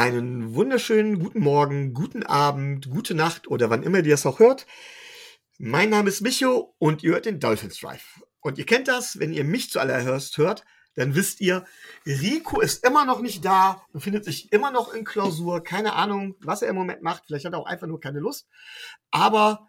[0.00, 4.66] Einen wunderschönen guten Morgen, guten Abend, gute Nacht oder wann immer ihr das auch hört.
[5.58, 8.22] Mein Name ist Micho und ihr hört den Dolphins Drive.
[8.40, 11.66] Und ihr kennt das, wenn ihr mich zuallererst hört, dann wisst ihr,
[12.06, 16.62] Rico ist immer noch nicht da, befindet sich immer noch in Klausur, keine Ahnung, was
[16.62, 18.48] er im Moment macht, vielleicht hat er auch einfach nur keine Lust.
[19.10, 19.68] Aber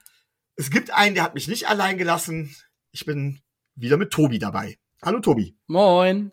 [0.55, 2.55] es gibt einen, der hat mich nicht allein gelassen.
[2.91, 3.41] Ich bin
[3.75, 4.79] wieder mit Tobi dabei.
[5.01, 5.57] Hallo Tobi.
[5.67, 6.31] Moin.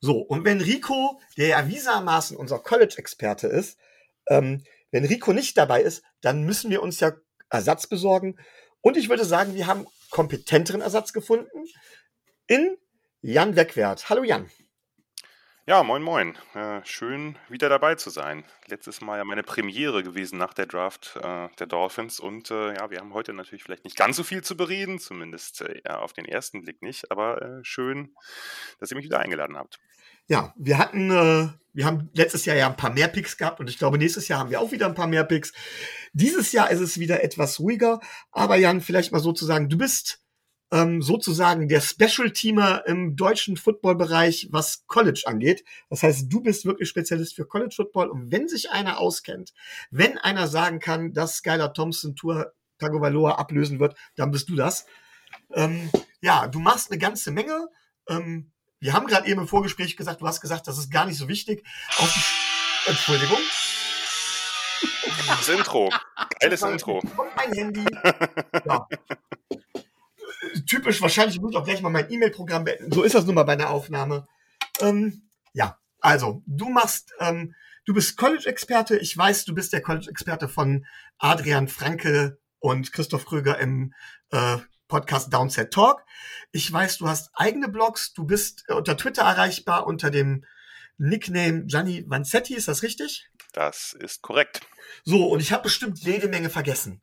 [0.00, 3.78] So, und wenn Rico, der ja wiesermaßen unser College-Experte ist,
[4.28, 7.12] ähm, wenn Rico nicht dabei ist, dann müssen wir uns ja
[7.50, 8.38] Ersatz besorgen.
[8.80, 11.66] Und ich würde sagen, wir haben kompetenteren Ersatz gefunden
[12.46, 12.76] in
[13.20, 14.08] Jan Wegwert.
[14.08, 14.50] Hallo Jan.
[15.70, 16.36] Ja, moin, moin.
[16.54, 18.42] Äh, schön, wieder dabei zu sein.
[18.66, 22.18] Letztes Mal ja meine Premiere gewesen nach der Draft äh, der Dolphins.
[22.18, 25.60] Und äh, ja, wir haben heute natürlich vielleicht nicht ganz so viel zu bereden, zumindest
[25.60, 27.12] äh, auf den ersten Blick nicht.
[27.12, 28.16] Aber äh, schön,
[28.80, 29.78] dass ihr mich wieder eingeladen habt.
[30.26, 33.70] Ja, wir hatten, äh, wir haben letztes Jahr ja ein paar mehr Picks gehabt und
[33.70, 35.52] ich glaube, nächstes Jahr haben wir auch wieder ein paar mehr Picks.
[36.12, 38.00] Dieses Jahr ist es wieder etwas ruhiger.
[38.32, 40.20] Aber Jan, vielleicht mal sozusagen, du bist
[40.72, 45.64] ähm, sozusagen der Special-Teamer im deutschen Football-Bereich, was College angeht.
[45.88, 48.08] Das heißt, du bist wirklich Spezialist für College Football.
[48.08, 49.52] Und wenn sich einer auskennt,
[49.90, 54.86] wenn einer sagen kann, dass Skylar Thompson Tour Tagovailoa ablösen wird, dann bist du das.
[55.52, 55.90] Ähm,
[56.20, 57.68] ja, du machst eine ganze Menge.
[58.08, 61.18] Ähm, wir haben gerade eben im Vorgespräch gesagt, du hast gesagt, das ist gar nicht
[61.18, 61.64] so wichtig.
[62.86, 63.38] Entschuldigung.
[65.26, 65.90] Das Intro.
[66.40, 67.00] Geiles Intro.
[67.14, 67.84] Kommt mein Handy.
[68.66, 68.86] Ja
[70.66, 72.92] typisch, wahrscheinlich muss ich auch gleich mal mein E-Mail-Programm beenden.
[72.92, 74.26] So ist das nun mal bei einer Aufnahme.
[74.80, 78.96] Ähm, ja, also, du machst, ähm, du bist College-Experte.
[78.96, 80.86] Ich weiß, du bist der College-Experte von
[81.18, 83.94] Adrian Franke und Christoph Kröger im
[84.30, 84.58] äh,
[84.88, 86.04] Podcast Downset Talk.
[86.52, 88.12] Ich weiß, du hast eigene Blogs.
[88.12, 90.44] Du bist äh, unter Twitter erreichbar unter dem
[90.98, 92.54] Nickname Gianni Vanzetti.
[92.54, 93.28] Ist das richtig?
[93.52, 94.60] Das ist korrekt.
[95.04, 97.02] So, und ich habe bestimmt jede Menge vergessen.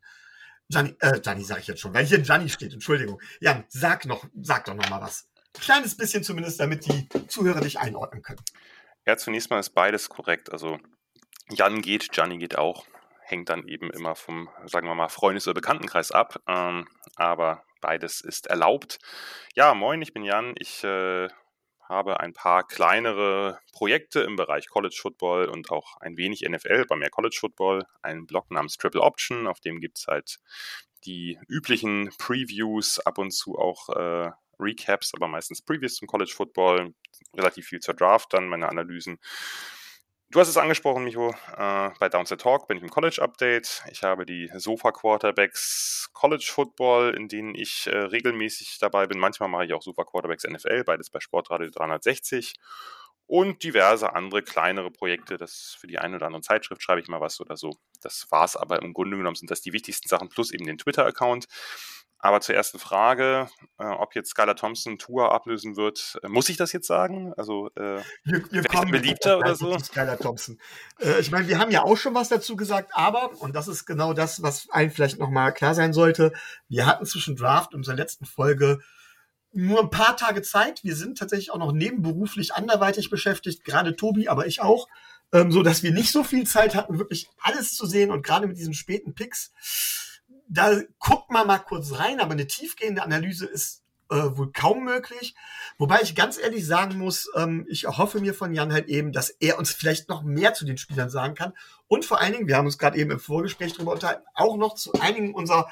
[0.68, 3.20] Gianni, äh, Gianni sage ich jetzt schon, weil hier Gianni steht, Entschuldigung.
[3.40, 5.28] Jan, sag noch, sag doch noch mal was.
[5.56, 8.40] Ein kleines bisschen zumindest, damit die Zuhörer dich einordnen können.
[9.06, 10.52] Ja, zunächst mal ist beides korrekt.
[10.52, 10.78] Also
[11.50, 12.86] Jan geht, Gianni geht auch.
[13.22, 16.40] Hängt dann eben immer vom, sagen wir mal, Freundes- oder Bekanntenkreis ab.
[16.46, 16.86] Ähm,
[17.16, 18.98] aber beides ist erlaubt.
[19.54, 20.54] Ja, moin, ich bin Jan.
[20.58, 21.28] Ich äh,
[21.88, 26.96] habe ein paar kleinere Projekte im Bereich College Football und auch ein wenig NFL, bei
[26.96, 30.38] mehr College Football, einen Blog namens Triple Option, auf dem gibt es halt
[31.04, 36.94] die üblichen Previews, ab und zu auch äh, Recaps, aber meistens Previews zum College Football,
[37.34, 39.18] relativ viel zur Draft, dann meine Analysen
[40.30, 41.30] Du hast es angesprochen, Micho.
[41.56, 43.82] Äh, bei Downset Talk bin ich im College Update.
[43.90, 49.18] Ich habe die Sofa Quarterbacks College Football, in denen ich äh, regelmäßig dabei bin.
[49.18, 52.52] Manchmal mache ich auch Sofa Quarterbacks NFL, beides bei Sportradio 360.
[53.26, 55.38] Und diverse andere kleinere Projekte.
[55.38, 57.78] Das für die eine oder andere Zeitschrift schreibe ich mal was oder so.
[58.02, 61.46] Das war's aber im Grunde genommen sind das die wichtigsten Sachen plus eben den Twitter-Account.
[62.20, 63.48] Aber zur ersten Frage,
[63.78, 67.32] äh, ob jetzt Skylar Thompson Tour ablösen wird, äh, muss ich das jetzt sagen?
[67.36, 69.78] Also äh, wir, wir kommen beliebter oder so?
[69.78, 70.58] Skylar Thompson.
[70.98, 73.86] Äh, ich meine, wir haben ja auch schon was dazu gesagt, aber und das ist
[73.86, 76.32] genau das, was allen vielleicht noch mal klar sein sollte.
[76.68, 78.80] Wir hatten zwischen Draft und unserer letzten Folge
[79.52, 80.82] nur ein paar Tage Zeit.
[80.82, 84.88] Wir sind tatsächlich auch noch nebenberuflich anderweitig beschäftigt, gerade Tobi, aber ich auch,
[85.32, 88.48] ähm, so dass wir nicht so viel Zeit hatten, wirklich alles zu sehen und gerade
[88.48, 89.52] mit diesen späten Picks
[90.48, 95.34] da guckt man mal kurz rein, aber eine tiefgehende Analyse ist äh, wohl kaum möglich.
[95.76, 99.30] Wobei ich ganz ehrlich sagen muss, ähm, ich hoffe mir von Jan halt eben, dass
[99.30, 101.52] er uns vielleicht noch mehr zu den Spielern sagen kann.
[101.86, 104.74] Und vor allen Dingen, wir haben uns gerade eben im Vorgespräch darüber unterhalten, auch noch
[104.74, 105.68] zu einigen unserer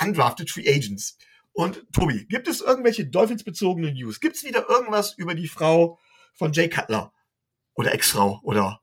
[0.00, 1.18] undrafted Free Agents.
[1.52, 4.20] Und Tobi, gibt es irgendwelche Dolphins-bezogene News?
[4.20, 5.98] Gibt es wieder irgendwas über die Frau
[6.32, 7.12] von Jay Cutler?
[7.74, 8.40] Oder Ex-Frau?
[8.42, 8.80] Oder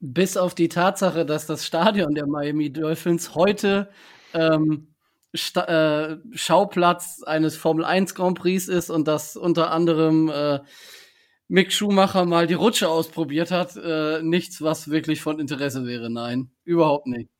[0.00, 3.90] bis auf die Tatsache, dass das Stadion der Miami Dolphins heute
[4.34, 4.94] ähm,
[5.32, 10.60] äh, Schauplatz eines Formel 1 Grand Prix ist und dass unter anderem äh,
[11.48, 16.10] Mick Schumacher mal die Rutsche ausprobiert hat, äh, nichts, was wirklich von Interesse wäre.
[16.10, 17.30] Nein, überhaupt nicht.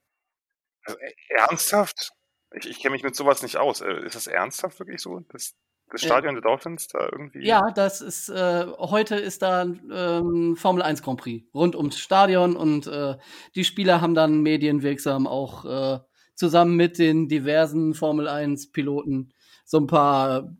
[0.85, 0.99] Also,
[1.29, 2.13] ernsthaft?
[2.55, 3.83] Ich, ich kenne mich mit sowas nicht aus.
[3.83, 5.21] Äh, ist das ernsthaft wirklich so?
[5.29, 5.55] Das,
[5.91, 7.47] das Stadion der Dolphins da irgendwie?
[7.47, 12.57] Ja, das ist, äh, heute ist da ähm, Formel 1 Grand Prix rund ums Stadion
[12.57, 13.17] und äh,
[13.55, 16.01] die Spieler haben dann medienwirksam auch äh,
[16.39, 19.33] zusammen mit den diversen Formel 1 Piloten
[19.65, 20.55] so ein paar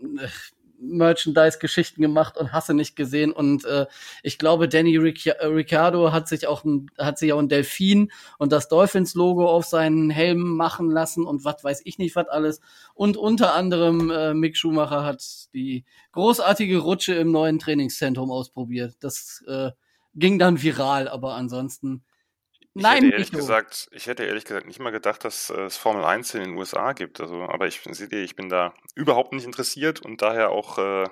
[0.00, 0.26] äh,
[0.80, 3.32] Merchandise-Geschichten gemacht und hasse nicht gesehen.
[3.32, 3.86] Und äh,
[4.22, 8.10] ich glaube, Danny Ric äh, Ricciardo hat sich auch ein, hat sich auch ein Delfin
[8.38, 12.60] und das Dolphins-Logo auf seinen Helm machen lassen und was weiß ich nicht, was alles.
[12.94, 15.22] Und unter anderem äh, Mick Schumacher hat
[15.52, 18.96] die großartige Rutsche im neuen Trainingszentrum ausprobiert.
[19.00, 19.70] Das äh,
[20.14, 22.04] ging dann viral, aber ansonsten.
[22.78, 25.76] Ich Nein, hätte ehrlich gesagt, ich hätte ehrlich gesagt nicht mal gedacht, dass äh, es
[25.76, 27.20] Formel 1 in den USA gibt.
[27.20, 31.08] Also, aber ich seht ihr, ich bin da überhaupt nicht interessiert und daher auch äh,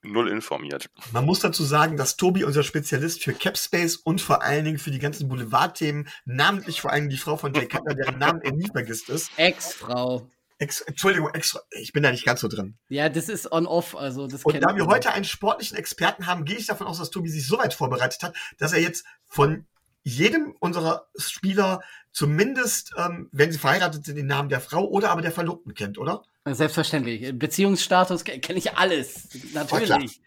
[0.00, 0.88] null informiert.
[1.12, 4.90] Man muss dazu sagen, dass Tobi unser Spezialist für Capspace und vor allen Dingen für
[4.90, 8.68] die ganzen Boulevardthemen, namentlich vor allem die Frau von Jay Cutler, deren Namen er nie
[8.72, 9.30] vergisst ist.
[9.36, 10.26] Ex-Frau.
[10.56, 12.78] Ex Entschuldigung, ex ich bin da nicht ganz so drin.
[12.88, 16.56] Ja, das ist on-off, also das Und da wir heute einen sportlichen Experten haben, gehe
[16.56, 19.66] ich davon aus, dass Tobi sich so weit vorbereitet hat, dass er jetzt von
[20.02, 21.80] jedem unserer Spieler
[22.12, 25.98] zumindest, ähm, wenn sie verheiratet sind, den Namen der Frau oder aber der Verlobten kennt,
[25.98, 26.22] oder?
[26.46, 27.38] Selbstverständlich.
[27.38, 29.28] Beziehungsstatus kenne ich alles.
[29.52, 30.20] Natürlich.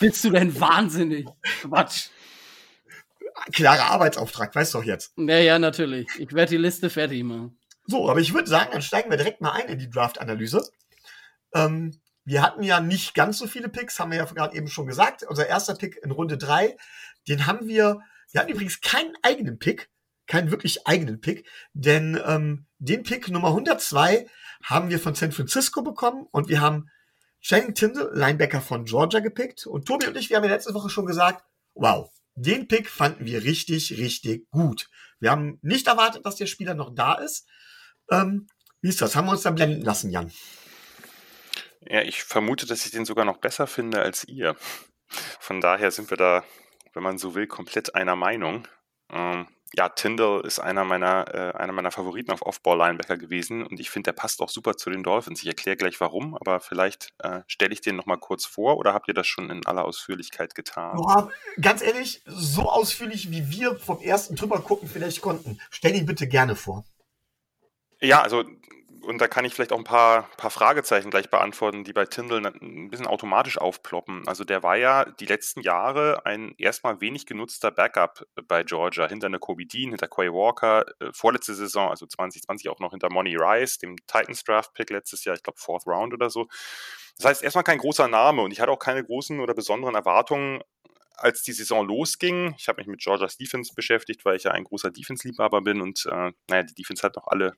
[0.00, 1.26] Bist du denn wahnsinnig?
[1.62, 2.08] Quatsch.
[3.52, 5.12] Klarer Arbeitsauftrag, weißt du doch jetzt.
[5.16, 6.08] Ja, ja, natürlich.
[6.18, 7.58] Ich werde die Liste fertig machen.
[7.86, 10.68] So, aber ich würde sagen, dann steigen wir direkt mal ein in die Draft-Analyse.
[11.54, 14.86] Ähm, wir hatten ja nicht ganz so viele Picks, haben wir ja gerade eben schon
[14.86, 15.22] gesagt.
[15.22, 16.76] Unser erster Pick in Runde drei,
[17.28, 18.00] den haben wir,
[18.32, 19.90] wir hatten übrigens keinen eigenen Pick,
[20.26, 24.26] keinen wirklich eigenen Pick, denn ähm, den Pick Nummer 102
[24.62, 26.90] haben wir von San Francisco bekommen und wir haben
[27.40, 29.66] Channing Tindall, Linebacker von Georgia, gepickt.
[29.66, 31.44] Und Tobi und ich, wir haben ja letzte Woche schon gesagt,
[31.74, 34.88] wow, den Pick fanden wir richtig, richtig gut.
[35.20, 37.46] Wir haben nicht erwartet, dass der Spieler noch da ist.
[38.10, 38.46] Ähm,
[38.80, 39.16] wie ist das?
[39.16, 40.32] Haben wir uns da blenden lassen, Jan?
[41.80, 44.56] Ja, ich vermute, dass ich den sogar noch besser finde als ihr.
[45.40, 46.44] Von daher sind wir da,
[46.98, 48.66] wenn man so will, komplett einer Meinung.
[49.12, 53.88] Ähm, ja, Tyndall ist einer meiner, äh, einer meiner Favoriten auf Off-Ball-Linebacker gewesen und ich
[53.88, 55.40] finde, der passt auch super zu den Dolphins.
[55.42, 59.06] Ich erkläre gleich warum, aber vielleicht äh, stelle ich den nochmal kurz vor oder habt
[59.06, 60.96] ihr das schon in aller Ausführlichkeit getan?
[60.96, 61.30] Boah,
[61.60, 65.60] ganz ehrlich, so ausführlich wie wir vom ersten drüber gucken vielleicht konnten.
[65.70, 66.84] Stell ihn bitte gerne vor.
[68.00, 68.42] Ja, also
[69.08, 72.44] und da kann ich vielleicht auch ein paar, paar Fragezeichen gleich beantworten, die bei Tyndall
[72.44, 74.28] ein bisschen automatisch aufploppen.
[74.28, 79.28] Also der war ja die letzten Jahre ein erstmal wenig genutzter Backup bei Georgia, hinter
[79.28, 83.34] einer Kobe Dean, hinter Quay Walker, äh, vorletzte Saison, also 2020 auch noch hinter Money
[83.36, 86.46] Rice, dem Titans Draft Pick letztes Jahr, ich glaube Fourth Round oder so.
[87.16, 90.60] Das heißt erstmal kein großer Name und ich hatte auch keine großen oder besonderen Erwartungen
[91.18, 94.64] als die Saison losging, ich habe mich mit Georgia's Defense beschäftigt, weil ich ja ein
[94.64, 97.54] großer Defense-Liebhaber bin und äh, naja, die Defense hat noch alle,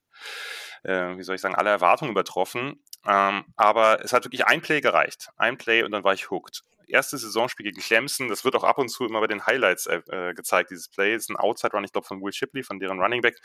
[0.83, 2.83] äh, wie soll ich sagen, alle Erwartungen übertroffen.
[3.07, 5.29] Ähm, aber es hat wirklich ein Play gereicht.
[5.37, 6.63] Ein Play und dann war ich hooked.
[6.87, 10.01] Erste Saisonspiel gegen Clemson, das wird auch ab und zu immer bei den Highlights äh,
[10.11, 11.15] äh gezeigt, dieses Play.
[11.15, 13.39] Das ist ein Outside-Run, ich glaube, von Will Shipley, von deren Running Back.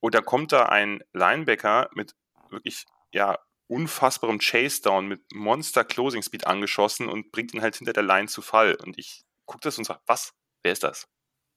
[0.00, 2.14] Und da kommt da ein Linebacker mit
[2.48, 3.38] wirklich, ja,
[3.68, 8.26] unfassbarem Chase Down mit Monster Closing Speed angeschossen und bringt ihn halt hinter der Line
[8.26, 8.74] zu Fall.
[8.74, 10.32] Und ich guckt es und sagt, was?
[10.62, 11.08] Wer ist das?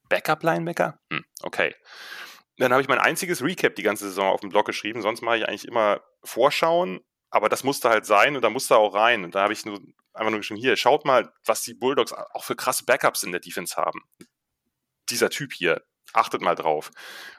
[0.08, 0.98] Backup-Linebacker?
[1.12, 1.74] Hm, okay.
[2.58, 5.00] Dann habe ich mein einziges Recap die ganze Saison auf dem Blog geschrieben.
[5.00, 7.00] Sonst mache ich eigentlich immer Vorschauen,
[7.30, 9.24] aber das musste halt sein und da musste auch rein.
[9.24, 9.80] Und da habe ich nur
[10.12, 13.40] einfach nur geschrieben, hier, schaut mal, was die Bulldogs auch für krasse Backups in der
[13.40, 14.02] Defense haben.
[15.08, 15.82] Dieser Typ hier,
[16.12, 16.90] achtet mal drauf.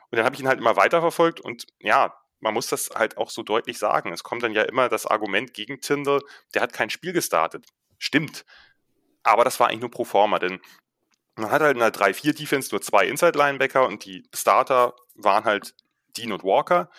[0.10, 3.30] Und dann habe ich ihn halt immer weiterverfolgt und ja, man muss das halt auch
[3.30, 4.12] so deutlich sagen.
[4.14, 6.22] Es kommt dann ja immer das Argument gegen Tyndall,
[6.54, 7.66] der hat kein Spiel gestartet.
[7.98, 8.46] Stimmt.
[9.26, 10.62] Aber das war eigentlich nur pro forma, denn
[11.36, 15.76] man hat halt in der 3-4-Defense nur zwei Inside-Linebacker und die Starter waren halt
[16.16, 16.90] Dean und Walker.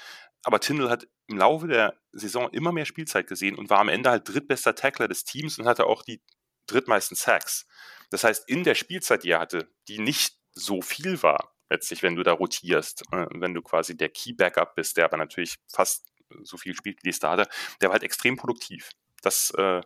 [0.42, 4.10] Aber Tindall hat im Laufe der Saison immer mehr Spielzeit gesehen und war am Ende
[4.10, 6.20] halt drittbester Tackler des Teams und hatte auch die
[6.66, 7.66] drittmeisten Sacks.
[8.10, 12.16] Das heißt, in der Spielzeit, die er hatte, die nicht so viel war, letztlich, wenn
[12.16, 16.06] du da rotierst, äh, wenn du quasi der Key-Backup bist, der aber natürlich fast
[16.42, 17.48] so viel spielt wie die Starter,
[17.80, 18.90] der war halt extrem produktiv.
[19.22, 19.80] Das, äh,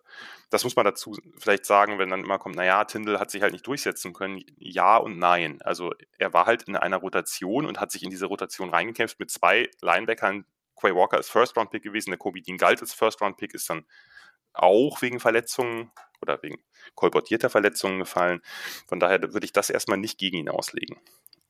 [0.50, 3.52] das muss man dazu vielleicht sagen, wenn dann immer kommt, naja, Tindall hat sich halt
[3.52, 4.42] nicht durchsetzen können.
[4.58, 5.62] Ja und nein.
[5.62, 9.30] Also er war halt in einer Rotation und hat sich in diese Rotation reingekämpft mit
[9.30, 10.44] zwei Linebackern.
[10.76, 13.84] Quay Walker ist First-Round-Pick gewesen, der Kobe Dean galt als First-Round-Pick, ist dann
[14.52, 16.62] auch wegen Verletzungen oder wegen
[16.94, 18.40] kolportierter Verletzungen gefallen.
[18.88, 20.98] Von daher würde ich das erstmal nicht gegen ihn auslegen.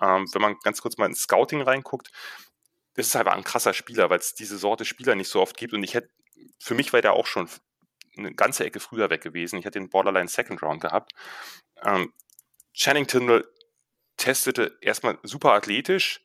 [0.00, 2.10] Ähm, wenn man ganz kurz mal ins Scouting reinguckt,
[2.94, 5.72] das ist einfach ein krasser Spieler, weil es diese Sorte Spieler nicht so oft gibt.
[5.72, 6.10] Und ich hätte,
[6.58, 7.48] für mich war der auch schon
[8.16, 9.58] eine ganze Ecke früher weg gewesen.
[9.58, 11.12] Ich hatte den Borderline Second Round gehabt.
[11.82, 12.12] Ähm,
[12.72, 13.46] Channing Tindall
[14.16, 16.20] testete erstmal super athletisch,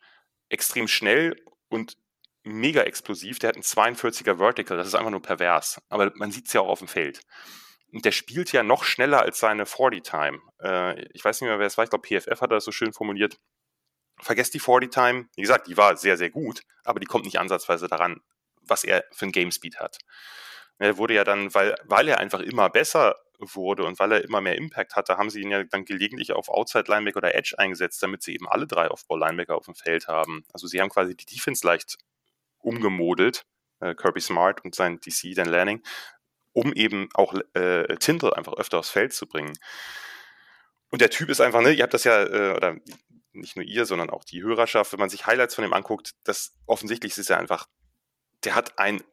[0.49, 1.97] extrem schnell und
[2.43, 3.39] mega explosiv.
[3.39, 5.81] Der hat einen 42er Vertical, das ist einfach nur pervers.
[5.89, 7.21] Aber man sieht es ja auch auf dem Feld.
[7.91, 10.39] Und der spielt ja noch schneller als seine 40-Time.
[10.61, 11.85] Äh, ich weiß nicht mehr, wer es war.
[11.85, 13.39] Ich glaube, PFF hat das so schön formuliert.
[14.21, 15.27] Vergesst die 40-Time.
[15.35, 18.21] Wie gesagt, die war sehr, sehr gut, aber die kommt nicht ansatzweise daran,
[18.61, 19.97] was er für ein Game Speed hat.
[20.77, 24.41] Er wurde ja dann, weil, weil er einfach immer besser wurde und weil er immer
[24.41, 28.01] mehr Impact hatte, haben sie ihn ja dann gelegentlich auf Outside Linebacker oder Edge eingesetzt,
[28.01, 30.45] damit sie eben alle drei Off-Ball Linebacker auf dem Feld haben.
[30.53, 31.97] Also sie haben quasi die Defense leicht
[32.59, 33.45] umgemodelt,
[33.79, 35.83] äh, Kirby Smart und sein DC, Dan Lanning,
[36.53, 39.53] um eben auch äh, Tindall einfach öfter aufs Feld zu bringen.
[40.89, 42.77] und der Typ ist einfach, ne, ihr habt das ja, äh, oder
[43.33, 46.53] nicht nur ihr, sondern auch die Hörerschaft, wenn man sich Highlights von ihm anguckt, das
[46.65, 47.67] offensichtlich ist ja einfach,
[48.45, 49.03] der hat einen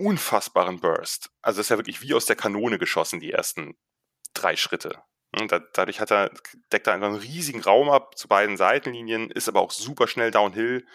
[0.00, 1.30] unfassbaren Burst.
[1.42, 3.76] Also das ist ja wirklich wie aus der Kanone geschossen, die ersten
[4.34, 5.02] drei Schritte.
[5.38, 6.30] Und da, dadurch hat er,
[6.72, 10.30] deckt er einfach einen riesigen Raum ab zu beiden Seitenlinien, ist aber auch super schnell
[10.30, 10.86] downhill.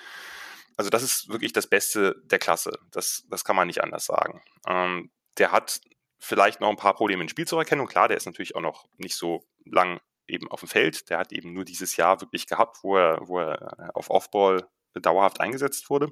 [0.75, 2.77] Also das ist wirklich das Beste der Klasse.
[2.91, 4.41] Das, das kann man nicht anders sagen.
[4.67, 5.79] Ähm, der hat
[6.19, 7.87] vielleicht noch ein paar Probleme in Spielzeugerkennung.
[7.87, 11.09] Klar, der ist natürlich auch noch nicht so lang eben auf dem Feld.
[11.09, 15.39] Der hat eben nur dieses Jahr wirklich gehabt, wo er, wo er auf Offball dauerhaft
[15.39, 16.11] eingesetzt wurde.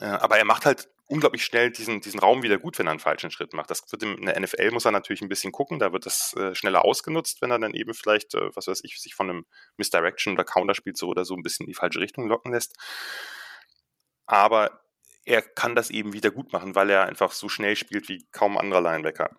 [0.00, 3.00] Äh, aber er macht halt unglaublich schnell diesen, diesen Raum wieder gut, wenn er einen
[3.00, 3.70] falschen Schritt macht.
[3.70, 6.54] Das wird in der NFL muss er natürlich ein bisschen gucken, da wird das äh,
[6.54, 10.32] schneller ausgenutzt, wenn er dann eben vielleicht, äh, was weiß ich, sich von einem Misdirection
[10.32, 12.76] oder Counterspielzug oder so ein bisschen in die falsche Richtung locken lässt.
[14.24, 14.80] Aber
[15.26, 18.56] er kann das eben wieder gut machen, weil er einfach so schnell spielt wie kaum
[18.56, 19.30] anderer Linebacker.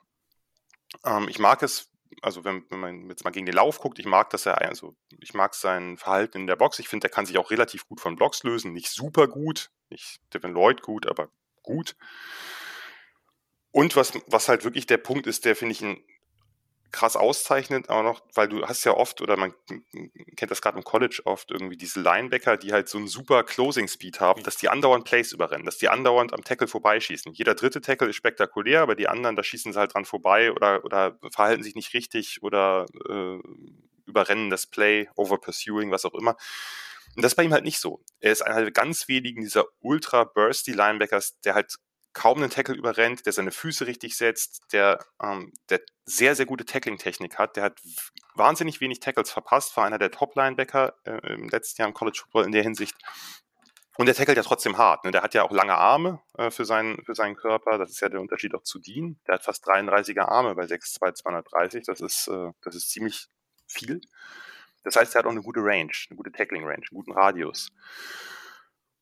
[1.04, 4.06] Ähm, ich mag es, also wenn, wenn, man jetzt mal gegen den Lauf guckt, ich
[4.06, 6.78] mag dass er, also ich mag sein Verhalten in der Box.
[6.78, 8.74] Ich finde, er kann sich auch relativ gut von Blocks lösen.
[8.74, 11.30] Nicht super gut, nicht Devin Lloyd gut, aber
[11.64, 11.96] gut.
[13.72, 16.04] Und was, was halt wirklich der Punkt ist, der finde ich ein
[16.94, 19.54] krass auszeichnet, aber noch, weil du hast ja oft, oder man
[20.38, 23.88] kennt das gerade im College oft, irgendwie diese Linebacker, die halt so einen super Closing
[23.88, 27.34] Speed haben, dass die andauernd Plays überrennen, dass die andauernd am Tackle vorbeischießen.
[27.34, 30.86] Jeder dritte Tackle ist spektakulär, aber die anderen, da schießen sie halt dran vorbei oder,
[30.86, 33.40] oder verhalten sich nicht richtig oder äh,
[34.06, 36.38] überrennen das Play, over pursuing, was auch immer.
[37.16, 38.04] Und das ist bei ihm halt nicht so.
[38.20, 41.76] Er ist einer der ganz wenigen dieser ultra bursty Linebackers, der halt
[42.14, 46.66] kaum einen Tackle überrennt, der seine Füße richtig setzt, der, ähm, der sehr, sehr gute
[46.66, 47.56] Tackling-Technik hat.
[47.56, 47.80] Der hat
[48.36, 52.46] wahnsinnig wenig Tackles verpasst, war einer der Top-Linebacker äh, im letzten Jahr im College Football
[52.46, 52.96] in der Hinsicht.
[53.98, 55.04] Und der tackelt ja trotzdem hart.
[55.06, 55.12] Ne?
[55.12, 57.78] Der hat ja auch lange Arme äh, für, seinen, für seinen Körper.
[57.78, 59.20] Das ist ja der Unterschied auch zu Dean.
[59.28, 61.84] Der hat fast 33er Arme bei 6'2", 230.
[61.86, 63.28] Das ist, äh, das ist ziemlich
[63.68, 64.02] viel.
[64.84, 67.70] Das heißt, er hat auch eine gute Range, eine gute Tackling-Range, einen guten Radius.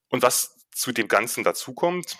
[0.10, 2.18] Und was zu dem Ganzen dazukommt,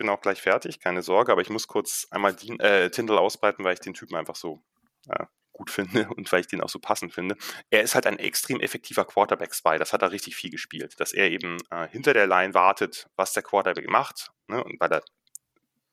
[0.00, 3.74] bin auch gleich fertig, keine Sorge, aber ich muss kurz einmal äh, Tindall ausbreiten, weil
[3.74, 4.62] ich den Typen einfach so
[5.08, 7.36] äh, gut finde und weil ich den auch so passend finde.
[7.68, 9.76] Er ist halt ein extrem effektiver Quarterback-Spy.
[9.78, 13.34] Das hat er richtig viel gespielt, dass er eben äh, hinter der Line wartet, was
[13.34, 15.02] der Quarterback macht ne, und weil er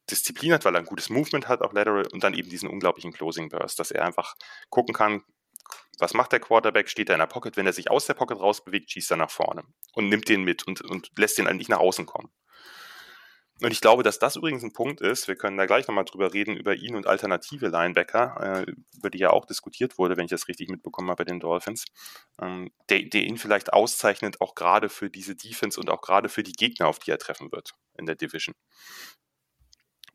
[0.10, 3.12] Disziplin hat, weil er ein gutes Movement hat, auch lateral und dann eben diesen unglaublichen
[3.12, 4.36] Closing Burst, dass er einfach
[4.70, 5.22] gucken kann,
[6.00, 6.90] was macht der Quarterback?
[6.90, 7.58] Steht er in der Pocket?
[7.58, 10.68] Wenn er sich aus der Pocket rausbewegt, schießt er nach vorne und nimmt den mit
[10.68, 12.30] und, und lässt den nicht nach außen kommen.
[13.60, 16.32] Und ich glaube, dass das übrigens ein Punkt ist, wir können da gleich nochmal drüber
[16.32, 20.30] reden, über ihn und alternative Linebacker, äh, über die ja auch diskutiert wurde, wenn ich
[20.30, 21.86] das richtig mitbekommen habe bei den Dolphins,
[22.40, 26.44] ähm, der, der ihn vielleicht auszeichnet, auch gerade für diese Defense und auch gerade für
[26.44, 28.54] die Gegner, auf die er treffen wird in der Division.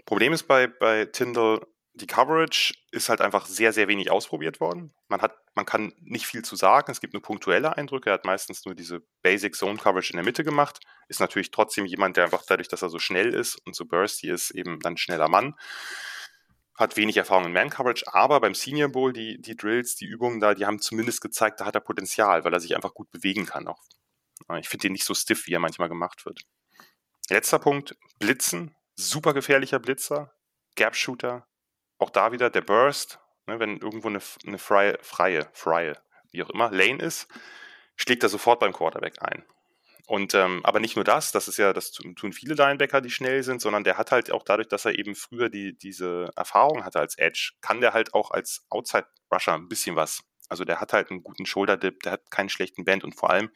[0.04, 4.94] Problem ist bei, bei Tyndall, die Coverage ist halt einfach sehr, sehr wenig ausprobiert worden.
[5.08, 6.90] Man hat, man kann nicht viel zu sagen.
[6.90, 8.10] Es gibt nur punktuelle Eindrücke.
[8.10, 10.80] Er hat meistens nur diese Basic Zone Coverage in der Mitte gemacht.
[11.08, 14.30] Ist natürlich trotzdem jemand, der einfach dadurch, dass er so schnell ist und so bursty
[14.30, 15.54] ist, eben dann schneller Mann.
[16.74, 20.40] Hat wenig Erfahrung in Man Coverage, aber beim Senior Bowl, die, die Drills, die Übungen
[20.40, 23.44] da, die haben zumindest gezeigt, da hat er Potenzial, weil er sich einfach gut bewegen
[23.44, 23.82] kann auch.
[24.58, 26.40] Ich finde ihn nicht so stiff, wie er manchmal gemacht wird.
[27.28, 28.74] Letzter Punkt, Blitzen.
[28.96, 30.32] Super gefährlicher Blitzer.
[30.74, 31.46] Gap Shooter,
[32.02, 35.96] auch da wieder der Burst, ne, wenn irgendwo eine, eine freie, freie, freie,
[36.30, 37.28] wie auch immer, Lane ist,
[37.96, 39.44] schlägt er sofort beim Quarterback ein.
[40.06, 43.42] Und ähm, aber nicht nur das, das ist ja, das tun viele Linebacker, die schnell
[43.42, 46.98] sind, sondern der hat halt auch dadurch, dass er eben früher die, diese Erfahrung hatte
[46.98, 50.22] als Edge, kann der halt auch als Outside Rusher ein bisschen was.
[50.48, 53.30] Also der hat halt einen guten Shoulder Dip, der hat keinen schlechten Band und vor
[53.30, 53.50] allem,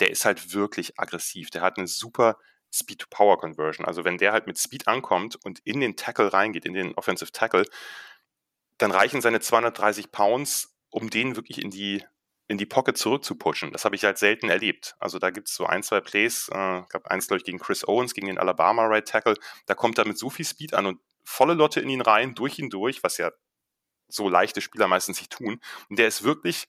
[0.00, 1.48] der ist halt wirklich aggressiv.
[1.50, 2.38] Der hat eine super
[2.74, 3.86] Speed-to-Power-Conversion.
[3.86, 7.32] Also wenn der halt mit Speed ankommt und in den Tackle reingeht, in den Offensive
[7.32, 7.64] Tackle,
[8.78, 12.04] dann reichen seine 230 Pounds, um den wirklich in die,
[12.48, 13.72] in die Pocket zurückzupushen.
[13.72, 14.96] Das habe ich halt selten erlebt.
[14.98, 17.86] Also da gibt es so ein, zwei Plays, äh, gab eins, glaube ich, gegen Chris
[17.86, 21.00] Owens, gegen den Alabama Right Tackle, da kommt er mit so viel Speed an und
[21.24, 23.30] volle Lotte in ihn rein, durch ihn durch, was ja
[24.08, 25.60] so leichte Spieler meistens nicht tun.
[25.88, 26.68] Und der ist wirklich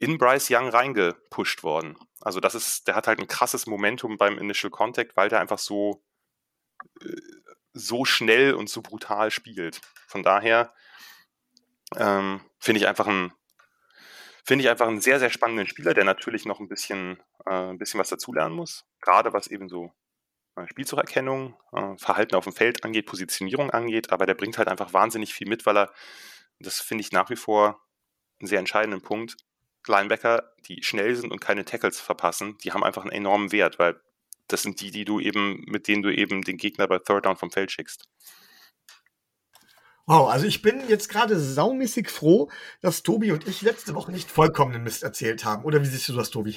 [0.00, 1.96] in Bryce Young reingepusht worden.
[2.20, 5.58] Also das ist, der hat halt ein krasses Momentum beim Initial Contact, weil der einfach
[5.58, 6.02] so,
[7.02, 7.16] äh,
[7.74, 9.80] so schnell und so brutal spielt.
[10.08, 10.74] Von daher
[11.96, 13.32] ähm, finde ich einfach ein
[14.42, 17.78] finde ich einfach einen sehr, sehr spannenden Spieler, der natürlich noch ein bisschen, äh, ein
[17.78, 18.86] bisschen was dazulernen muss.
[19.00, 19.92] Gerade was eben so
[20.56, 24.92] äh, Spielzugerkennung, äh, Verhalten auf dem Feld angeht, Positionierung angeht, aber der bringt halt einfach
[24.94, 25.92] wahnsinnig viel mit, weil er,
[26.58, 27.86] das finde ich nach wie vor
[28.40, 29.36] einen sehr entscheidenden Punkt,
[29.86, 34.00] Linebacker, die schnell sind und keine Tackles verpassen, die haben einfach einen enormen Wert, weil
[34.48, 37.36] das sind die, die du eben, mit denen du eben den Gegner bei Third Down
[37.36, 38.08] vom Feld schickst.
[40.06, 44.28] Wow, also ich bin jetzt gerade saumäßig froh, dass Tobi und ich letzte Woche nicht
[44.28, 45.64] vollkommenen Mist erzählt haben.
[45.64, 46.56] Oder wie siehst du das, Tobi?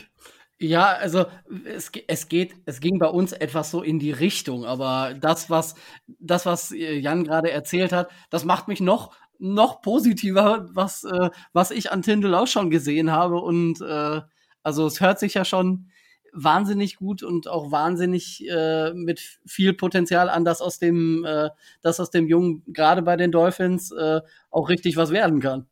[0.59, 1.25] Ja, also
[1.65, 5.75] es, es geht, es ging bei uns etwas so in die Richtung, aber das, was,
[6.19, 9.13] das, was äh, Jan gerade erzählt hat, das macht mich noch,
[9.43, 13.41] noch positiver, was, äh, was ich an Tindel auch schon gesehen habe.
[13.41, 14.21] Und äh,
[14.63, 15.89] also es hört sich ja schon
[16.31, 21.50] wahnsinnig gut und auch wahnsinnig äh, mit viel Potenzial an, dass aus dem, äh,
[21.81, 25.67] dass aus dem Jungen gerade bei den Dolphins äh, auch richtig was werden kann.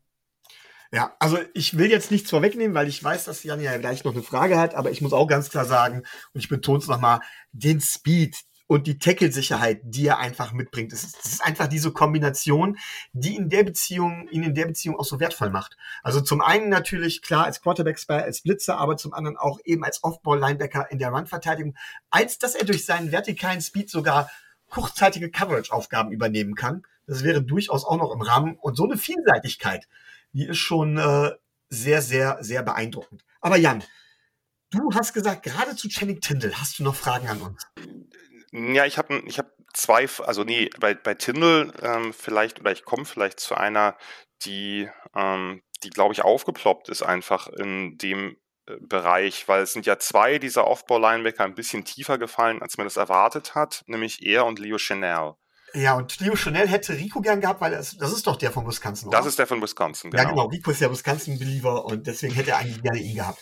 [0.94, 4.12] Ja, also ich will jetzt nichts vorwegnehmen, weil ich weiß, dass Jan ja gleich noch
[4.12, 7.22] eine Frage hat, aber ich muss auch ganz klar sagen, und ich betone es nochmal,
[7.54, 8.36] den Speed,
[8.72, 10.94] und die Tackle-Sicherheit, die er einfach mitbringt.
[10.94, 12.78] Das ist, das ist einfach diese Kombination,
[13.12, 15.76] die in der Beziehung, ihn in der Beziehung auch so wertvoll macht.
[16.04, 20.02] Also zum einen natürlich klar als Quarterback-Spy, als Blitzer, aber zum anderen auch eben als
[20.06, 21.76] Off-Ball-Linebacker in der Run-Verteidigung,
[22.12, 24.32] als dass er durch seinen vertikalen Speed sogar
[24.70, 26.84] kurzzeitige Coverage-Aufgaben übernehmen kann.
[27.08, 28.56] Das wäre durchaus auch noch im Rahmen.
[28.56, 29.90] Und so eine Vielseitigkeit,
[30.32, 31.32] die ist schon äh,
[31.68, 33.26] sehr, sehr, sehr beeindruckend.
[33.42, 33.84] Aber Jan,
[34.70, 37.68] du hast gesagt, gerade zu Channing Tindall hast du noch Fragen an uns.
[38.52, 42.84] Ja, ich habe ich hab zwei, also nee, bei, bei Tindall ähm, vielleicht, oder ich
[42.84, 43.98] komme vielleicht zu einer,
[44.44, 49.86] die, ähm, die glaube ich aufgeploppt ist einfach in dem äh, Bereich, weil es sind
[49.86, 54.46] ja zwei dieser Off-Ball-Linebacker ein bisschen tiefer gefallen, als man das erwartet hat, nämlich er
[54.46, 55.36] und Leo Chanel.
[55.74, 58.68] Ja, und Leo Chanel hätte Rico gern gehabt, weil das, das ist doch der von
[58.68, 59.18] Wisconsin, oder?
[59.18, 60.24] Das ist der von Wisconsin, genau.
[60.24, 60.46] Ja, genau.
[60.48, 63.40] Rico ist ja Wisconsin-Believer und deswegen hätte er eigentlich gerne ihn gehabt.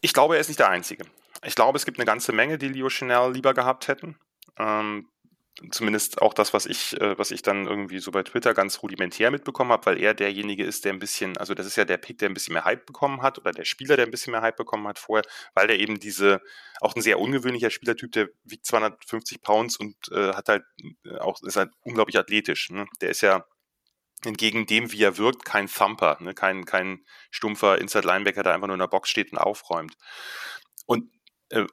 [0.00, 1.04] Ich glaube, er ist nicht der Einzige.
[1.44, 4.16] Ich glaube, es gibt eine ganze Menge, die Leo Chanel lieber gehabt hätten.
[4.58, 5.08] Ähm,
[5.70, 9.30] zumindest auch das, was ich, äh, was ich dann irgendwie so bei Twitter ganz rudimentär
[9.30, 12.18] mitbekommen habe, weil er derjenige ist, der ein bisschen, also das ist ja der Pick,
[12.18, 14.56] der ein bisschen mehr Hype bekommen hat oder der Spieler, der ein bisschen mehr Hype
[14.56, 16.42] bekommen hat vorher, weil der eben diese,
[16.80, 20.64] auch ein sehr ungewöhnlicher Spielertyp, der wiegt 250 Pounds und äh, hat halt
[21.04, 22.70] äh, auch, ist halt unglaublich athletisch.
[22.70, 22.86] Ne?
[23.00, 23.46] Der ist ja
[24.24, 26.34] entgegen dem, wie er wirkt, kein Thumper, ne?
[26.34, 29.96] kein, kein stumpfer Inside-Linebacker, der einfach nur in der Box steht und aufräumt.
[30.86, 31.10] Und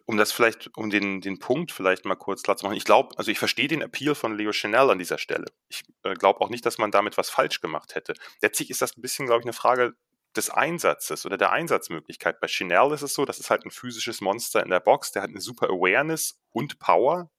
[0.06, 2.78] um das vielleicht, um den, den Punkt vielleicht mal kurz klar zu machen.
[2.78, 5.46] Ich glaube, also ich verstehe den Appeal von Leo Chanel an dieser Stelle.
[5.68, 8.14] Ich äh, glaube auch nicht, dass man damit was falsch gemacht hätte.
[8.42, 9.94] Letztlich ist das ein bisschen, glaube ich, eine Frage
[10.36, 12.40] des Einsatzes oder der Einsatzmöglichkeit.
[12.40, 15.22] Bei Chanel ist es so, das ist halt ein physisches Monster in der Box, der
[15.22, 17.32] hat eine super Awareness und Power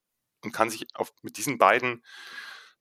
[0.43, 2.03] und kann sich auf, mit diesen beiden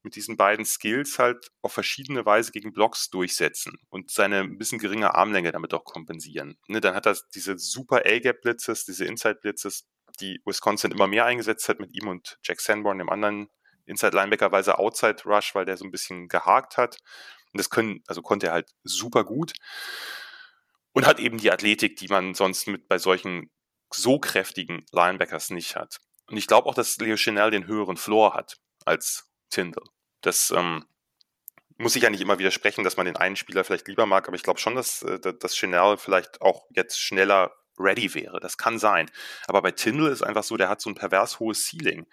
[0.05, 4.79] mit diesen beiden Skills halt auf verschiedene Weise gegen Blocks durchsetzen und seine ein bisschen
[4.79, 6.57] geringe Armlänge damit auch kompensieren.
[6.69, 9.87] Ne, dann hat er diese super A-Gap-Blitzes, diese Inside-Blitzes,
[10.21, 13.49] die Wisconsin immer mehr eingesetzt hat mit ihm und Jack Sanborn, dem anderen
[13.87, 16.99] Inside-Linebacker, weise Outside-Rush, weil der so ein bisschen gehakt hat.
[17.53, 19.53] Und das können, also konnte er halt super gut.
[20.93, 23.51] Und hat eben die Athletik, die man sonst mit bei solchen
[23.93, 25.99] so kräftigen Linebackers nicht hat.
[26.29, 29.85] Und ich glaube auch, dass Leo Chanel den höheren Floor hat als Tyndall.
[30.21, 30.85] Das ähm,
[31.77, 34.37] muss ich ja nicht immer widersprechen, dass man den einen Spieler vielleicht lieber mag, aber
[34.37, 38.41] ich glaube schon, dass, äh, dass Chanel vielleicht auch jetzt schneller ready wäre.
[38.41, 39.11] Das kann sein.
[39.47, 42.07] Aber bei Tyndall ist einfach so, der hat so ein pervers hohes Ceiling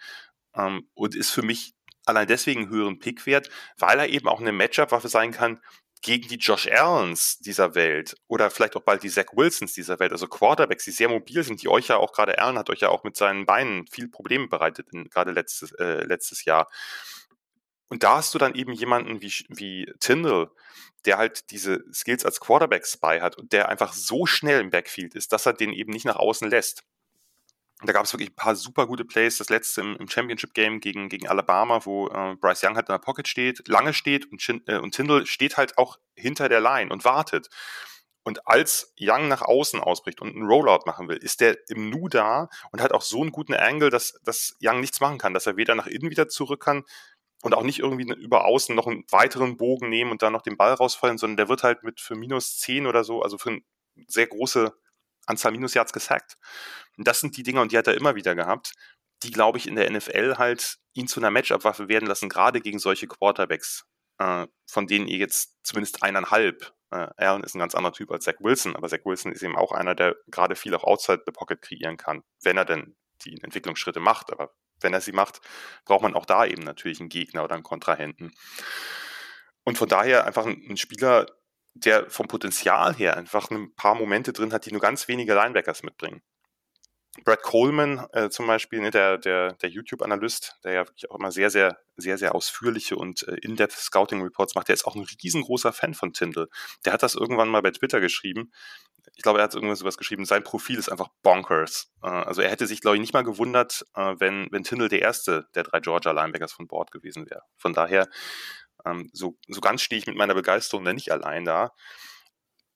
[0.56, 4.52] ähm, und ist für mich allein deswegen höheren Pick wert, weil er eben auch eine
[4.52, 5.60] Matchup-Waffe sein kann
[6.02, 10.10] gegen die Josh Allens dieser Welt oder vielleicht auch bald die Zach Wilsons dieser Welt,
[10.10, 12.88] also Quarterbacks, die sehr mobil sind, die euch ja auch gerade Allen hat euch ja
[12.88, 16.68] auch mit seinen Beinen viel Probleme bereitet, gerade letztes, äh, letztes Jahr.
[17.92, 20.50] Und da hast du dann eben jemanden wie, wie Tyndall,
[21.04, 25.30] der halt diese Skills als Quarterback-Spy hat und der einfach so schnell im Backfield ist,
[25.30, 26.84] dass er den eben nicht nach außen lässt.
[27.82, 29.36] Und da gab es wirklich ein paar super gute Plays.
[29.36, 32.98] Das letzte im, im Championship-Game gegen, gegen Alabama, wo äh, Bryce Young halt in der
[32.98, 36.90] Pocket steht, lange steht und, Chin, äh, und Tyndall steht halt auch hinter der Line
[36.90, 37.50] und wartet.
[38.24, 42.08] Und als Young nach außen ausbricht und einen Rollout machen will, ist der im Nu
[42.08, 45.46] da und hat auch so einen guten Angle, dass, dass Young nichts machen kann, dass
[45.46, 46.84] er weder nach innen wieder zurück kann,
[47.42, 50.56] und auch nicht irgendwie über außen noch einen weiteren Bogen nehmen und dann noch den
[50.56, 53.60] Ball rausfallen, sondern der wird halt mit für minus 10 oder so, also für eine
[54.06, 54.72] sehr große
[55.26, 56.38] Anzahl Minusyards gesackt.
[56.96, 58.72] Und das sind die Dinger, und die hat er immer wieder gehabt,
[59.22, 62.78] die, glaube ich, in der NFL halt ihn zu einer Matchup-Waffe werden lassen, gerade gegen
[62.78, 63.86] solche Quarterbacks,
[64.18, 68.24] äh, von denen ihr jetzt zumindest eineinhalb, äh, Allen ist ein ganz anderer Typ als
[68.24, 71.32] Zach Wilson, aber Zach Wilson ist eben auch einer, der gerade viel auch outside the
[71.32, 75.40] pocket kreieren kann, wenn er denn die Entwicklungsschritte macht, aber wenn er sie macht,
[75.84, 78.32] braucht man auch da eben natürlich einen Gegner oder einen Kontrahenten.
[79.64, 81.26] Und von daher einfach ein, Spieler,
[81.74, 85.82] der vom Potenzial her einfach ein paar Momente drin hat, die nur ganz wenige Linebackers
[85.82, 86.22] mitbringen.
[87.24, 91.30] Brad Coleman äh, zum Beispiel, ne, der, der, der YouTube-Analyst, der ja wirklich auch immer
[91.30, 95.74] sehr, sehr, sehr, sehr ausführliche und äh, in-depth Scouting-Reports macht, der ist auch ein riesengroßer
[95.74, 96.48] Fan von Tyndall.
[96.86, 98.50] Der hat das irgendwann mal bei Twitter geschrieben.
[99.14, 100.24] Ich glaube, er hat irgendwas sowas geschrieben.
[100.24, 101.92] Sein Profil ist einfach bonkers.
[102.02, 105.02] Äh, also er hätte sich, glaube ich, nicht mal gewundert, äh, wenn, wenn Tyndall der
[105.02, 107.42] erste der drei Georgia Linebackers von Bord gewesen wäre.
[107.56, 108.08] Von daher
[108.84, 111.72] Ähm, so, so ganz stehe ich mit meiner Begeisterung da nicht allein da.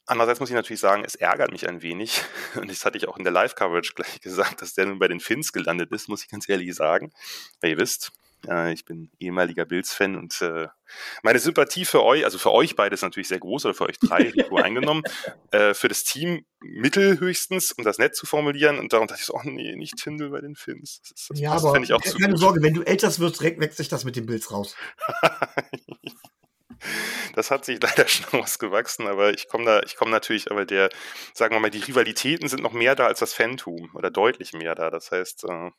[0.07, 2.23] Andererseits muss ich natürlich sagen, es ärgert mich ein wenig.
[2.55, 5.21] Und das hatte ich auch in der Live-Coverage gleich gesagt, dass der nun bei den
[5.21, 7.13] Finns gelandet ist, muss ich ganz ehrlich sagen.
[7.61, 8.13] Weil ihr wisst,
[8.49, 10.69] äh, ich bin ehemaliger Bills-Fan und äh,
[11.23, 13.99] meine Sympathie für euch, also für euch beide ist natürlich sehr groß, oder für euch
[13.99, 15.03] drei, Rico eingenommen,
[15.51, 18.79] äh, für das Team mittel höchstens, um das nett zu formulieren.
[18.79, 21.01] Und darum dachte ich so, oh nee, nicht Tindel bei den Finns.
[21.03, 24.05] Das, das ja, aber ich auch keine Sorge, wenn du älter wirst, wächst sich das
[24.05, 24.77] mit den Bills raus.
[27.35, 30.91] das hat sich leider schon ausgewachsen, aber ich komme da, ich komme natürlich, aber der,
[31.35, 34.75] sagen wir mal, die Rivalitäten sind noch mehr da als das Phantom oder deutlich mehr
[34.75, 34.91] da.
[34.91, 35.71] Das heißt, äh,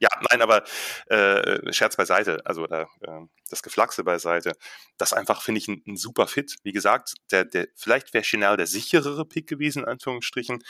[0.00, 0.64] ja, nein, aber
[1.06, 3.20] äh, Scherz beiseite, also oder, äh,
[3.50, 4.52] das Geflaxe beiseite.
[4.96, 6.56] Das einfach finde ich ein, ein, super Fit.
[6.62, 10.62] Wie gesagt, der, der, vielleicht wäre Chanel der sicherere Pick gewesen, in Anführungsstrichen,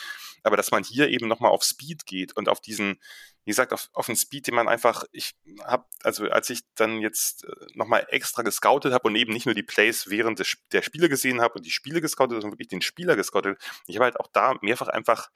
[0.42, 3.00] aber dass man hier eben nochmal auf Speed geht und auf diesen,
[3.44, 7.00] wie gesagt, auf, auf den Speed, den man einfach, ich habe, also als ich dann
[7.00, 10.82] jetzt äh, nochmal extra gescoutet habe und eben nicht nur die Plays während des, der
[10.82, 14.20] Spiele gesehen habe und die Spiele gescoutet, sondern wirklich den Spieler gescoutet, ich habe halt
[14.20, 15.30] auch da mehrfach einfach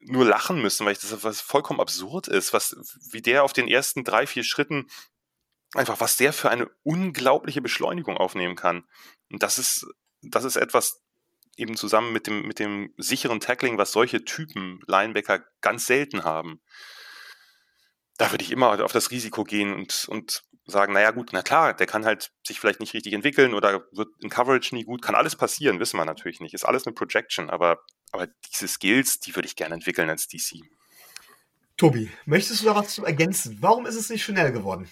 [0.00, 2.76] nur lachen müssen, weil ich das was vollkommen absurd ist, was,
[3.10, 4.86] wie der auf den ersten drei, vier Schritten
[5.74, 8.84] einfach, was der für eine unglaubliche Beschleunigung aufnehmen kann.
[9.30, 9.86] Und das ist,
[10.22, 11.02] das ist etwas
[11.56, 16.60] eben zusammen mit dem, mit dem sicheren Tackling, was solche Typen Linebacker ganz selten haben.
[18.16, 21.74] Da würde ich immer auf das Risiko gehen und, und sagen, naja gut, na klar,
[21.74, 25.14] der kann halt sich vielleicht nicht richtig entwickeln oder wird in Coverage nie gut, kann
[25.14, 27.80] alles passieren, wissen wir natürlich nicht, ist alles eine Projection, aber
[28.12, 30.62] aber diese Skills, die würde ich gerne entwickeln als DC.
[31.76, 33.58] Tobi, möchtest du da was zu ergänzen?
[33.60, 34.88] Warum ist es nicht schnell geworden?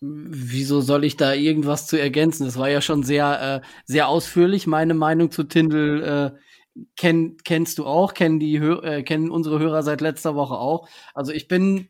[0.00, 2.44] Wieso soll ich da irgendwas zu ergänzen?
[2.44, 4.66] Das war ja schon sehr, äh, sehr ausführlich.
[4.66, 9.82] Meine Meinung zu Tindel äh, kenn, kennst du auch, kennen die äh, kennen unsere Hörer
[9.82, 10.88] seit letzter Woche auch.
[11.14, 11.88] Also ich bin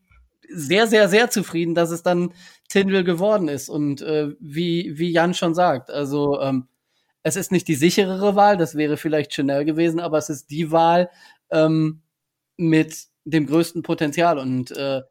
[0.49, 2.33] sehr, sehr, sehr zufrieden, dass es dann
[2.69, 3.69] Tindel geworden ist.
[3.69, 6.69] Und äh, wie, wie Jan schon sagt, also ähm,
[7.23, 10.73] es ist nicht die sicherere Wahl, das wäre vielleicht Chanel gewesen, aber es ist die
[10.73, 11.11] Wahl
[11.51, 12.03] ähm,
[12.57, 15.03] mit dem größten Potenzial und äh,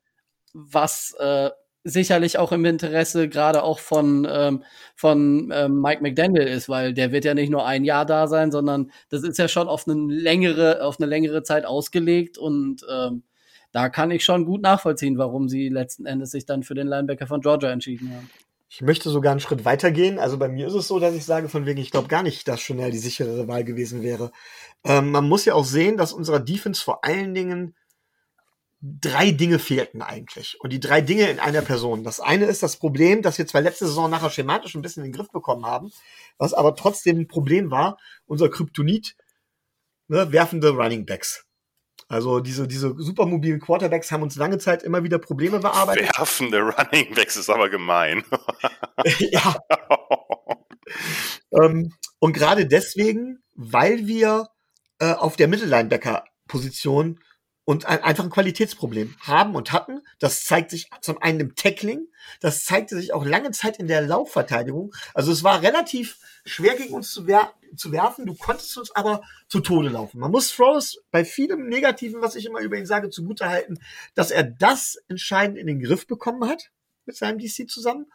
[0.53, 1.49] was äh,
[1.83, 4.63] sicherlich auch im Interesse gerade auch von, ähm,
[4.95, 8.51] von ähm, Mike McDaniel ist, weil der wird ja nicht nur ein Jahr da sein,
[8.51, 13.23] sondern das ist ja schon auf eine längere, auf eine längere Zeit ausgelegt und ähm,
[13.71, 17.27] da kann ich schon gut nachvollziehen, warum sie letzten Endes sich dann für den Linebacker
[17.27, 18.29] von Georgia entschieden haben.
[18.69, 20.17] Ich möchte sogar einen Schritt weiter gehen.
[20.17, 22.47] Also bei mir ist es so, dass ich sage, von wegen, ich glaube gar nicht,
[22.47, 24.31] dass Chanel die sicherere Wahl gewesen wäre.
[24.85, 27.75] Ähm, man muss ja auch sehen, dass unserer Defense vor allen Dingen
[28.81, 30.57] drei Dinge fehlten eigentlich.
[30.59, 32.03] Und die drei Dinge in einer Person.
[32.03, 35.11] Das eine ist das Problem, dass wir zwar letzte Saison nachher schematisch ein bisschen in
[35.11, 35.91] den Griff bekommen haben,
[36.37, 39.15] was aber trotzdem ein Problem war, unser Kryptonit,
[40.07, 41.45] ne, werfende Running Backs.
[42.11, 46.09] Also diese, diese supermobilen Quarterbacks haben uns lange Zeit immer wieder Probleme bearbeitet.
[46.17, 48.25] Werfende Running Backs ist aber gemein.
[49.19, 49.55] ja.
[51.51, 54.49] ähm, und gerade deswegen, weil wir
[54.99, 57.21] äh, auf der Mittellinebacker-Position
[57.63, 60.01] und ein, einfach ein Qualitätsproblem haben und hatten.
[60.19, 62.07] Das zeigt sich zum einen im Tackling,
[62.39, 64.93] das zeigte sich auch lange Zeit in der Laufverteidigung.
[65.13, 69.21] Also es war relativ schwer gegen uns zu, wer zu werfen, du konntest uns aber
[69.47, 70.19] zu Tode laufen.
[70.19, 73.79] Man muss Frost bei vielem Negativen, was ich immer über ihn sage, zugutehalten,
[74.15, 76.71] dass er das entscheidend in den Griff bekommen hat
[77.05, 78.07] mit seinem DC zusammen.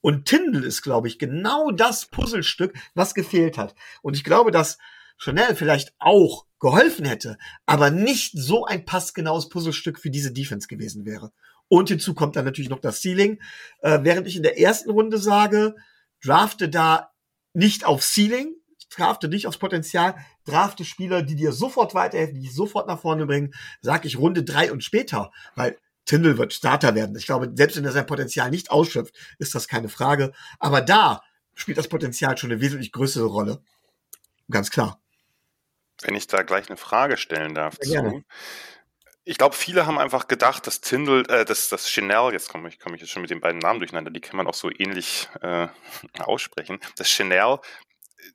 [0.00, 3.74] Und Tindall ist, glaube ich, genau das Puzzlestück, was gefehlt hat.
[4.02, 4.78] Und ich glaube, dass
[5.18, 11.04] Chanel vielleicht auch geholfen hätte, aber nicht so ein passgenaues Puzzlestück für diese Defense gewesen
[11.04, 11.32] wäre.
[11.68, 13.38] Und hinzu kommt dann natürlich noch das Ceiling.
[13.82, 15.76] Äh, während ich in der ersten Runde sage,
[16.24, 17.12] drafte da
[17.52, 18.54] nicht auf Ceiling,
[18.90, 23.26] drafte nicht aufs Potenzial, drafte Spieler, die dir sofort weiterhelfen, die dich sofort nach vorne
[23.26, 23.52] bringen,
[23.82, 25.76] sage ich Runde drei und später, weil
[26.06, 27.16] Tindall wird Starter werden.
[27.16, 30.32] Ich glaube, selbst wenn er sein Potenzial nicht ausschöpft, ist das keine Frage.
[30.58, 31.22] Aber da
[31.54, 33.62] spielt das Potenzial schon eine wesentlich größere Rolle.
[34.50, 35.02] Ganz klar.
[36.02, 38.24] Wenn ich da gleich eine Frage stellen darf ja, zu.
[39.24, 42.78] Ich glaube, viele haben einfach gedacht, dass Tindall, äh, dass das Chanel, jetzt komme ich,
[42.78, 45.28] komme ich jetzt schon mit den beiden Namen durcheinander, die kann man auch so ähnlich
[45.42, 45.68] äh,
[46.20, 47.58] aussprechen, dass Chanel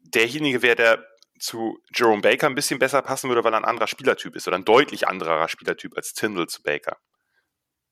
[0.02, 1.08] derjenige wäre, der
[1.40, 4.58] zu Jerome Baker ein bisschen besser passen würde, weil er ein anderer Spielertyp ist oder
[4.58, 6.98] ein deutlich anderer Spielertyp als Tindall zu Baker.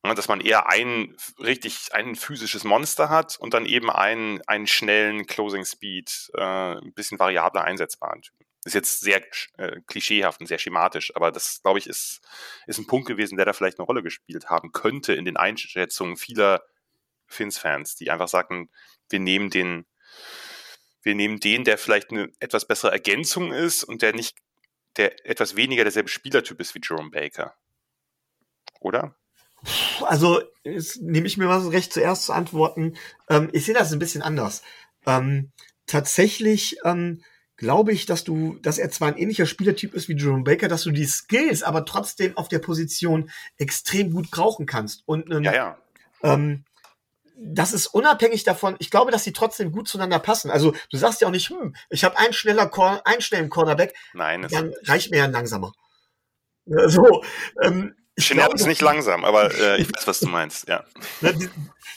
[0.06, 4.68] Ja, dass man eher ein richtig ein physisches Monster hat und dann eben einen, einen
[4.68, 9.22] schnellen Closing Speed, äh, ein bisschen variabler einsetzbaren Typen ist jetzt sehr
[9.58, 12.22] äh, klischeehaft und sehr schematisch, aber das, glaube ich, ist,
[12.68, 16.16] ist ein Punkt gewesen, der da vielleicht eine Rolle gespielt haben könnte in den Einschätzungen
[16.16, 16.64] vieler
[17.26, 18.70] Fins-Fans, die einfach sagten,
[19.10, 19.86] wir nehmen den,
[21.02, 24.38] wir nehmen den, der vielleicht eine etwas bessere Ergänzung ist und der nicht,
[24.98, 27.56] der etwas weniger derselbe Spielertyp ist wie Jerome Baker.
[28.80, 29.16] Oder?
[30.02, 30.42] Also
[31.00, 32.98] nehme ich mir mal so recht zuerst zu antworten.
[33.30, 34.64] Ähm, ich sehe das ein bisschen anders.
[35.06, 35.52] Ähm,
[35.86, 37.24] tatsächlich ähm,
[37.62, 40.82] glaube ich, dass du, dass er zwar ein ähnlicher Spielertyp ist wie Jerome Baker, dass
[40.82, 45.04] du die Skills aber trotzdem auf der Position extrem gut brauchen kannst.
[45.06, 45.78] Und ähm, ja, ja.
[46.24, 46.66] Ähm,
[47.38, 50.50] das ist unabhängig davon, ich glaube, dass sie trotzdem gut zueinander passen.
[50.50, 53.96] Also du sagst ja auch nicht, hm, ich habe einen schneller Cor einen schnellen Cornerback,
[54.14, 55.72] Nein, dann reicht mir ja ein langsamer.
[56.66, 57.24] So,
[57.62, 60.84] ähm, Chanel ist nicht langsam, aber äh, ich weiß, was du meinst, ja.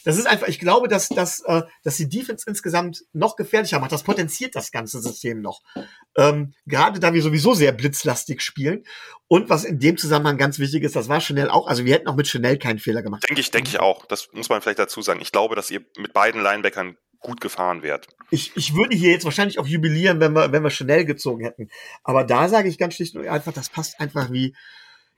[0.05, 3.93] Das ist einfach, ich glaube, dass, dass, äh, dass die Defense insgesamt noch gefährlicher macht.
[3.93, 5.63] Das potenziert das ganze System noch.
[6.17, 8.85] Ähm, gerade da wir sowieso sehr blitzlastig spielen.
[9.29, 12.09] Und was in dem Zusammenhang ganz wichtig ist, das war Chanel auch, also wir hätten
[12.09, 13.25] auch mit Chanel keinen Fehler gemacht.
[13.27, 14.05] Denke ich, denke ich auch.
[14.07, 15.21] Das muss man vielleicht dazu sagen.
[15.23, 18.07] Ich glaube, dass ihr mit beiden Linebackern gut gefahren wärt.
[18.31, 21.71] Ich, ich würde hier jetzt wahrscheinlich auch jubilieren, wenn wir, wenn wir Chanel gezogen hätten.
[22.03, 24.55] Aber da sage ich ganz schlicht und einfach, das passt einfach wie,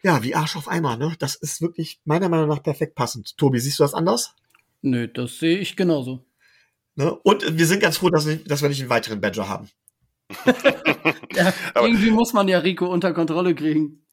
[0.02, 1.14] ja, wie Arsch auf Eimer, ne?
[1.18, 3.36] Das ist wirklich meiner Meinung nach perfekt passend.
[3.36, 4.34] Tobi, siehst du das anders?
[4.82, 6.24] Nö, das sehe ich genauso.
[6.94, 7.14] Ne?
[7.14, 9.70] Und wir sind ganz froh, dass, dass wir nicht einen weiteren Badger haben.
[11.34, 14.06] ja, irgendwie muss man ja Rico unter Kontrolle kriegen.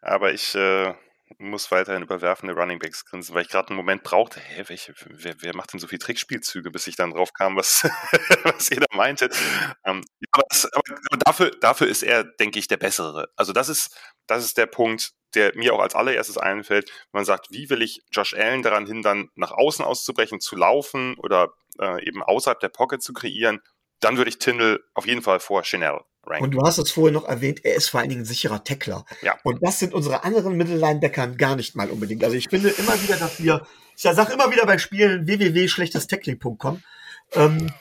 [0.00, 0.94] Aber ich äh,
[1.38, 5.54] muss weiterhin überwerfende Runningbacks grinsen, weil ich gerade einen Moment brauchte, hä, welche, wer, wer
[5.54, 7.82] macht denn so viel Trickspielzüge, bis ich dann drauf kam, was,
[8.44, 9.36] was ihr da meintet.
[9.84, 13.28] Ähm, aber, das, aber, aber dafür, dafür ist er, denke ich, der Bessere.
[13.36, 17.48] Also das ist, das ist der Punkt, der mir auch als allererstes einfällt, man sagt,
[17.50, 22.22] wie will ich Josh Allen daran hindern, nach außen auszubrechen, zu laufen oder äh, eben
[22.22, 23.60] außerhalb der Pocket zu kreieren,
[24.00, 26.44] dann würde ich Tindall auf jeden Fall vor Chanel ranken.
[26.44, 29.04] Und du hast es vorher noch erwähnt, er ist vor allen Dingen ein sicherer Tackler.
[29.22, 29.36] Ja.
[29.44, 32.22] Und das sind unsere anderen Mittellinebackern gar nicht mal unbedingt.
[32.24, 36.82] Also ich finde immer wieder, dass wir, ich sage immer wieder bei Spielen www.schlechtestackling.com,
[37.32, 37.72] ähm,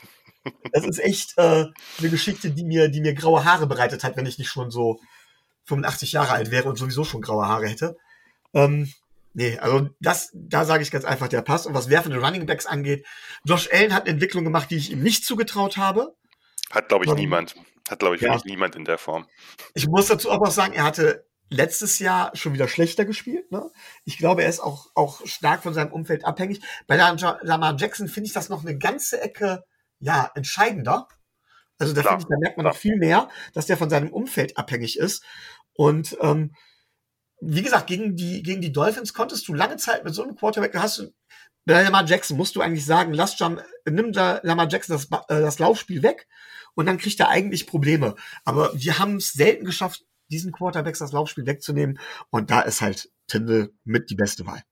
[0.71, 1.65] das ist echt äh,
[1.99, 4.99] eine Geschichte, die mir, die mir graue Haare bereitet hat, wenn ich nicht schon so
[5.65, 7.97] 85 Jahre alt wäre und sowieso schon graue Haare hätte.
[8.53, 8.91] Ähm,
[9.37, 11.67] nee, also das, da sage ich ganz einfach, der passt.
[11.67, 13.05] Und was werfende Running Backs angeht,
[13.45, 16.15] Josh Allen hat eine Entwicklung gemacht, die ich ihm nicht zugetraut habe.
[16.71, 17.55] Hat, glaube ich, um, niemand.
[17.87, 18.37] Hat, glaube ich, ja.
[18.45, 19.27] niemand in der Form.
[19.75, 23.51] Ich muss dazu aber auch sagen, er hatte letztes Jahr schon wieder schlechter gespielt.
[23.51, 23.71] Ne?
[24.05, 26.61] Ich glaube, er ist auch, auch stark von seinem Umfeld abhängig.
[26.87, 29.63] Bei Lamar Jackson finde ich das noch eine ganze Ecke
[29.99, 31.07] ja, entscheidender.
[31.77, 34.97] Also da, ich, da merkt man noch viel mehr, dass der von seinem Umfeld abhängig
[34.97, 35.23] ist.
[35.75, 36.53] Und ähm,
[37.39, 40.75] wie gesagt, gegen die, gegen die Dolphins konntest du lange Zeit mit so einem Quarterback,
[40.75, 41.13] hast du,
[41.65, 45.41] bei Lamar Jackson musst du eigentlich sagen, lass Jam, nimm da Lamar Jackson das, äh,
[45.41, 46.27] das Laufspiel weg
[46.75, 48.15] und dann kriegt er eigentlich Probleme.
[48.45, 51.99] Aber wir haben es selten geschafft, diesen Quarterbacks das Laufspiel wegzunehmen.
[52.29, 54.63] Und da ist halt Tindall mit die beste Wahl.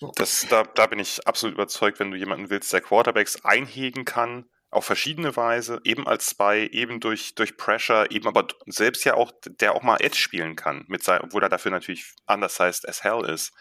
[0.00, 0.12] So.
[0.16, 4.46] Das, da, da bin ich absolut überzeugt, wenn du jemanden willst, der Quarterbacks einhegen kann,
[4.74, 9.32] auf verschiedene Weise, eben als Spy, eben durch, durch Pressure, eben aber selbst ja auch,
[9.46, 13.04] der auch mal Edge spielen kann, mit sein, obwohl er dafür natürlich anders heißt as
[13.04, 13.52] hell ist.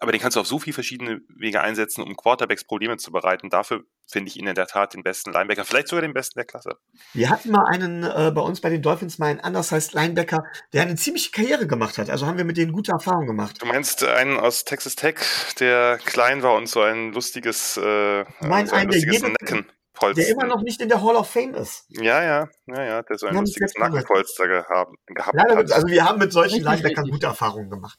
[0.00, 3.48] Aber den kannst du auf so viele verschiedene Wege einsetzen, um Quarterbacks Probleme zu bereiten.
[3.48, 6.44] Dafür finde ich ihn in der Tat den besten Linebacker, vielleicht sogar den besten der
[6.44, 6.76] Klasse.
[7.14, 10.44] Wir hatten mal einen äh, bei uns bei den Dolphins mal einen anders heißt Linebacker,
[10.74, 12.10] der eine ziemliche Karriere gemacht hat.
[12.10, 13.62] Also haben wir mit denen gute Erfahrungen gemacht.
[13.62, 15.16] Du meinst einen aus Texas Tech,
[15.60, 19.66] der klein war und so ein lustiges, äh, mein, so ein lustiges Necken.
[19.96, 20.22] Polster.
[20.22, 21.86] Der immer noch nicht in der Hall of Fame ist.
[21.88, 25.72] Ja, ja, ja, ja, der so ein lustiges Nackenpolster gehabt, gehabt ja, hat.
[25.72, 27.98] Also wir haben mit solchen Linebackern gute Erfahrungen gemacht.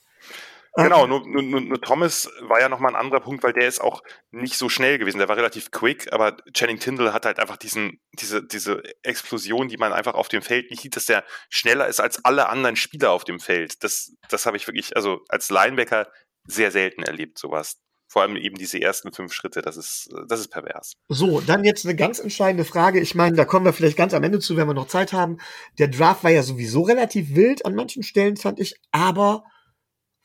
[0.83, 4.03] Genau, nur, nur, nur Thomas war ja nochmal ein anderer Punkt, weil der ist auch
[4.29, 5.17] nicht so schnell gewesen.
[5.17, 9.77] Der war relativ quick, aber Channing Tindall hat halt einfach diesen, diese, diese Explosion, die
[9.77, 13.09] man einfach auf dem Feld nicht sieht, dass der schneller ist als alle anderen Spieler
[13.09, 13.83] auf dem Feld.
[13.83, 16.11] Das, das habe ich wirklich, also als Linebacker
[16.45, 17.79] sehr selten erlebt, sowas.
[18.07, 20.93] Vor allem eben diese ersten fünf Schritte, das ist, das ist pervers.
[21.09, 23.01] So, dann jetzt eine ganz entscheidende Frage.
[23.01, 25.37] Ich meine, da kommen wir vielleicht ganz am Ende zu, wenn wir noch Zeit haben.
[25.77, 29.43] Der Draft war ja sowieso relativ wild an manchen Stellen, fand ich, aber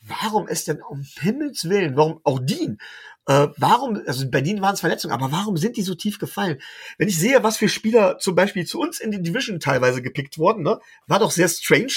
[0.06, 2.78] warum ist denn um Himmels Willen, warum auch Dean,
[3.28, 6.60] äh, warum, also bei Dean waren es Verletzungen, aber warum sind die so tief gefallen?
[6.98, 10.38] Wenn ich sehe, was für Spieler zum Beispiel zu uns in die Division teilweise gepickt
[10.38, 11.92] wurden, ne, war doch sehr strange.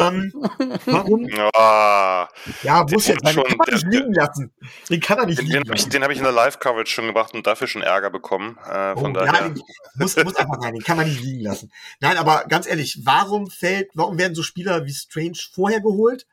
[0.00, 0.32] Ähm,
[0.86, 1.28] warum?
[1.28, 2.28] Ja,
[2.64, 3.36] ja muss jetzt sein.
[3.36, 4.52] Den kann man nicht liegen lassen.
[4.90, 5.90] Den kann er nicht den, liegen den lassen.
[5.90, 8.58] Den habe ich in der Live-Coverage schon gebracht und dafür schon Ärger bekommen.
[8.68, 9.46] Äh, von oh, daher.
[9.46, 9.54] Ja,
[9.94, 11.70] muss, muss einfach sein, den kann man nicht liegen lassen.
[12.00, 16.26] Nein, aber ganz ehrlich, warum fällt, warum werden so Spieler wie Strange vorher geholt?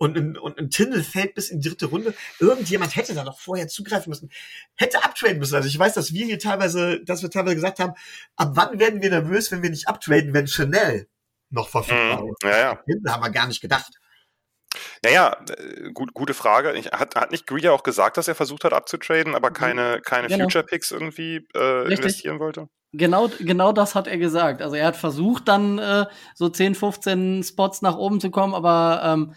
[0.00, 2.14] Und ein, und ein Tindel fällt bis in die dritte Runde.
[2.38, 4.30] Irgendjemand hätte da noch vorher zugreifen müssen,
[4.74, 5.54] hätte uptraden müssen.
[5.54, 7.92] Also ich weiß, dass wir hier teilweise, dass wir teilweise gesagt haben,
[8.36, 11.06] ab wann werden wir nervös, wenn wir nicht uptraden, wenn Chanel
[11.50, 12.42] noch verfügbar ist.
[12.42, 12.74] Ja, ja.
[12.76, 13.92] Tindel haben wir gar nicht gedacht.
[15.04, 16.72] Ja, ja, äh, gut, gute Frage.
[16.72, 19.54] Ich, hat, hat nicht Greer auch gesagt, dass er versucht hat abzutraden, aber mhm.
[19.54, 20.44] keine, keine genau.
[20.44, 22.68] Future Picks irgendwie äh, investieren wollte?
[22.92, 24.62] Genau, genau das hat er gesagt.
[24.62, 29.02] Also er hat versucht, dann äh, so 10, 15 Spots nach oben zu kommen, aber
[29.04, 29.34] ähm,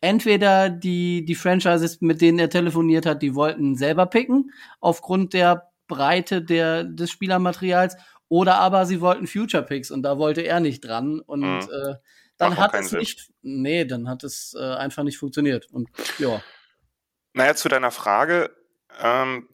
[0.00, 5.70] entweder die, die Franchises, mit denen er telefoniert hat, die wollten selber picken, aufgrund der
[5.86, 7.96] Breite der, des Spielermaterials,
[8.28, 11.20] oder aber sie wollten Future Picks und da wollte er nicht dran.
[11.20, 11.68] Und mhm.
[11.72, 11.94] äh,
[12.38, 13.00] dann hat es Sinn.
[13.00, 15.66] nicht, nee, dann hat es äh, einfach nicht funktioniert.
[15.70, 16.40] Und ja.
[17.32, 18.54] Naja, zu deiner Frage,
[19.02, 19.48] ähm,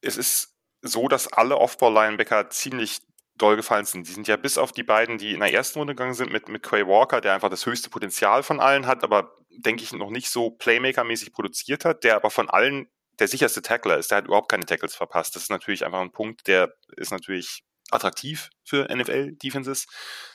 [0.00, 3.00] es ist so, dass alle Off-Ball-Linebacker ziemlich
[3.36, 4.08] doll gefallen sind.
[4.08, 6.48] Die sind ja bis auf die beiden, die in der ersten Runde gegangen sind, mit,
[6.48, 10.10] mit Quay Walker, der einfach das höchste Potenzial von allen hat, aber denke ich noch
[10.10, 12.88] nicht so Playmaker-mäßig produziert hat, der aber von allen
[13.18, 14.10] der sicherste Tackler ist.
[14.10, 15.34] Der hat überhaupt keine Tackles verpasst.
[15.34, 19.86] Das ist natürlich einfach ein Punkt, der ist natürlich attraktiv für NFL-Defenses.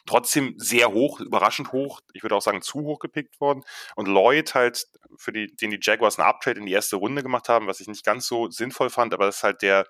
[0.05, 1.99] Trotzdem sehr hoch, überraschend hoch.
[2.13, 3.63] Ich würde auch sagen, zu hoch gepickt worden.
[3.95, 4.85] Und Lloyd halt,
[5.17, 7.87] für die, den die Jaguars eine Uptrade in die erste Runde gemacht haben, was ich
[7.87, 9.85] nicht ganz so sinnvoll fand, aber das ist halt der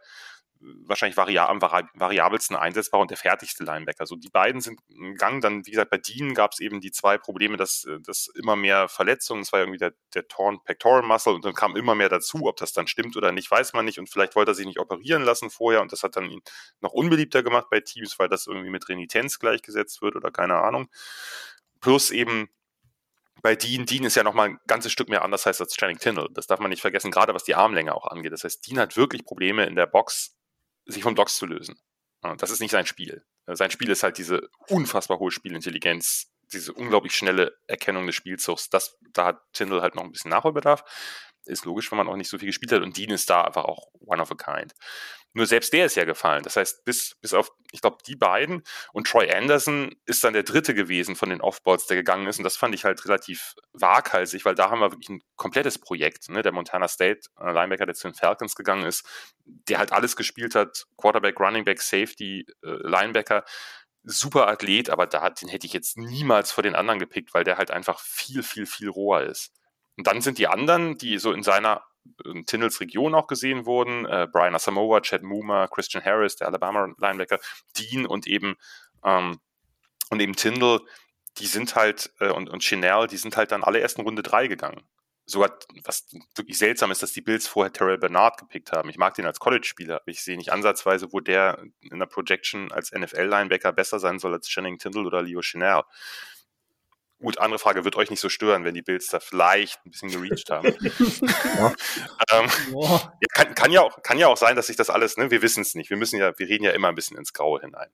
[0.85, 4.01] wahrscheinlich am vari variabelsten einsetzbar und der fertigste Linebacker.
[4.01, 5.41] Also die beiden sind im Gang.
[5.41, 8.55] Dann, wie gesagt, bei Dean gab es eben die zwei Probleme, dass, äh, dass immer
[8.55, 12.09] mehr Verletzungen, es war irgendwie der, der Torn Pectoral Muscle und dann kam immer mehr
[12.09, 12.45] dazu.
[12.45, 13.99] Ob das dann stimmt oder nicht, weiß man nicht.
[13.99, 16.41] Und vielleicht wollte er sich nicht operieren lassen vorher und das hat dann ihn
[16.79, 20.89] noch unbeliebter gemacht bei Teams, weil das irgendwie mit Renitenz gleichgesetzt wird oder keine Ahnung.
[21.79, 22.49] Plus eben
[23.41, 26.29] bei Dean, Dean ist ja nochmal ein ganzes Stück mehr anders als Channing Tindall.
[26.33, 28.31] Das darf man nicht vergessen, gerade was die Armlänge auch angeht.
[28.31, 30.37] Das heißt, Dean hat wirklich Probleme in der Box,
[30.85, 31.79] sich von Blocks zu lösen.
[32.37, 33.25] Das ist nicht sein Spiel.
[33.47, 38.69] Sein Spiel ist halt diese unfassbar hohe Spielintelligenz, diese unglaublich schnelle Erkennung des Spielzugs.
[38.69, 40.83] Das, da hat Tindall halt noch ein bisschen Nachholbedarf.
[41.51, 42.81] Ist logisch, wenn man auch nicht so viel gespielt hat.
[42.81, 44.73] Und Dean ist da einfach auch one of a kind.
[45.33, 46.43] Nur selbst der ist ja gefallen.
[46.43, 50.43] Das heißt, bis, bis auf, ich glaube, die beiden und Troy Anderson ist dann der
[50.43, 52.37] dritte gewesen von den Offballs, der gegangen ist.
[52.37, 56.29] Und das fand ich halt relativ waghalsig, weil da haben wir wirklich ein komplettes Projekt.
[56.29, 56.41] Ne?
[56.41, 59.05] Der Montana State äh, Linebacker, der zu den Falcons gegangen ist,
[59.45, 63.45] der halt alles gespielt hat: Quarterback, Running Back, Safety, äh, Linebacker.
[64.03, 67.57] Super Athlet, aber da, den hätte ich jetzt niemals vor den anderen gepickt, weil der
[67.57, 69.53] halt einfach viel, viel, viel roher ist.
[69.97, 71.83] Und dann sind die anderen, die so in seiner
[72.25, 74.05] in Tindalls Region auch gesehen wurden.
[74.05, 77.39] Äh, Brian Asamoah, Chad Moomer, Christian Harris, der Alabama Linebacker,
[77.77, 78.55] Dean und eben
[79.03, 79.39] ähm,
[80.09, 80.81] und eben Tindall,
[81.37, 84.23] die sind halt äh, und, und Chanel, die sind halt dann alle erst in Runde
[84.23, 84.81] drei gegangen.
[85.25, 88.89] Sogar, was wirklich seltsam ist, dass die Bills vorher Terrell Bernard gepickt haben.
[88.89, 92.91] Ich mag den als College-Spieler, ich sehe nicht ansatzweise, wo der in der Projection als
[92.91, 95.83] NFL-Linebacker besser sein soll als Channing Tindall oder Leo Chanel.
[97.21, 100.09] Gut, andere Frage, wird euch nicht so stören, wenn die Bills da vielleicht ein bisschen
[100.09, 100.67] gereached haben.
[101.57, 101.73] ja.
[102.31, 105.29] ähm, ja, kann, kann, ja auch, kann ja auch sein, dass sich das alles, ne,
[105.29, 105.91] wir wissen es nicht.
[105.91, 107.89] Wir müssen ja, wir reden ja immer ein bisschen ins Graue hinein.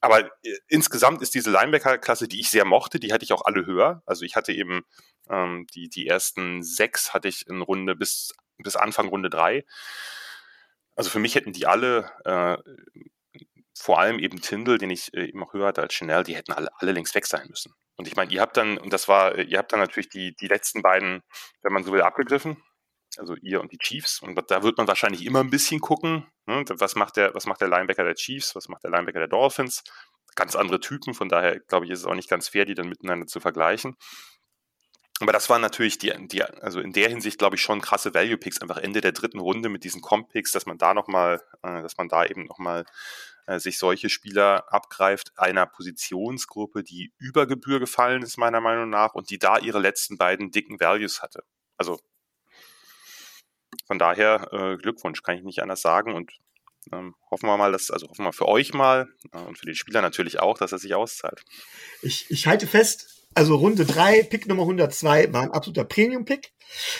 [0.00, 3.66] Aber äh, insgesamt ist diese Linebacker-Klasse, die ich sehr mochte, die hatte ich auch alle
[3.66, 4.02] höher.
[4.06, 4.84] Also ich hatte eben
[5.28, 9.64] ähm, die, die ersten sechs hatte ich in Runde bis, bis Anfang Runde drei.
[10.94, 12.56] Also für mich hätten die alle äh,
[13.80, 16.52] vor allem eben Tindall, den ich äh, eben auch höher hatte als Chanel, die hätten
[16.52, 17.72] alle, alle längst weg sein müssen.
[17.96, 20.48] Und ich meine, ihr habt dann, und das war, ihr habt dann natürlich die, die
[20.48, 21.22] letzten beiden,
[21.62, 22.62] wenn man so will, abgegriffen.
[23.18, 24.20] Also ihr und die Chiefs.
[24.20, 26.64] Und da wird man wahrscheinlich immer ein bisschen gucken, ne?
[26.68, 29.82] was, macht der, was macht der Linebacker der Chiefs, was macht der Linebacker der Dolphins.
[30.36, 32.88] Ganz andere Typen, von daher glaube ich, ist es auch nicht ganz fair, die dann
[32.88, 33.96] miteinander zu vergleichen.
[35.20, 38.38] Aber das waren natürlich die, die, also in der Hinsicht glaube ich schon krasse Value
[38.38, 41.82] Picks, einfach Ende der dritten Runde mit diesen Comp Picks, dass man da nochmal, äh,
[41.82, 42.86] dass man da eben nochmal
[43.39, 49.14] äh, sich solche Spieler abgreift, einer Positionsgruppe, die über Gebühr gefallen ist, meiner Meinung nach,
[49.14, 51.42] und die da ihre letzten beiden dicken Values hatte.
[51.76, 51.98] Also
[53.86, 56.32] von daher äh, Glückwunsch, kann ich nicht anders sagen und
[56.92, 59.74] ähm, hoffen wir mal, dass, also hoffen wir für euch mal äh, und für die
[59.74, 61.42] Spieler natürlich auch, dass er sich auszahlt.
[62.02, 66.52] Ich, ich halte fest, also Runde 3, Pick Nummer 102 war ein absoluter Premium-Pick.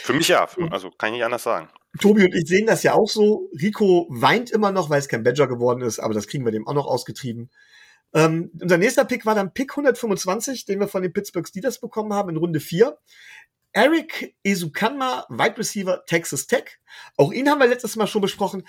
[0.03, 1.71] Für mich ja, also kann ich nicht anders sagen.
[1.99, 3.51] Tobi und ich sehen das ja auch so.
[3.61, 6.67] Rico weint immer noch, weil es kein Badger geworden ist, aber das kriegen wir dem
[6.67, 7.51] auch noch ausgetrieben.
[8.13, 12.13] Ähm, unser nächster Pick war dann Pick 125, den wir von den Pittsburgh Steelers bekommen
[12.13, 12.97] haben in Runde 4.
[13.73, 16.79] Eric Esukanma, Wide Receiver Texas Tech.
[17.17, 18.67] Auch ihn haben wir letztes Mal schon besprochen.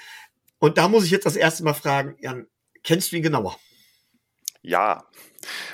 [0.60, 2.48] Und da muss ich jetzt das erste Mal fragen, Jan,
[2.84, 3.58] kennst du ihn genauer?
[4.62, 5.06] Ja,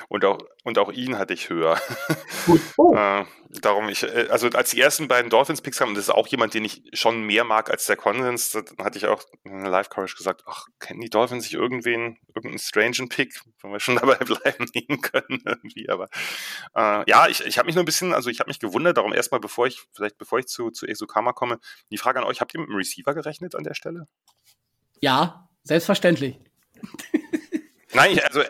[0.08, 1.80] und auch, und auch ihn hatte ich höher.
[2.46, 2.62] Gut.
[2.78, 2.96] Oh.
[2.96, 6.54] äh, darum ich, äh, also als die ersten beiden Dolphins-Picks kamen, das ist auch jemand,
[6.54, 10.16] den ich schon mehr mag als der Konsens, dann hatte ich auch in der Live-Coverage
[10.16, 14.66] gesagt, ach, kennen die Dolphins sich irgendwen, irgendeinen strangen Pick, wenn wir schon dabei bleiben
[14.74, 16.10] nehmen können irgendwie, aber
[16.76, 19.14] äh, ja, ich, ich habe mich nur ein bisschen, also ich habe mich gewundert, darum
[19.14, 21.60] erstmal, bevor ich, vielleicht bevor ich zu, zu Esukama komme,
[21.92, 24.08] die Frage an euch, habt ihr mit dem Receiver gerechnet an der Stelle?
[25.02, 26.40] Ja, selbstverständlich.
[27.94, 28.44] Nein, also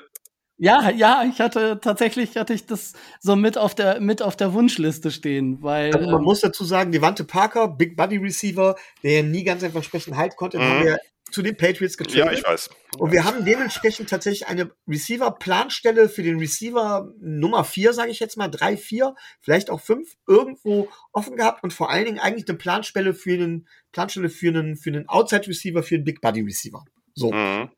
[0.57, 4.53] ja, ja, ich hatte tatsächlich hatte ich das so mit auf der mit auf der
[4.53, 9.23] Wunschliste stehen, weil also man ähm, muss dazu sagen, Devante Parker, Big Buddy Receiver, der
[9.23, 10.63] nie ganz ein Versprechen halten konnte, mhm.
[10.63, 10.97] haben wir
[11.31, 12.25] zu den Patriots getradet.
[12.25, 12.69] Ja, ich weiß.
[12.97, 18.37] Und wir haben dementsprechend tatsächlich eine Receiver-Planstelle für den Receiver Nummer 4, sage ich jetzt
[18.37, 22.57] mal, 3, 4, vielleicht auch 5, irgendwo offen gehabt und vor allen Dingen eigentlich eine
[22.57, 26.83] Planstelle für einen, Planstelle für einen, für einen Outside-Receiver, für einen Big Body Receiver.
[27.13, 27.31] So.
[27.31, 27.69] Mhm.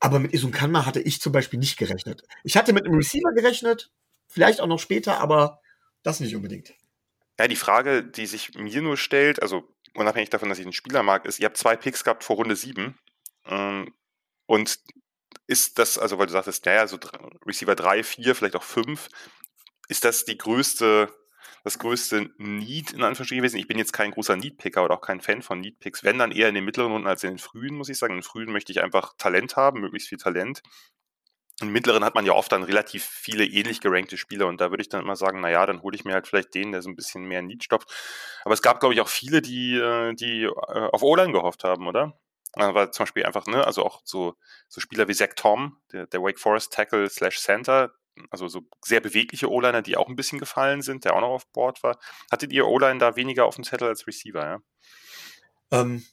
[0.00, 2.22] Aber mit Isun Kanma hatte ich zum Beispiel nicht gerechnet.
[2.44, 3.90] Ich hatte mit einem Receiver gerechnet,
[4.28, 5.60] vielleicht auch noch später, aber
[6.02, 6.74] das nicht unbedingt.
[7.38, 11.02] Ja, die Frage, die sich mir nur stellt, also unabhängig davon, dass ich einen Spieler
[11.02, 12.98] mag, ist, ihr habt zwei Picks gehabt vor Runde 7.
[13.46, 13.92] Ähm,
[14.46, 14.78] und
[15.46, 16.98] ist das, also weil du sagtest, naja, so
[17.46, 19.08] Receiver 3, 4, vielleicht auch 5,
[19.88, 21.12] ist das die größte,
[21.64, 23.58] das größte Need in Anführungsstrichen gewesen?
[23.58, 26.48] Ich bin jetzt kein großer Need-Picker oder auch kein Fan von Need-Picks, wenn dann eher
[26.48, 28.14] in den mittleren Runden als in den frühen, muss ich sagen.
[28.14, 30.62] In den frühen möchte ich einfach Talent haben, möglichst viel Talent.
[31.60, 34.82] Im mittleren hat man ja oft dann relativ viele ähnlich gerankte Spieler und da würde
[34.82, 36.94] ich dann immer sagen, naja, dann hole ich mir halt vielleicht den, der so ein
[36.94, 37.90] bisschen mehr Need stoppt.
[38.44, 41.88] Aber es gab, glaube ich, auch viele, die, äh, die äh, auf O-Line gehofft haben,
[41.88, 42.16] oder?
[42.54, 44.34] War zum Beispiel einfach, ne, also auch so,
[44.68, 47.92] so Spieler wie Zach Tom, der, der Wake Forest Tackle slash Center,
[48.30, 51.52] also so sehr bewegliche O-Liner, die auch ein bisschen gefallen sind, der auch noch auf
[51.52, 51.98] Board war.
[52.30, 54.58] Hattet ihr O-Line da weniger auf dem Zettel als Receiver, ja?
[55.70, 56.04] Ähm,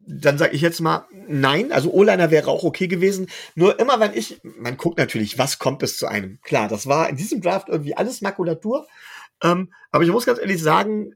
[0.00, 1.72] dann sage ich jetzt mal nein.
[1.72, 3.28] Also O-Liner wäre auch okay gewesen.
[3.54, 6.40] Nur immer, wenn ich, man guckt natürlich, was kommt bis zu einem.
[6.42, 8.86] Klar, das war in diesem Draft irgendwie alles Makulatur.
[9.42, 11.14] Ähm, aber ich muss ganz ehrlich sagen,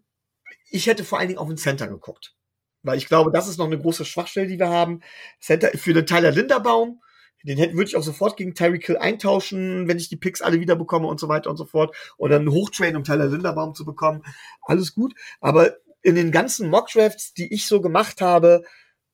[0.71, 2.35] ich hätte vor allen Dingen auf den Center geguckt.
[2.83, 5.01] Weil ich glaube, das ist noch eine große Schwachstelle, die wir haben.
[5.41, 7.01] Center für den Tyler Linderbaum,
[7.45, 10.61] den hätte, würde ich auch sofort gegen Tyreek Hill eintauschen, wenn ich die Picks alle
[10.61, 11.95] wieder bekomme und so weiter und so fort.
[12.17, 14.23] Oder einen Hochtrain, um Tyler Linderbaum zu bekommen.
[14.63, 15.15] Alles gut.
[15.41, 18.65] Aber in den ganzen Mockdrafts, die ich so gemacht habe,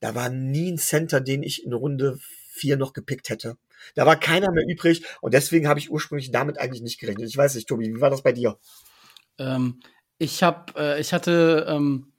[0.01, 2.19] da war nie ein Center, den ich in Runde
[2.51, 3.57] vier noch gepickt hätte.
[3.95, 7.29] Da war keiner mehr übrig und deswegen habe ich ursprünglich damit eigentlich nicht gerechnet.
[7.29, 8.59] Ich weiß nicht, Tobi, wie war das bei dir?
[9.39, 9.81] Ähm,
[10.19, 12.13] ich habe, äh, ich hatte ähm,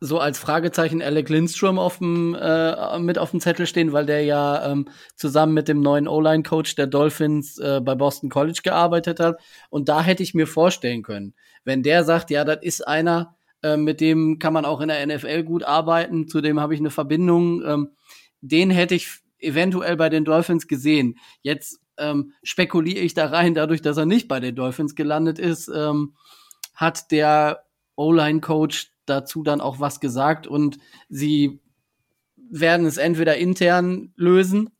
[0.00, 4.22] so als Fragezeichen Alec Lindstrom auf dem, äh, mit auf dem Zettel stehen, weil der
[4.22, 9.40] ja ähm, zusammen mit dem neuen O-Line-Coach der Dolphins äh, bei Boston College gearbeitet hat.
[9.70, 11.34] Und da hätte ich mir vorstellen können,
[11.64, 15.04] wenn der sagt, ja, das ist einer, äh, mit dem kann man auch in der
[15.04, 17.88] NFL gut arbeiten, zu dem habe ich eine Verbindung, ähm,
[18.40, 19.08] den hätte ich
[19.40, 21.16] eventuell bei den Dolphins gesehen.
[21.42, 25.68] Jetzt ähm, spekuliere ich da rein, dadurch, dass er nicht bei den Dolphins gelandet ist,
[25.74, 26.14] ähm,
[26.74, 27.64] hat der
[27.96, 30.78] O-Line-Coach dazu dann auch was gesagt und
[31.08, 31.60] sie
[32.50, 34.70] werden es entweder intern lösen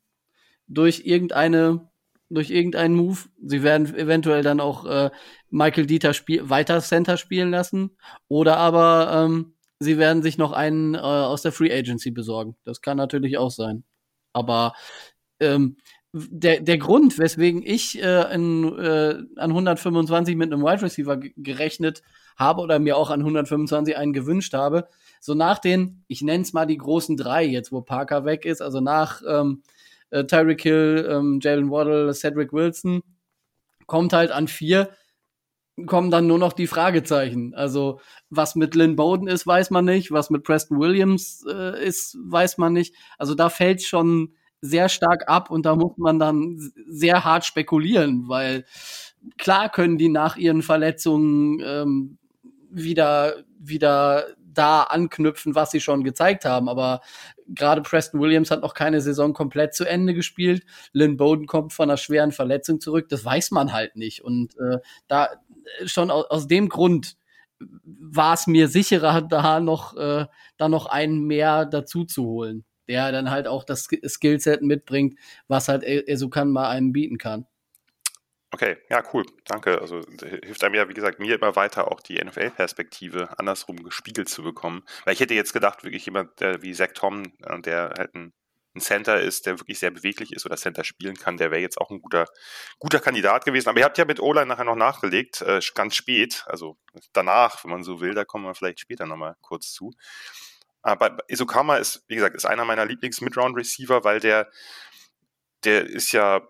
[0.66, 1.88] durch irgendeine
[2.30, 3.20] durch irgendeinen Move.
[3.42, 5.10] Sie werden eventuell dann auch äh,
[5.48, 7.96] Michael Dieter spiel weiter Center spielen lassen
[8.28, 12.56] oder aber ähm, sie werden sich noch einen äh, aus der Free Agency besorgen.
[12.64, 13.84] Das kann natürlich auch sein.
[14.34, 14.74] Aber
[15.40, 15.78] ähm,
[16.12, 22.02] der, der Grund, weswegen ich äh, in, äh, an 125 mit einem Wide Receiver gerechnet
[22.38, 24.88] habe oder mir auch an 125 einen gewünscht habe,
[25.20, 28.62] so nach den, ich nenne es mal die großen drei, jetzt wo Parker weg ist,
[28.62, 29.62] also nach ähm,
[30.10, 33.02] äh, Tyreek Hill, ähm, Jalen Waddle, Cedric Wilson,
[33.86, 34.90] kommt halt an vier,
[35.86, 37.54] kommen dann nur noch die Fragezeichen.
[37.54, 42.16] Also was mit Lynn Bowden ist, weiß man nicht, was mit Preston Williams äh, ist,
[42.20, 42.94] weiß man nicht.
[43.16, 48.28] Also da fällt schon sehr stark ab und da muss man dann sehr hart spekulieren,
[48.28, 48.64] weil
[49.36, 52.18] klar können die nach ihren Verletzungen ähm,
[52.70, 54.26] wieder wieder
[54.58, 56.68] da anknüpfen, was sie schon gezeigt haben.
[56.68, 57.00] Aber
[57.46, 60.64] gerade Preston Williams hat noch keine Saison komplett zu Ende gespielt.
[60.92, 63.08] Lynn Bowden kommt von einer schweren Verletzung zurück.
[63.08, 64.22] Das weiß man halt nicht.
[64.22, 65.28] Und äh, da
[65.84, 67.16] schon aus, aus dem Grund
[67.60, 73.12] war es mir sicherer, da noch, äh, da noch einen mehr dazu zu holen der
[73.12, 77.46] dann halt auch das Skillset mitbringt, was halt Esukan mal einem bieten kann.
[78.50, 79.78] Okay, ja, cool, danke.
[79.80, 84.42] Also hilft einem ja, wie gesagt, mir immer weiter auch die NFL-Perspektive andersrum gespiegelt zu
[84.42, 84.84] bekommen.
[85.04, 88.32] Weil ich hätte jetzt gedacht, wirklich jemand der, wie Zach Tom, äh, der halt ein,
[88.74, 91.78] ein, Center ist, der wirklich sehr beweglich ist oder Center spielen kann, der wäre jetzt
[91.78, 92.24] auch ein guter,
[92.78, 93.68] guter Kandidat gewesen.
[93.68, 96.78] Aber ihr habt ja mit Ola nachher noch nachgelegt, äh, ganz spät, also
[97.12, 99.92] danach, wenn man so will, da kommen wir vielleicht später nochmal kurz zu.
[100.80, 104.48] Aber Isokama ist, wie gesagt, ist einer meiner Lieblings-Midround-Receiver, weil der,
[105.64, 106.40] der ist ja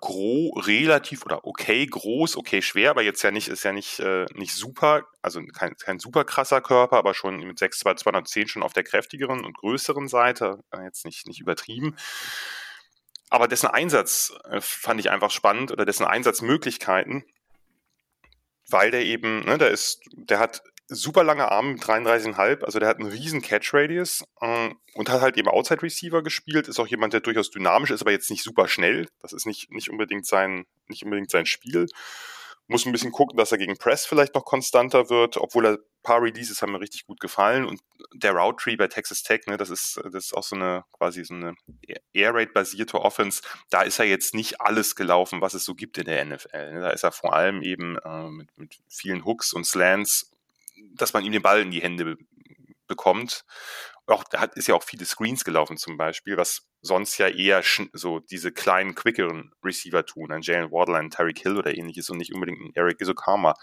[0.00, 4.26] gro relativ oder okay groß, okay schwer, aber jetzt ja nicht, ist ja nicht, äh,
[4.34, 8.72] nicht super, also kein, kein super krasser Körper, aber schon mit 6'2, 210 schon auf
[8.72, 11.96] der kräftigeren und größeren Seite, äh, jetzt nicht, nicht übertrieben.
[13.30, 17.24] Aber dessen Einsatz äh, fand ich einfach spannend oder dessen Einsatzmöglichkeiten,
[18.70, 22.88] weil der eben, ne, der ist, der hat super lange Arme mit 33,5, also der
[22.88, 27.20] hat einen riesen Catch-Radius äh, und hat halt eben Outside-Receiver gespielt, ist auch jemand, der
[27.20, 29.08] durchaus dynamisch ist, aber jetzt nicht super schnell.
[29.20, 31.86] Das ist nicht, nicht, unbedingt, sein, nicht unbedingt sein Spiel.
[32.70, 35.78] Muss ein bisschen gucken, dass er gegen Press vielleicht noch konstanter wird, obwohl er ein
[36.02, 37.64] paar Releases haben mir richtig gut gefallen.
[37.64, 37.80] Und
[38.12, 41.24] der Route Tree bei Texas Tech, ne, das ist, das ist auch so eine quasi
[41.24, 41.54] so eine
[42.12, 43.40] Air Raid basierte Offense.
[43.70, 46.72] Da ist er jetzt nicht alles gelaufen, was es so gibt in der NFL.
[46.74, 46.80] Ne.
[46.80, 50.30] Da ist er vor allem eben äh, mit, mit vielen Hooks und Slants,
[50.94, 52.16] dass man ihm den Ball in die Hände
[52.86, 53.44] bekommt
[54.08, 57.62] auch, da hat, ist ja auch viele Screens gelaufen zum Beispiel, was sonst ja eher
[57.92, 62.18] so diese kleinen, quickeren Receiver tun, ein Jalen Waddle, ein Tyreek Hill oder ähnliches und
[62.18, 63.54] nicht unbedingt ein Eric Isokama.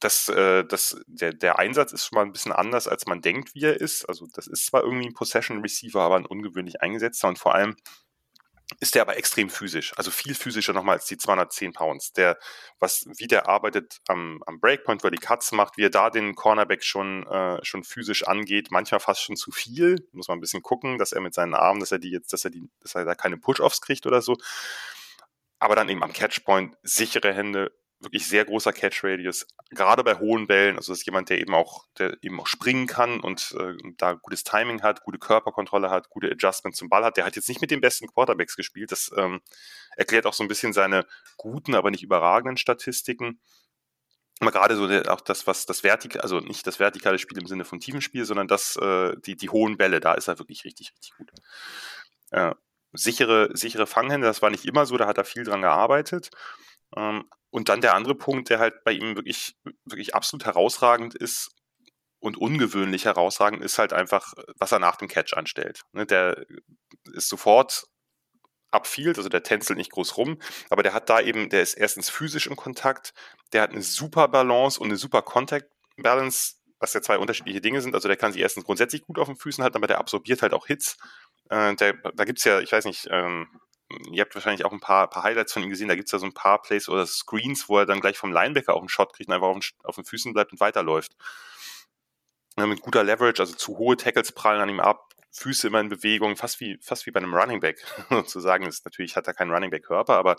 [0.00, 3.54] Das, äh, das, der, der Einsatz ist schon mal ein bisschen anders, als man denkt,
[3.54, 4.06] wie er ist.
[4.06, 7.76] Also das ist zwar irgendwie ein Possession Receiver, aber ein ungewöhnlich eingesetzter und vor allem
[8.78, 12.12] ist der aber extrem physisch, also viel physischer nochmal als die 210 Pounds.
[12.12, 12.38] Der,
[12.78, 16.10] was, wie der arbeitet am, am Breakpoint, wo er die Cuts macht, wie er da
[16.10, 20.06] den Cornerback schon, äh, schon physisch angeht, manchmal fast schon zu viel.
[20.12, 22.44] Muss man ein bisschen gucken, dass er mit seinen Armen, dass er die jetzt, dass
[22.44, 24.36] er die, dass er da keine Push-Offs kriegt oder so.
[25.58, 30.76] Aber dann eben am Catchpoint sichere Hände, wirklich sehr großer Catch-Radius, gerade bei hohen Bällen,
[30.76, 34.14] also das ist jemand, der eben auch, der eben auch springen kann und äh, da
[34.14, 37.16] gutes Timing hat, gute Körperkontrolle hat, gute Adjustment zum Ball hat.
[37.16, 38.90] Der hat jetzt nicht mit den besten Quarterbacks gespielt.
[38.90, 39.40] Das ähm,
[39.96, 43.38] erklärt auch so ein bisschen seine guten, aber nicht überragenden Statistiken.
[44.40, 47.46] Aber gerade so der, auch das, was das vertikale, also nicht das vertikale Spiel im
[47.46, 50.64] Sinne von tiefen Spiel, sondern das, äh, die, die hohen Bälle, da ist er wirklich
[50.64, 51.30] richtig, richtig gut.
[52.30, 52.54] Äh,
[52.92, 56.30] sichere, sichere Fanghände, das war nicht immer so, da hat er viel dran gearbeitet.
[56.96, 61.50] Ähm, und dann der andere Punkt, der halt bei ihm wirklich, wirklich absolut herausragend ist
[62.20, 65.82] und ungewöhnlich herausragend, ist halt einfach, was er nach dem Catch anstellt.
[65.92, 66.46] Ne, der
[67.12, 67.86] ist sofort
[68.70, 70.38] upfield, also der tänzelt nicht groß rum,
[70.68, 73.14] aber der hat da eben, der ist erstens physisch im Kontakt,
[73.52, 77.80] der hat eine super Balance und eine super Contact Balance, was ja zwei unterschiedliche Dinge
[77.80, 77.94] sind.
[77.94, 80.54] Also der kann sich erstens grundsätzlich gut auf den Füßen halten, aber der absorbiert halt
[80.54, 80.98] auch Hits.
[81.48, 83.48] Äh, der, da gibt's ja, ich weiß nicht, ähm,
[84.10, 86.18] ihr habt wahrscheinlich auch ein paar, paar Highlights von ihm gesehen, da gibt es ja
[86.18, 89.12] so ein paar Plays oder Screens, wo er dann gleich vom Linebacker auch einen Shot
[89.12, 91.12] kriegt und einfach auf den, auf den Füßen bleibt und weiterläuft.
[92.58, 95.88] Ja, mit guter Leverage, also zu hohe Tackles prallen an ihm ab, Füße immer in
[95.88, 97.78] Bewegung, fast wie, fast wie bei einem Running Back
[98.10, 98.66] sozusagen.
[98.66, 100.36] Ist, natürlich hat er keinen Running Back Körper, aber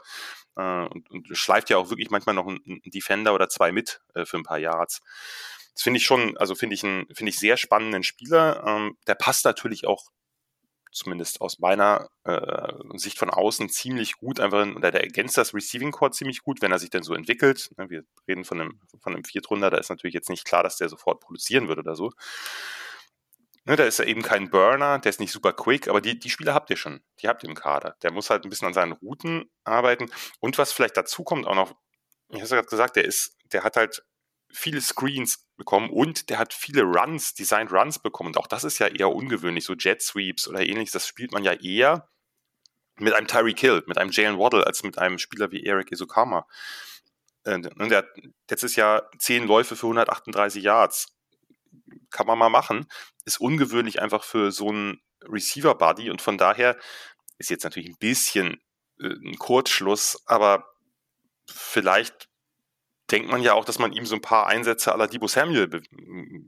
[0.58, 4.26] äh, und, und schleift ja auch wirklich manchmal noch einen, Defender oder zwei mit äh,
[4.26, 5.02] für ein paar Yards.
[5.74, 8.64] Das finde ich schon, also finde ich einen, finde ich sehr spannenden Spieler.
[8.66, 10.10] Ähm, der passt natürlich auch
[10.92, 15.54] zumindest aus meiner äh, Sicht von außen ziemlich gut einfach in, oder der ergänzt das
[15.54, 17.72] Receiving Core ziemlich gut, wenn er sich denn so entwickelt.
[17.78, 20.78] Ne, wir reden von einem, von einem Viertrunder, da ist natürlich jetzt nicht klar, dass
[20.78, 22.12] der sofort produzieren wird oder so.
[23.66, 26.32] Ne, da ist er eben kein Burner, der ist nicht super quick, aber die, die
[26.32, 27.96] Spieler habt ihr schon, die habt ihr im Kader.
[28.02, 30.10] Der muss halt ein bisschen an seinen Routen arbeiten.
[30.40, 31.76] Und was vielleicht dazu kommt auch noch,
[32.30, 34.04] ich habe es gerade gesagt, der ist, der hat halt
[34.54, 38.30] viele Screens bekommen und der hat viele Runs, Designed Runs bekommen.
[38.30, 40.94] Und auch das ist ja eher ungewöhnlich, so Jet Sweeps oder ähnliches.
[40.94, 42.10] Das spielt man ja eher
[42.98, 46.48] mit einem Tyreek Hill, mit einem Jalen Waddle, als mit einem Spieler wie Eric Isokama.
[47.46, 48.08] Und der hat
[48.50, 51.16] letztes Jahr zehn Läufe für 138 Yards.
[52.10, 52.88] Kann man mal machen.
[53.26, 56.78] Ist ungewöhnlich einfach für so einen Receiver-Buddy und von daher
[57.38, 58.62] ist jetzt natürlich ein bisschen
[59.00, 60.66] äh, ein Kurzschluss, aber
[61.48, 62.30] vielleicht
[63.12, 65.82] denkt man ja auch, dass man ihm so ein paar Einsätze aller Debo Samuel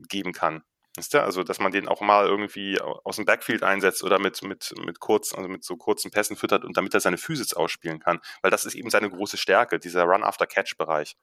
[0.07, 0.63] geben kann.
[1.11, 1.23] Du?
[1.23, 4.99] Also, dass man den auch mal irgendwie aus dem Backfield einsetzt oder mit, mit, mit
[4.99, 8.19] kurz, also mit so kurzen Pässen füttert und damit er seine Physis ausspielen kann.
[8.41, 11.15] Weil das ist eben seine große Stärke, dieser Run-After-Catch-Bereich.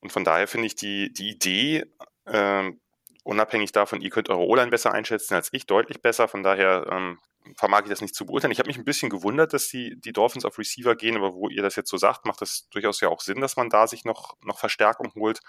[0.00, 1.86] Und von daher finde ich die, die Idee,
[2.26, 2.72] äh,
[3.26, 6.28] unabhängig davon, ihr könnt eure O-Line besser einschätzen als ich, deutlich besser.
[6.28, 7.18] Von daher ähm,
[7.56, 8.52] vermag ich das nicht zu beurteilen.
[8.52, 11.48] Ich habe mich ein bisschen gewundert, dass die, die Dolphins auf Receiver gehen, aber wo
[11.48, 14.04] ihr das jetzt so sagt, macht das durchaus ja auch Sinn, dass man da sich
[14.04, 15.40] noch, noch Verstärkung holt.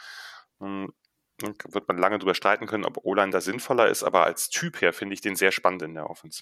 [0.60, 0.92] Hm,
[1.40, 4.92] wird man lange drüber streiten können, ob O-Line da sinnvoller ist, aber als Typ her
[4.92, 6.42] finde ich den sehr spannend in der Offense.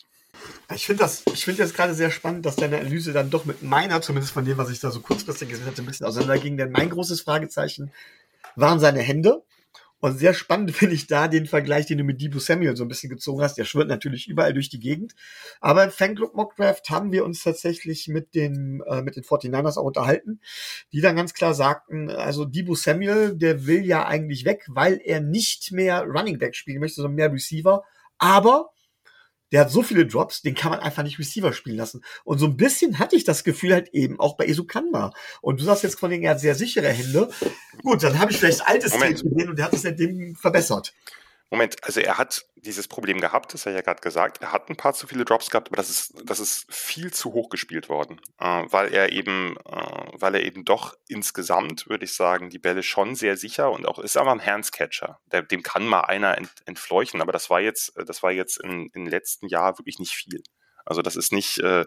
[0.73, 4.01] Ich finde das, ich finde gerade sehr spannend, dass deine Analyse dann doch mit meiner,
[4.01, 6.89] zumindest von dem, was ich da so kurzfristig gesehen hatte, ein bisschen auseinanderging, denn mein
[6.89, 7.91] großes Fragezeichen
[8.55, 9.43] waren seine Hände.
[10.05, 12.87] Und sehr spannend finde ich da den Vergleich, den du mit Debo Samuel so ein
[12.87, 13.57] bisschen gezogen hast.
[13.57, 15.15] Der schwirrt natürlich überall durch die Gegend.
[15.61, 19.85] Aber im Fanclub Mockdraft haben wir uns tatsächlich mit den, äh, mit den 49ers auch
[19.85, 20.41] unterhalten,
[20.93, 25.21] die dann ganz klar sagten, also Debo Samuel, der will ja eigentlich weg, weil er
[25.21, 27.83] nicht mehr Running Back spielen möchte, sondern mehr Receiver.
[28.19, 28.74] Aber
[29.51, 32.03] der hat so viele Drops, den kann man einfach nicht Receiver spielen lassen.
[32.23, 35.11] Und so ein bisschen hatte ich das Gefühl halt eben auch bei Esukanma.
[35.41, 37.29] Und du sagst jetzt von denen, er hat sehr sichere Hände.
[37.83, 40.93] Gut, dann habe ich vielleicht altes Tape gesehen und der hat es seitdem verbessert.
[41.51, 44.41] Moment, also er hat dieses Problem gehabt, das hat er ja gerade gesagt.
[44.41, 47.33] Er hat ein paar zu viele Drops gehabt, aber das ist, das ist viel zu
[47.33, 52.15] hoch gespielt worden, äh, weil er eben, äh, weil er eben doch insgesamt, würde ich
[52.15, 55.19] sagen, die Bälle schon sehr sicher und auch ist aber ein Handscatcher.
[55.51, 59.05] Dem kann mal einer ent, entfleuchen, aber das war jetzt, das war jetzt in den
[59.05, 60.41] letzten Jahren wirklich nicht viel.
[60.85, 61.85] Also das ist nicht, äh,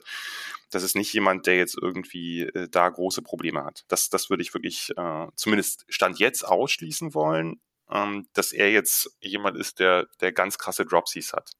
[0.70, 3.84] das ist nicht jemand, der jetzt irgendwie äh, da große Probleme hat.
[3.88, 7.60] Das, das würde ich wirklich äh, zumindest Stand jetzt ausschließen wollen,
[7.90, 11.50] ähm, dass er jetzt jemand ist, der, der ganz krasse Dropsies hat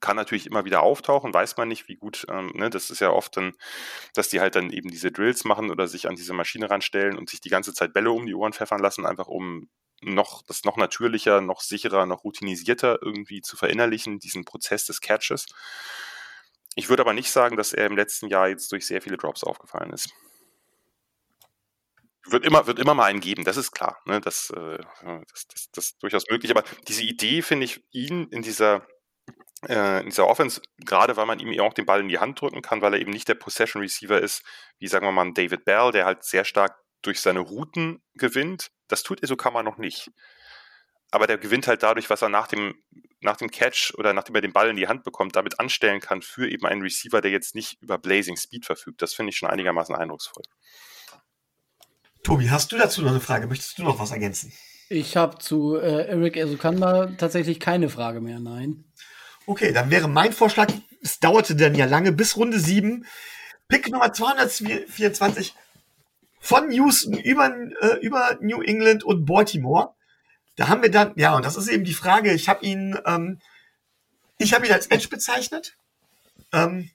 [0.00, 3.10] kann natürlich immer wieder auftauchen, weiß man nicht, wie gut, ähm, ne, das ist ja
[3.10, 3.54] oft dann,
[4.14, 7.28] dass die halt dann eben diese Drills machen oder sich an diese Maschine ranstellen und
[7.28, 9.68] sich die ganze Zeit Bälle um die Ohren pfeffern lassen, einfach um
[10.00, 15.46] noch, das noch natürlicher, noch sicherer, noch routinisierter irgendwie zu verinnerlichen, diesen Prozess des Catches.
[16.76, 19.42] Ich würde aber nicht sagen, dass er im letzten Jahr jetzt durch sehr viele Drops
[19.42, 20.10] aufgefallen ist.
[22.30, 23.98] Wird immer, wird immer mal einen geben, das ist klar.
[24.04, 24.20] Ne?
[24.20, 24.78] Das, äh,
[25.32, 26.50] das, das, das ist durchaus möglich.
[26.50, 28.86] Aber diese Idee finde ich ihn in dieser
[29.66, 32.62] äh, in dieser Offense, gerade weil man ihm auch den Ball in die Hand drücken
[32.62, 34.42] kann, weil er eben nicht der Possession Receiver ist,
[34.78, 38.70] wie sagen wir mal David Bell, der halt sehr stark durch seine Routen gewinnt.
[38.88, 40.10] Das tut Esokama noch nicht.
[41.10, 42.74] Aber der gewinnt halt dadurch, was er nach dem,
[43.20, 46.22] nach dem Catch oder nachdem er den Ball in die Hand bekommt, damit anstellen kann
[46.22, 49.00] für eben einen Receiver, der jetzt nicht über Blazing Speed verfügt.
[49.00, 50.44] Das finde ich schon einigermaßen eindrucksvoll.
[52.22, 53.46] Tobi, hast du dazu noch eine Frage?
[53.46, 54.52] Möchtest du noch was ergänzen?
[54.88, 58.84] Ich habe zu äh, Eric Esokamba tatsächlich keine Frage mehr, nein.
[59.46, 60.68] Okay, dann wäre mein Vorschlag,
[61.02, 63.06] es dauerte dann ja lange, bis Runde 7.
[63.68, 65.54] Pick Nummer 224
[66.40, 69.94] von Houston über, äh, über New England und Baltimore.
[70.56, 73.40] Da haben wir dann, ja, und das ist eben die Frage, ich habe ihn, ähm,
[74.38, 75.76] ich habe ihn als Edge bezeichnet.
[76.52, 76.90] Ähm,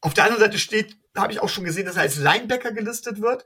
[0.00, 3.20] auf der anderen Seite steht, habe ich auch schon gesehen, dass er als Linebacker gelistet
[3.20, 3.44] wird.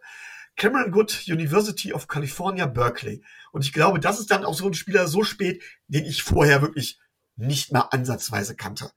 [0.58, 3.22] Cameron Good, University of California, Berkeley.
[3.52, 6.60] Und ich glaube, das ist dann auch so ein Spieler so spät, den ich vorher
[6.60, 7.00] wirklich
[7.36, 8.90] nicht mal ansatzweise kannte.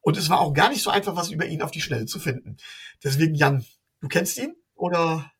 [0.00, 2.18] Und es war auch gar nicht so einfach, was über ihn auf die Schnelle zu
[2.18, 2.56] finden.
[3.04, 3.66] Deswegen, Jan,
[4.00, 5.30] du kennst ihn oder?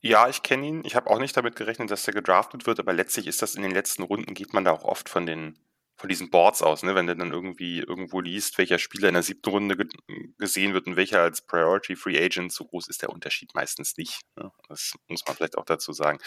[0.00, 0.84] Ja, ich kenne ihn.
[0.84, 3.62] Ich habe auch nicht damit gerechnet, dass er gedraftet wird, aber letztlich ist das in
[3.62, 5.58] den letzten Runden, geht man da auch oft von den
[5.96, 6.94] von diesen Boards aus, ne?
[6.94, 9.86] wenn du dann irgendwie irgendwo liest, welcher Spieler in der siebten Runde ge
[10.38, 14.20] gesehen wird und welcher als Priority Free Agent, so groß ist der Unterschied meistens nicht.
[14.36, 14.50] Ne?
[14.68, 16.18] Das muss man vielleicht auch dazu sagen.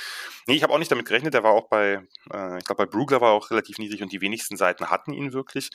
[0.47, 2.85] Nee, ich habe auch nicht damit gerechnet, der war auch bei, äh, ich glaube bei
[2.85, 5.71] Brugler war auch relativ niedrig und die wenigsten Seiten hatten ihn wirklich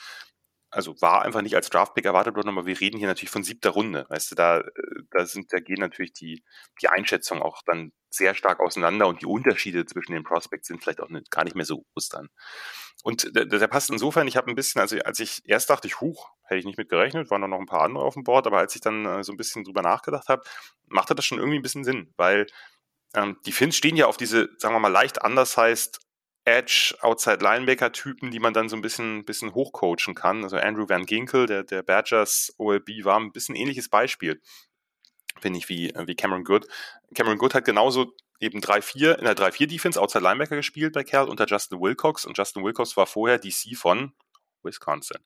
[0.71, 3.71] also war einfach nicht als Draftpick erwartet worden, aber wir reden hier natürlich von siebter
[3.71, 4.07] Runde.
[4.09, 4.65] Weißt du, da, äh,
[5.11, 6.45] da sind, da gehen natürlich die,
[6.81, 11.01] die Einschätzungen auch dann sehr stark auseinander und die Unterschiede zwischen den Prospects sind vielleicht
[11.01, 12.29] auch nicht, gar nicht mehr so groß dann.
[13.03, 16.01] Und der, der passt insofern, ich habe ein bisschen, also als ich erst dachte ich,
[16.01, 18.47] huch, hätte ich nicht mit gerechnet, waren da noch ein paar andere auf dem Board,
[18.47, 20.43] aber als ich dann äh, so ein bisschen drüber nachgedacht habe,
[20.87, 22.47] machte das schon irgendwie ein bisschen Sinn, weil
[23.15, 26.01] ähm, die Finns stehen ja auf diese, sagen wir mal, leicht anders heißt
[26.45, 30.43] Edge, Outside Linebacker-Typen, die man dann so ein bisschen, bisschen hochcoachen kann.
[30.43, 34.41] Also Andrew Van Ginkel, der, der Badgers OLB, war ein bisschen ähnliches Beispiel,
[35.41, 36.67] finde ich, wie, wie Cameron Good.
[37.15, 41.47] Cameron Good hat genauso eben 3-4 in der 3-4-Defense Outside Linebacker gespielt bei Kerl unter
[41.47, 44.15] Justin Wilcox und Justin Wilcox war vorher DC von
[44.63, 45.19] Wisconsin.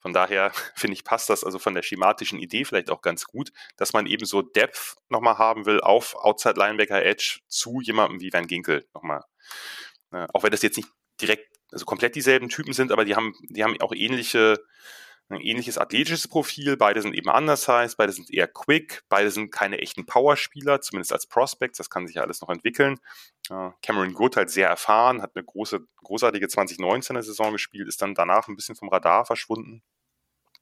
[0.00, 3.52] Von daher finde ich, passt das also von der schematischen Idee vielleicht auch ganz gut,
[3.76, 8.32] dass man eben so Depth nochmal haben will auf Outside Linebacker Edge zu jemandem wie
[8.32, 9.22] Van Ginkel nochmal äh,
[10.10, 10.88] auch wenn das jetzt nicht
[11.20, 14.58] direkt, also komplett dieselben Typen sind, aber die haben, die haben auch ähnliche,
[15.28, 16.76] ein ähnliches athletisches Profil.
[16.76, 21.12] Beide sind eben anders heißt, beide sind eher quick, beide sind keine echten Powerspieler, zumindest
[21.12, 21.78] als Prospects.
[21.78, 22.98] Das kann sich ja alles noch entwickeln.
[23.82, 28.48] Cameron Good halt sehr erfahren, hat eine große, großartige 2019er Saison gespielt, ist dann danach
[28.48, 29.82] ein bisschen vom Radar verschwunden.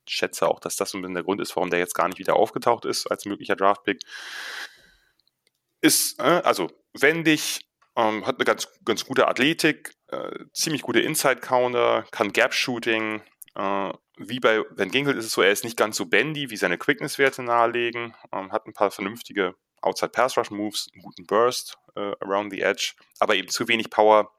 [0.08, 2.08] Ich schätze auch, dass das so ein bisschen der Grund ist, warum der jetzt gar
[2.08, 4.00] nicht wieder aufgetaucht ist als möglicher Draftpick.
[5.80, 7.65] Ist, äh, also wendig,
[7.96, 13.22] ähm, hat eine ganz, ganz gute Athletik, äh, ziemlich gute Inside-Counter, kann Gap-Shooting.
[13.54, 16.56] Äh, wie bei Van Ginkel ist es so, er ist nicht ganz so bendy, wie
[16.56, 18.14] seine Quickness-Werte nahelegen.
[18.32, 23.48] Ähm, hat ein paar vernünftige Outside-Pass-Rush-Moves, einen guten Burst äh, around the edge, aber eben
[23.48, 24.32] zu wenig Power.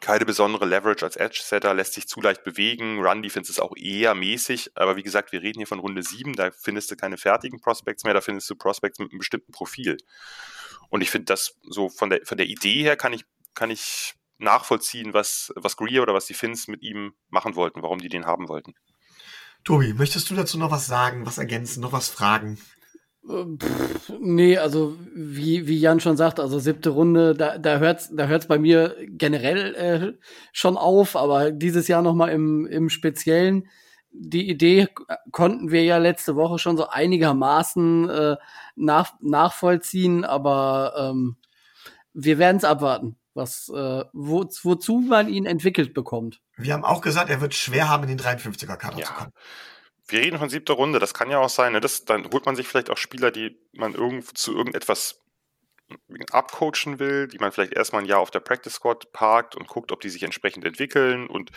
[0.00, 3.04] Keine besondere Leverage als Edge-Setter, lässt sich zu leicht bewegen.
[3.04, 6.50] Run-Defense ist auch eher mäßig, aber wie gesagt, wir reden hier von Runde 7, da
[6.50, 9.96] findest du keine fertigen Prospects mehr, da findest du Prospects mit einem bestimmten Profil.
[10.90, 13.24] Und ich finde das so von der, von der Idee her kann ich,
[13.54, 17.98] kann ich nachvollziehen, was, was Greer oder was die Finns mit ihm machen wollten, warum
[17.98, 18.74] die den haben wollten.
[19.64, 22.58] Tobi, möchtest du dazu noch was sagen, was ergänzen, noch was fragen?
[23.28, 28.10] Äh, pff, nee, also wie, wie Jan schon sagt, also siebte Runde, da, da hört's,
[28.14, 33.68] da hört's bei mir generell äh, schon auf, aber dieses Jahr nochmal im, im Speziellen
[34.18, 34.88] die Idee
[35.30, 38.36] konnten wir ja letzte Woche schon so einigermaßen äh,
[38.74, 41.36] nach, nachvollziehen, aber ähm,
[42.12, 46.40] wir werden es abwarten, was, äh, wo, wozu man ihn entwickelt bekommt.
[46.56, 49.04] Wir haben auch gesagt, er wird schwer haben, in den 53er-Kader ja.
[49.04, 49.32] zu kommen.
[50.08, 51.72] Wir reden von siebter Runde, das kann ja auch sein.
[51.72, 51.80] Ne?
[51.80, 55.20] Das, dann holt man sich vielleicht auch Spieler, die man irgend, zu irgendetwas
[56.32, 59.92] abcoachen will, die man vielleicht erstmal ein Jahr auf der Practice Squad parkt und guckt,
[59.92, 61.26] ob die sich entsprechend entwickeln.
[61.28, 61.50] Und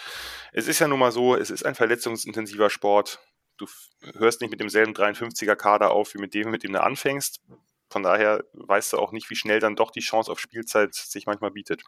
[0.51, 3.19] es ist ja nun mal so, es ist ein verletzungsintensiver Sport.
[3.57, 3.67] du
[4.13, 7.41] hörst nicht mit demselben 53er Kader auf, wie mit dem, mit dem du anfängst.
[7.89, 11.25] Von daher weißt du auch nicht, wie schnell dann doch die Chance auf Spielzeit sich
[11.25, 11.83] manchmal bietet.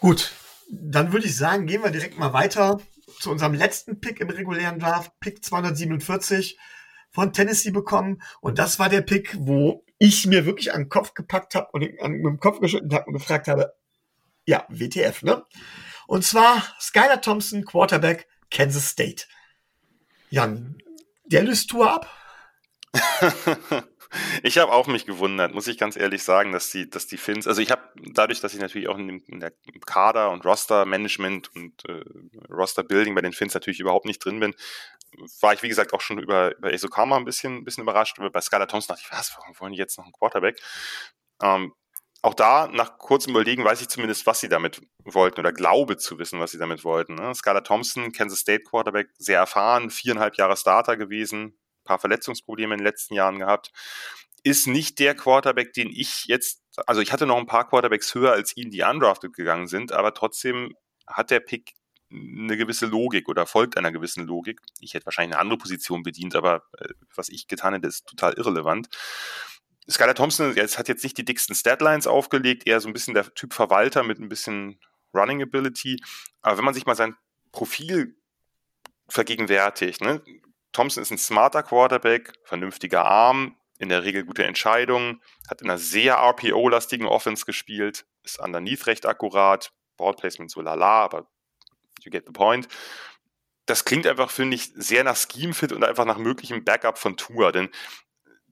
[0.00, 0.32] Gut,
[0.68, 2.80] dann würde ich sagen, gehen wir direkt mal weiter
[3.18, 6.58] zu unserem letzten Pick im regulären Draft, Pick 247
[7.10, 8.22] von Tennessee bekommen.
[8.40, 11.84] Und das war der Pick, wo ich mir wirklich an den Kopf gepackt habe und
[12.00, 13.74] an, mit dem Kopf geschüttelt habe und gefragt habe,
[14.46, 15.44] ja, WTF, ne?
[16.06, 19.24] Und zwar Skylar Thompson, Quarterback, Kansas State.
[20.30, 20.78] Jan,
[21.24, 22.10] der löst Tour ab?
[24.42, 27.46] ich habe auch mich gewundert, muss ich ganz ehrlich sagen, dass die, dass die Finns,
[27.46, 27.82] also ich habe
[28.12, 29.52] dadurch, dass ich natürlich auch in, dem, in der
[29.86, 32.02] Kader und Roster-Management und äh,
[32.50, 34.54] Roster-Building bei den Finns natürlich überhaupt nicht drin bin,
[35.40, 38.18] war ich wie gesagt auch schon über, über Esokama ein bisschen, ein bisschen überrascht.
[38.32, 40.60] Bei Skylar Thompson dachte ich, was, warum wollen die jetzt noch einen Quarterback?
[41.42, 41.72] Ähm,
[42.22, 46.18] auch da, nach kurzem Überlegen, weiß ich zumindest, was sie damit wollten oder glaube zu
[46.18, 47.14] wissen, was sie damit wollten.
[47.14, 47.34] Ne?
[47.34, 51.58] Skylar Thompson, Kansas State Quarterback, sehr erfahren, viereinhalb Jahre Starter gewesen,
[51.90, 53.72] paar Verletzungsprobleme in den letzten Jahren gehabt.
[54.44, 58.32] Ist nicht der Quarterback, den ich jetzt, also ich hatte noch ein paar Quarterbacks höher
[58.32, 60.74] als ihn, die undrafted gegangen sind, aber trotzdem
[61.06, 61.74] hat der Pick
[62.12, 64.60] eine gewisse Logik oder folgt einer gewissen Logik.
[64.80, 68.34] Ich hätte wahrscheinlich eine andere Position bedient, aber äh, was ich getan hätte, ist total
[68.34, 68.88] irrelevant.
[69.88, 73.34] Skylar Thompson jetzt, hat jetzt nicht die dicksten Statlines aufgelegt, eher so ein bisschen der
[73.34, 74.80] Typ Verwalter mit ein bisschen
[75.12, 76.00] Running Ability.
[76.42, 77.16] Aber wenn man sich mal sein
[77.52, 78.16] Profil
[79.08, 80.22] vergegenwärtigt, ne?
[80.72, 85.78] Thompson ist ein smarter Quarterback, vernünftiger Arm, in der Regel gute Entscheidungen, hat in einer
[85.78, 91.28] sehr RPO-lastigen Offense gespielt, ist underneath recht akkurat, Ballplacement so lala, aber
[92.02, 92.68] you get the point.
[93.66, 97.52] Das klingt einfach, finde ich, sehr nach Scheme-Fit und einfach nach möglichem Backup von Tour,
[97.52, 97.70] denn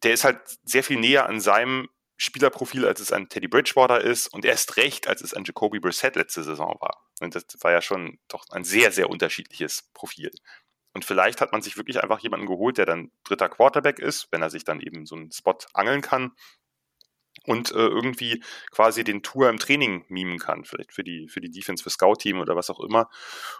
[0.03, 4.29] der ist halt sehr viel näher an seinem Spielerprofil, als es ein Teddy Bridgewater ist
[4.29, 7.05] und erst recht, als es ein Jacoby Brissett letzte Saison war.
[7.21, 10.33] Und das war ja schon doch ein sehr, sehr unterschiedliches Profil.
[10.99, 14.43] Und vielleicht hat man sich wirklich einfach jemanden geholt, der dann dritter Quarterback ist, wenn
[14.43, 16.33] er sich dann eben so einen Spot angeln kann
[17.45, 18.43] und äh, irgendwie
[18.73, 22.41] quasi den Tour im Training mimen kann, vielleicht für die, für die Defense, für Scout-Team
[22.41, 23.09] oder was auch immer.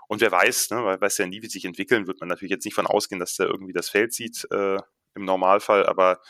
[0.09, 2.65] Und wer weiß, ne, weil weiß ja nie, wie sich entwickeln, wird man natürlich jetzt
[2.65, 4.79] nicht von ausgehen, dass der irgendwie das Feld sieht äh,
[5.15, 6.21] im Normalfall, aber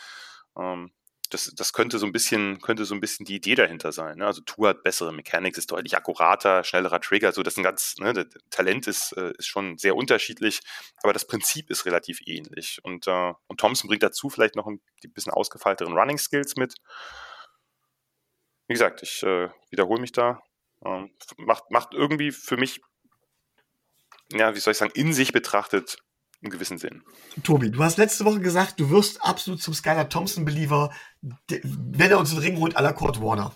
[0.59, 0.91] ähm,
[1.29, 4.17] das, das könnte so ein bisschen, könnte so ein bisschen die Idee dahinter sein.
[4.17, 4.25] Ne?
[4.25, 7.95] Also Tour hat bessere Mechanics, ist deutlich akkurater, schnellerer Trigger, so das ist ein ganz,
[7.99, 10.61] ne, Talent ist, äh, ist schon sehr unterschiedlich,
[11.03, 12.79] aber das Prinzip ist relativ ähnlich.
[12.83, 14.81] Und, äh, und Thompson bringt dazu vielleicht noch ein
[15.13, 16.75] bisschen ausgefeilteren Running Skills mit.
[18.67, 20.41] Wie gesagt, ich äh, wiederhole mich da.
[20.83, 22.81] Ähm, macht, macht irgendwie für mich,
[24.31, 25.97] ja, wie soll ich sagen, in sich betrachtet
[26.41, 27.01] einen gewissen Sinn.
[27.43, 32.31] Tobi, du hast letzte Woche gesagt, du wirst absolut zum Skylar Thompson-Believer, wenn er uns
[32.31, 33.53] den Ring holt, à la Kurt Warner.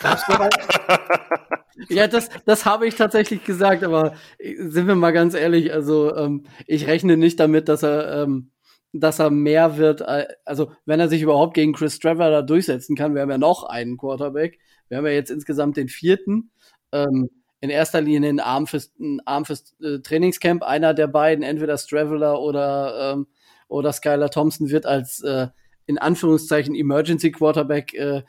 [1.88, 6.44] ja, das, das habe ich tatsächlich gesagt, aber sind wir mal ganz ehrlich, also ähm,
[6.66, 8.50] ich rechne nicht damit, dass er, ähm,
[8.92, 10.02] dass er mehr wird,
[10.44, 13.64] also wenn er sich überhaupt gegen Chris Trevor da durchsetzen kann, wir haben ja noch
[13.64, 14.58] einen Quarterback,
[14.88, 16.50] wir haben ja jetzt insgesamt den vierten.
[16.92, 17.28] Ähm,
[17.64, 20.62] in erster Linie ein Arm fürs, ein Arm fürs äh, Trainingscamp.
[20.62, 23.26] Einer der beiden, entweder Straveller oder, ähm,
[23.68, 25.48] oder Skylar Thompson, wird als äh,
[25.86, 28.22] in Anführungszeichen Emergency Quarterback äh,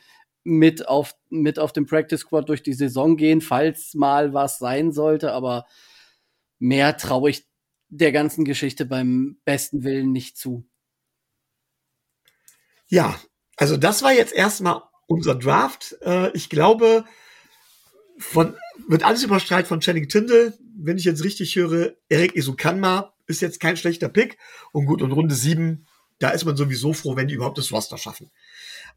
[0.45, 4.93] mit auf, mit auf dem Practice Squad durch die Saison gehen, falls mal was sein
[4.93, 5.33] sollte.
[5.33, 5.65] Aber
[6.57, 7.45] mehr traue ich
[7.89, 10.65] der ganzen Geschichte beim besten Willen nicht zu.
[12.87, 13.19] Ja,
[13.57, 15.97] also das war jetzt erstmal unser Draft.
[16.05, 17.03] Äh, ich glaube,
[18.17, 18.55] von
[18.87, 20.53] wird alles überstrahlt von Channing Tindall.
[20.77, 24.37] Wenn ich jetzt richtig höre, Erik Isukanma ist jetzt kein schlechter Pick.
[24.71, 25.87] Und gut, und Runde 7,
[26.19, 28.31] da ist man sowieso froh, wenn die überhaupt das Roster schaffen.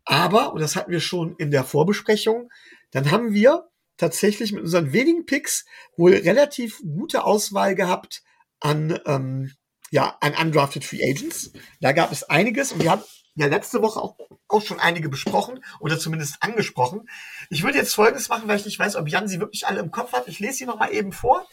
[0.04, 2.50] Aber, und das hatten wir schon in der Vorbesprechung,
[2.90, 5.64] dann haben wir tatsächlich mit unseren wenigen Picks
[5.96, 8.22] wohl relativ gute Auswahl gehabt
[8.60, 9.52] an, ähm,
[9.90, 11.52] ja, an undrafted Free Agents.
[11.80, 13.02] Da gab es einiges und wir haben
[13.38, 14.16] ja letzte Woche auch,
[14.48, 17.08] auch schon einige besprochen oder zumindest angesprochen.
[17.50, 19.90] Ich würde jetzt Folgendes machen, weil ich nicht weiß, ob Jan sie wirklich alle im
[19.90, 20.28] Kopf hat.
[20.28, 21.46] Ich lese sie noch mal eben vor.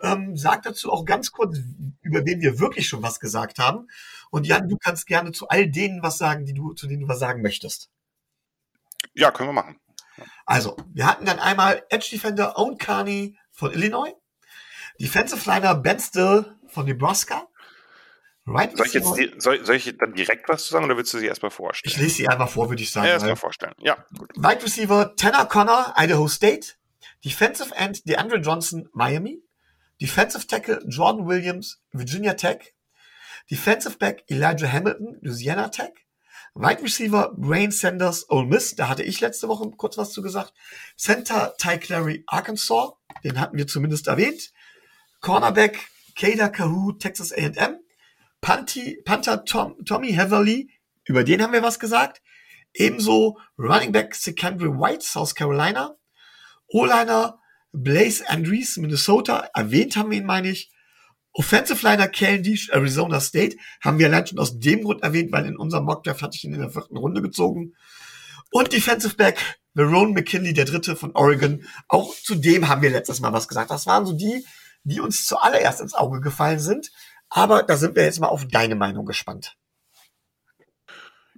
[0.00, 1.58] Ähm, sag dazu auch ganz kurz,
[2.02, 3.88] über wen wir wirklich schon was gesagt haben.
[4.30, 7.08] Und Jan, du kannst gerne zu all denen was sagen, die du, zu denen du
[7.08, 7.90] was sagen möchtest.
[9.14, 9.80] Ja, können wir machen.
[10.46, 14.12] Also, wir hatten dann einmal Edge Defender Owen Carney von Illinois,
[15.00, 17.48] Defensive Liner Ben Still von Nebraska,
[18.50, 21.12] Right soll, ich jetzt die, soll, soll, ich dann direkt was zu sagen oder willst
[21.12, 21.92] du sie erstmal vorstellen?
[21.92, 23.06] Ich lese sie einfach vor, würde ich sagen.
[23.06, 23.74] Ja, erstmal vorstellen.
[23.78, 24.30] Ja, gut.
[24.36, 26.74] Wide Receiver Tanner Connor, Idaho State.
[27.24, 29.42] Defensive End DeAndre Johnson, Miami.
[30.00, 32.74] Defensive Tackle Jordan Williams, Virginia Tech.
[33.50, 35.92] Defensive Back Elijah Hamilton, Louisiana Tech.
[36.54, 38.74] Wide Receiver Brain Sanders, Ole Miss.
[38.76, 40.54] Da hatte ich letzte Woche kurz was zu gesagt.
[40.96, 42.92] Center Ty Clary, Arkansas.
[43.24, 44.52] Den hatten wir zumindest erwähnt.
[45.20, 47.78] Cornerback Kada Kahoo, Texas A&M.
[48.40, 50.70] Panty, Panther Tom, Tommy Heatherly,
[51.04, 52.22] über den haben wir was gesagt.
[52.74, 55.96] Ebenso Running Back Secondary White, South Carolina.
[56.68, 57.38] O-Liner
[57.72, 59.48] Blaze Andrews, Minnesota.
[59.54, 60.70] Erwähnt haben wir ihn, meine ich.
[61.32, 63.56] Offensive Liner Deesh, Arizona State.
[63.80, 66.54] Haben wir allein schon aus dem Grund erwähnt, weil in unserem Mockdraft hatte ich ihn
[66.54, 67.74] in der vierten Runde gezogen.
[68.50, 71.64] Und Defensive Back Verone McKinley, der dritte von Oregon.
[71.86, 73.70] Auch zu dem haben wir letztes Mal was gesagt.
[73.70, 74.44] Das waren so die,
[74.82, 76.90] die uns zuallererst ins Auge gefallen sind.
[77.30, 79.56] Aber da sind wir jetzt mal auf deine Meinung gespannt.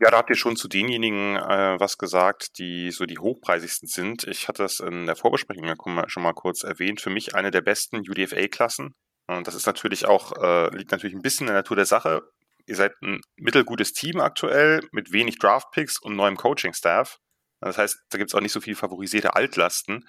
[0.03, 4.25] Ja, da habt ihr schon zu denjenigen äh, was gesagt, die so die hochpreisigsten sind.
[4.25, 5.71] Ich hatte das in der Vorbesprechung
[6.07, 7.03] schon mal kurz erwähnt.
[7.03, 8.95] Für mich eine der besten UDFA-Klassen.
[9.27, 12.23] Und das ist natürlich auch, äh, liegt natürlich ein bisschen in der Natur der Sache.
[12.67, 17.19] Ihr seid ein mittelgutes Team aktuell mit wenig Draftpicks und neuem Coaching-Staff.
[17.61, 20.09] Das heißt, da gibt es auch nicht so viel favorisierte Altlasten.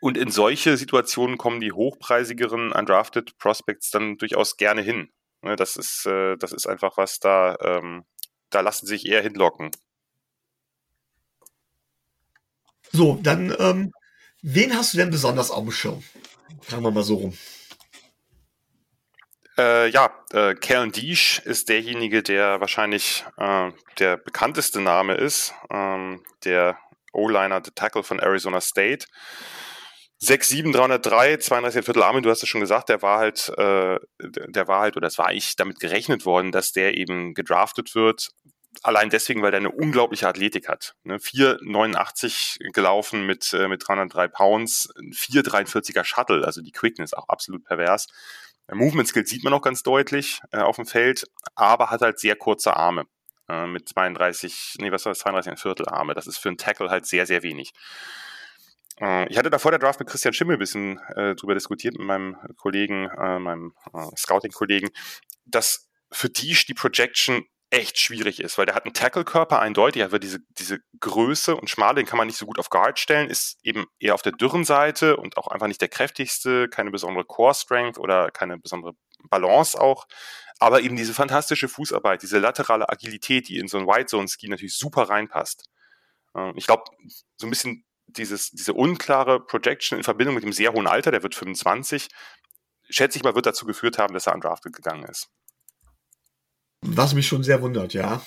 [0.00, 5.10] Und in solche Situationen kommen die hochpreisigeren Undrafted Prospects dann durchaus gerne hin.
[5.42, 8.04] Ne, das ist, äh, das ist einfach was da, ähm,
[8.50, 9.70] da lassen sich eher hinlocken.
[12.92, 13.92] So, dann, ähm,
[14.42, 16.02] wen hast du denn besonders auf dem Schirm?
[16.62, 17.38] Fragen wir mal so rum.
[19.58, 25.54] Äh, ja, äh, Kellen Deesh ist derjenige, der wahrscheinlich äh, der bekannteste Name ist.
[25.70, 26.78] Ähm, der
[27.12, 29.06] O-Liner, der Tackle von Arizona State.
[30.22, 34.68] 6-7, 303, 32 Viertel Arme, du hast es schon gesagt, der war halt, äh, der
[34.68, 38.30] war halt, oder es war eigentlich damit gerechnet worden, dass der eben gedraftet wird.
[38.82, 40.94] Allein deswegen, weil der eine unglaubliche Athletik hat.
[41.04, 41.18] Ne?
[41.18, 48.06] 4,89 gelaufen mit, äh, mit 303 Pounds, 4,43er Shuttle, also die Quickness auch absolut pervers.
[48.72, 52.36] Movement Skills sieht man auch ganz deutlich äh, auf dem Feld, aber hat halt sehr
[52.36, 53.06] kurze Arme.
[53.48, 56.14] Äh, mit 32, nee, was war das, 32 Viertel Arme.
[56.14, 57.72] Das ist für einen Tackle halt sehr, sehr wenig.
[59.00, 61.96] Äh, ich hatte da vor der Draft mit Christian Schimmel ein bisschen äh, drüber diskutiert,
[61.98, 64.90] mit meinem Kollegen, äh, meinem äh, Scouting-Kollegen,
[65.44, 70.20] dass für die die Projection echt schwierig ist, weil der hat einen Tackle-Körper eindeutig, aber
[70.20, 73.58] diese, diese Größe und Schmale, den kann man nicht so gut auf Guard stellen, ist
[73.62, 77.98] eben eher auf der dürren Seite und auch einfach nicht der kräftigste, keine besondere Core-Strength
[77.98, 78.92] oder keine besondere
[79.28, 80.06] Balance auch,
[80.58, 85.08] aber eben diese fantastische Fußarbeit, diese laterale Agilität, die in so ein White-Zone-Ski natürlich super
[85.08, 85.64] reinpasst.
[86.36, 86.84] Ähm, ich glaube,
[87.36, 91.22] so ein bisschen dieses, diese unklare Projection in Verbindung mit dem sehr hohen Alter, der
[91.22, 92.08] wird 25,
[92.88, 95.28] schätze ich mal, wird dazu geführt haben, dass er undrafted gegangen ist.
[96.82, 98.24] Was mich schon sehr wundert, ja.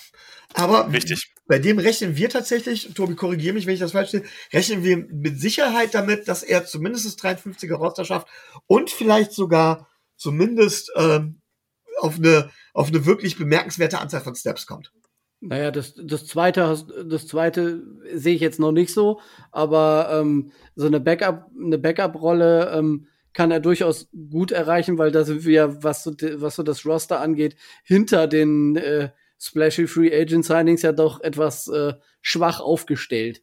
[0.54, 1.32] Aber Richtig.
[1.48, 4.98] bei dem rechnen wir tatsächlich, Tobi, korrigiere mich, wenn ich das falsch sehe, rechnen wir
[4.98, 8.28] mit Sicherheit damit, dass er zumindest das 53er Roster schafft
[8.68, 11.42] und vielleicht sogar zumindest ähm,
[12.00, 14.92] auf, eine, auf eine wirklich bemerkenswerte Anzahl von Steps kommt.
[15.42, 17.82] Naja, das, das zweite, das zweite
[18.14, 19.22] sehe ich jetzt noch nicht so,
[19.52, 25.24] aber ähm, so eine Backup, eine Backup-Rolle ähm, kann er durchaus gut erreichen, weil da
[25.24, 30.46] sind wir, was so, was so das Roster angeht, hinter den äh, Splashy Free Agent
[30.46, 33.42] Signings ja doch etwas äh, schwach aufgestellt.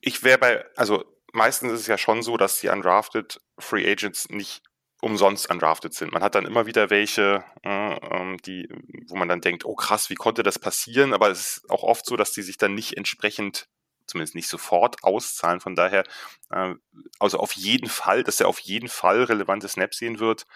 [0.00, 4.28] Ich wäre bei, also meistens ist es ja schon so, dass die undrafted Free Agents
[4.30, 4.62] nicht
[5.00, 6.12] umsonst undrafted sind.
[6.12, 8.68] Man hat dann immer wieder welche, äh, die,
[9.08, 11.14] wo man dann denkt, oh krass, wie konnte das passieren?
[11.14, 13.68] Aber es ist auch oft so, dass die sich dann nicht entsprechend,
[14.06, 15.60] zumindest nicht sofort auszahlen.
[15.60, 16.04] Von daher,
[16.50, 16.74] äh,
[17.18, 20.46] also auf jeden Fall, dass er auf jeden Fall relevante Snaps sehen wird,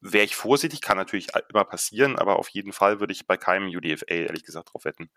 [0.00, 3.68] wäre ich vorsichtig, kann natürlich immer passieren, aber auf jeden Fall würde ich bei keinem
[3.68, 5.10] UDFA ehrlich gesagt drauf wetten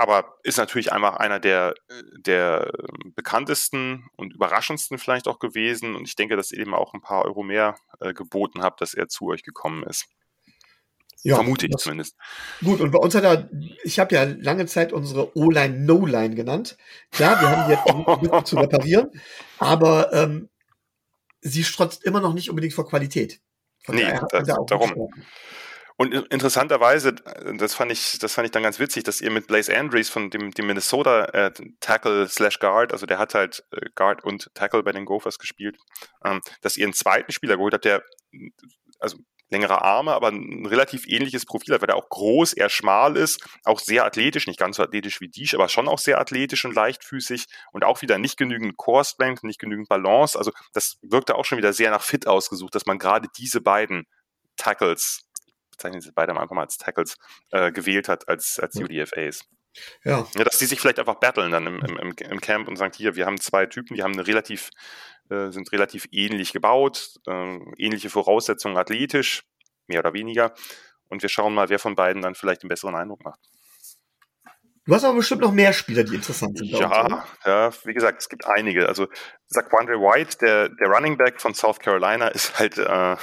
[0.00, 1.74] aber ist natürlich einfach einer der,
[2.16, 2.72] der
[3.14, 5.94] bekanntesten und überraschendsten vielleicht auch gewesen.
[5.94, 8.94] Und ich denke, dass ihr eben auch ein paar Euro mehr äh, geboten habt, dass
[8.94, 10.06] er zu euch gekommen ist.
[11.22, 12.16] Ja, Vermute ich zumindest.
[12.64, 13.50] Gut, und bei uns hat er,
[13.84, 16.78] ich habe ja lange Zeit unsere O-Line No-Line genannt.
[17.10, 19.10] Klar, wir haben die jetzt zu reparieren,
[19.58, 20.48] aber ähm,
[21.42, 23.42] sie strotzt immer noch nicht unbedingt vor Qualität.
[23.84, 24.88] Von nee, das, da darum.
[24.88, 25.26] Gesprochen.
[26.00, 29.76] Und interessanterweise, das fand ich, das fand ich dann ganz witzig, dass ihr mit Blaze
[29.76, 34.24] Andrews von dem, dem Minnesota äh, Tackle slash Guard, also der hat halt äh, Guard
[34.24, 35.76] und Tackle bei den Gophers gespielt,
[36.24, 38.02] ähm, dass ihr einen zweiten Spieler geholt habt, der
[38.98, 39.18] also
[39.50, 43.46] längere Arme, aber ein relativ ähnliches Profil hat, weil der auch groß, eher schmal ist,
[43.64, 46.74] auch sehr athletisch, nicht ganz so athletisch wie Dish, aber schon auch sehr athletisch und
[46.74, 50.38] leichtfüßig und auch wieder nicht genügend Core Strength, nicht genügend Balance.
[50.38, 54.06] Also das wirkte auch schon wieder sehr nach Fit ausgesucht, dass man gerade diese beiden
[54.56, 55.26] Tackles
[55.80, 57.16] bezeichnen sie beide einfach mal als Tackles,
[57.50, 59.40] äh, gewählt hat als, als UDFAs.
[60.04, 60.26] Ja.
[60.34, 60.44] ja.
[60.44, 63.26] Dass die sich vielleicht einfach battlen dann im, im, im Camp und sagen, hier, wir
[63.26, 64.70] haben zwei Typen, die haben eine relativ,
[65.30, 69.44] äh, sind relativ ähnlich gebaut, äh, ähnliche Voraussetzungen athletisch,
[69.86, 70.52] mehr oder weniger.
[71.08, 73.40] Und wir schauen mal, wer von beiden dann vielleicht einen besseren Eindruck macht.
[74.86, 76.70] Du hast aber bestimmt noch mehr Spieler, die interessant sind.
[76.70, 78.88] Ja, uns, ja, wie gesagt, es gibt einige.
[78.88, 79.06] Also
[79.46, 83.16] Zaquandre White, der, der Running Back von South Carolina, ist halt, äh,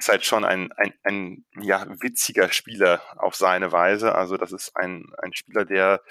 [0.00, 4.14] ist halt schon ein, ein, ein ja, witziger Spieler auf seine Weise.
[4.14, 6.02] Also das ist ein, ein Spieler, der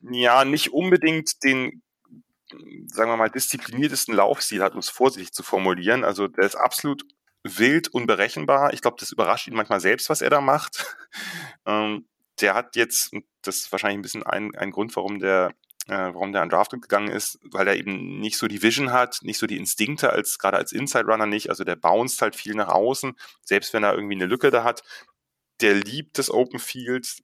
[0.00, 1.82] ja nicht unbedingt den
[2.86, 6.04] sagen wir mal, diszipliniertesten Laufstil hat, um es vorsichtig zu formulieren.
[6.04, 7.04] Also der ist absolut
[7.44, 8.72] wild, unberechenbar.
[8.72, 10.96] Ich glaube, das überrascht ihn manchmal selbst, was er da macht.
[11.66, 12.06] ähm,
[12.40, 15.52] der hat jetzt, das ist wahrscheinlich ein bisschen ein, ein Grund, warum der
[15.86, 19.38] äh, warum der undrafted gegangen ist, weil er eben nicht so die Vision hat, nicht
[19.38, 22.68] so die Instinkte als gerade als Inside Runner nicht, also der bounced halt viel nach
[22.68, 24.82] außen, selbst wenn er irgendwie eine Lücke da hat.
[25.60, 27.18] Der liebt das Open Field,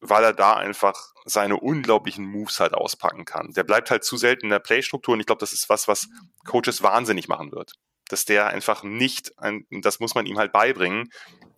[0.00, 3.52] weil er da einfach seine unglaublichen Moves halt auspacken kann.
[3.52, 6.08] Der bleibt halt zu selten in der Playstruktur und ich glaube, das ist was, was
[6.44, 7.72] Coaches wahnsinnig machen wird.
[8.08, 11.10] Dass der einfach nicht, ein, das muss man ihm halt beibringen,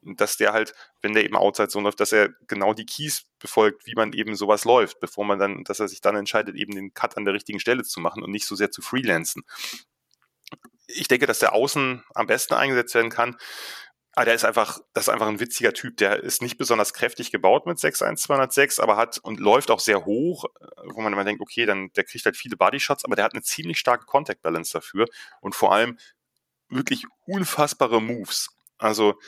[0.04, 3.86] dass der halt, wenn der eben Outside so läuft, dass er genau die Keys befolgt,
[3.86, 6.94] wie man eben sowas läuft, bevor man dann, dass er sich dann entscheidet, eben den
[6.94, 9.42] Cut an der richtigen Stelle zu machen und nicht so sehr zu freelancen.
[10.86, 13.36] Ich denke, dass der Außen am besten eingesetzt werden kann.
[14.16, 15.96] Ah, der ist einfach, das ist einfach ein witziger Typ.
[15.96, 20.44] Der ist nicht besonders kräftig gebaut mit 6'1", aber hat und läuft auch sehr hoch,
[20.84, 23.42] wo man immer denkt, okay, dann der kriegt halt viele Bodyshots, aber der hat eine
[23.42, 25.06] ziemlich starke Contact Balance dafür
[25.40, 25.98] und vor allem
[26.68, 28.50] wirklich unfassbare Moves.
[28.78, 29.18] Also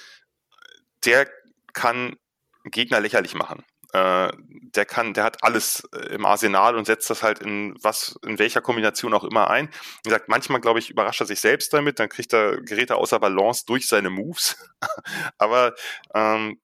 [1.06, 1.28] der
[1.72, 2.16] kann
[2.64, 3.64] Gegner lächerlich machen.
[3.92, 4.32] Äh,
[4.74, 8.38] der kann, der hat alles äh, im Arsenal und setzt das halt in was, in
[8.38, 9.68] welcher Kombination auch immer ein.
[10.02, 13.20] Wie gesagt, manchmal, glaube ich, überrascht er sich selbst damit, dann kriegt er Geräte außer
[13.20, 14.56] Balance durch seine Moves.
[15.38, 15.74] Aber
[16.14, 16.60] ähm,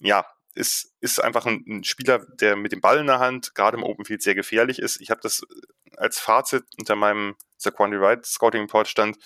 [0.00, 0.26] ja,
[0.56, 3.82] ist, ist einfach ein, ein, Spieler, der mit dem Ball in der Hand gerade im
[3.82, 5.00] Open Field sehr gefährlich ist.
[5.00, 5.42] Ich habe das
[5.96, 9.18] als Fazit unter meinem Saquandi Wright Scouting Report stand,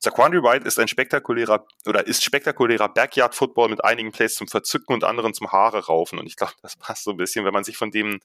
[0.00, 4.94] Saquandri White ist ein spektakulärer oder ist spektakulärer Backyard Football mit einigen Plays zum Verzücken
[4.94, 6.20] und anderen zum Haare raufen.
[6.20, 8.20] Und ich glaube, das passt so ein bisschen, wenn man sich von dem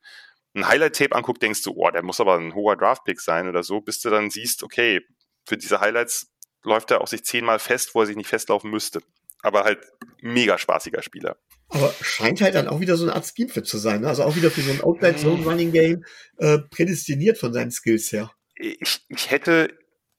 [0.55, 3.81] ein Highlight-Tape anguckt, denkst du, oh, der muss aber ein hoher Draft-Pick sein oder so,
[3.81, 5.01] bis du dann siehst, okay,
[5.47, 6.31] für diese Highlights
[6.61, 9.01] läuft er auch sich zehnmal fest, wo er sich nicht festlaufen müsste.
[9.43, 9.79] Aber halt
[10.21, 11.37] mega spaßiger Spieler.
[11.69, 14.01] Aber scheint halt dann auch wieder so eine Art Scheme-Fit zu sein.
[14.01, 14.07] Ne?
[14.07, 16.03] Also auch wieder für so ein Outside-Zone-Running-Game
[16.37, 18.31] äh, prädestiniert von seinen Skills her.
[18.55, 19.69] Ich, ich hätte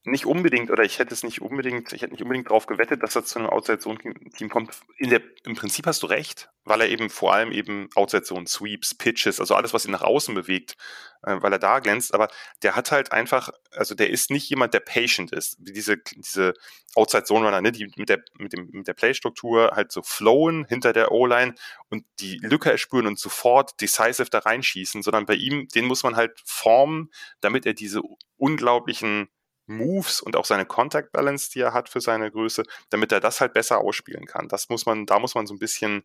[0.05, 3.15] nicht unbedingt, oder ich hätte es nicht unbedingt, ich hätte nicht unbedingt darauf gewettet, dass
[3.15, 4.71] er zu einem Outside-Zone-Team kommt.
[4.97, 8.93] In der, Im Prinzip hast du recht, weil er eben vor allem eben Outside-Zone, Sweeps,
[8.93, 10.75] Pitches, also alles, was ihn nach außen bewegt,
[11.23, 12.13] äh, weil er da glänzt.
[12.13, 12.27] Aber
[12.61, 15.57] der hat halt einfach, also der ist nicht jemand, der patient ist.
[15.59, 16.53] Wie diese, diese
[16.93, 21.11] Outside-Zone-Runner, ne, die mit der, mit dem, mit der Play-Struktur halt so flowen hinter der
[21.11, 21.55] O-Line
[21.89, 26.15] und die Lücke erspüren und sofort decisive da reinschießen, sondern bei ihm, den muss man
[26.15, 27.09] halt formen,
[27.41, 28.01] damit er diese
[28.37, 29.29] unglaublichen
[29.67, 33.41] Moves und auch seine Contact Balance, die er hat für seine Größe, damit er das
[33.41, 34.47] halt besser ausspielen kann.
[34.47, 36.03] Das muss man, da muss man so ein bisschen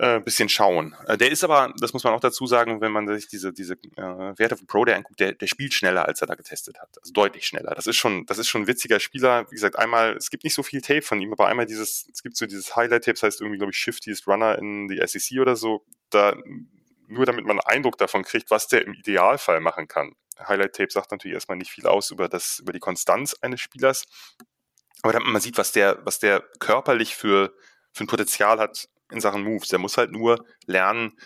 [0.00, 0.96] äh, bisschen schauen.
[1.06, 3.74] Äh, der ist aber, das muss man auch dazu sagen, wenn man sich diese, diese
[3.74, 6.88] äh, Werte von Pro Day anguckt, der, der spielt schneller, als er da getestet hat.
[7.02, 7.74] Also deutlich schneller.
[7.74, 9.44] Das ist schon, das ist schon ein witziger Spieler.
[9.50, 12.22] Wie gesagt, einmal, es gibt nicht so viel Tape von ihm, aber einmal dieses, es
[12.22, 15.54] gibt so dieses Highlight-Tape, das heißt irgendwie, glaube ich, Shiftiest Runner in die SEC oder
[15.54, 15.84] so.
[16.08, 16.34] Da,
[17.06, 20.14] nur damit man einen Eindruck davon kriegt, was der im Idealfall machen kann.
[20.46, 24.04] Highlight Tape sagt natürlich erstmal nicht viel aus über das, über die Konstanz eines Spielers.
[25.02, 27.54] Aber damit man sieht, was der, was der körperlich für,
[27.92, 29.68] für ein Potenzial hat in Sachen Moves.
[29.68, 31.18] Der muss halt nur lernen,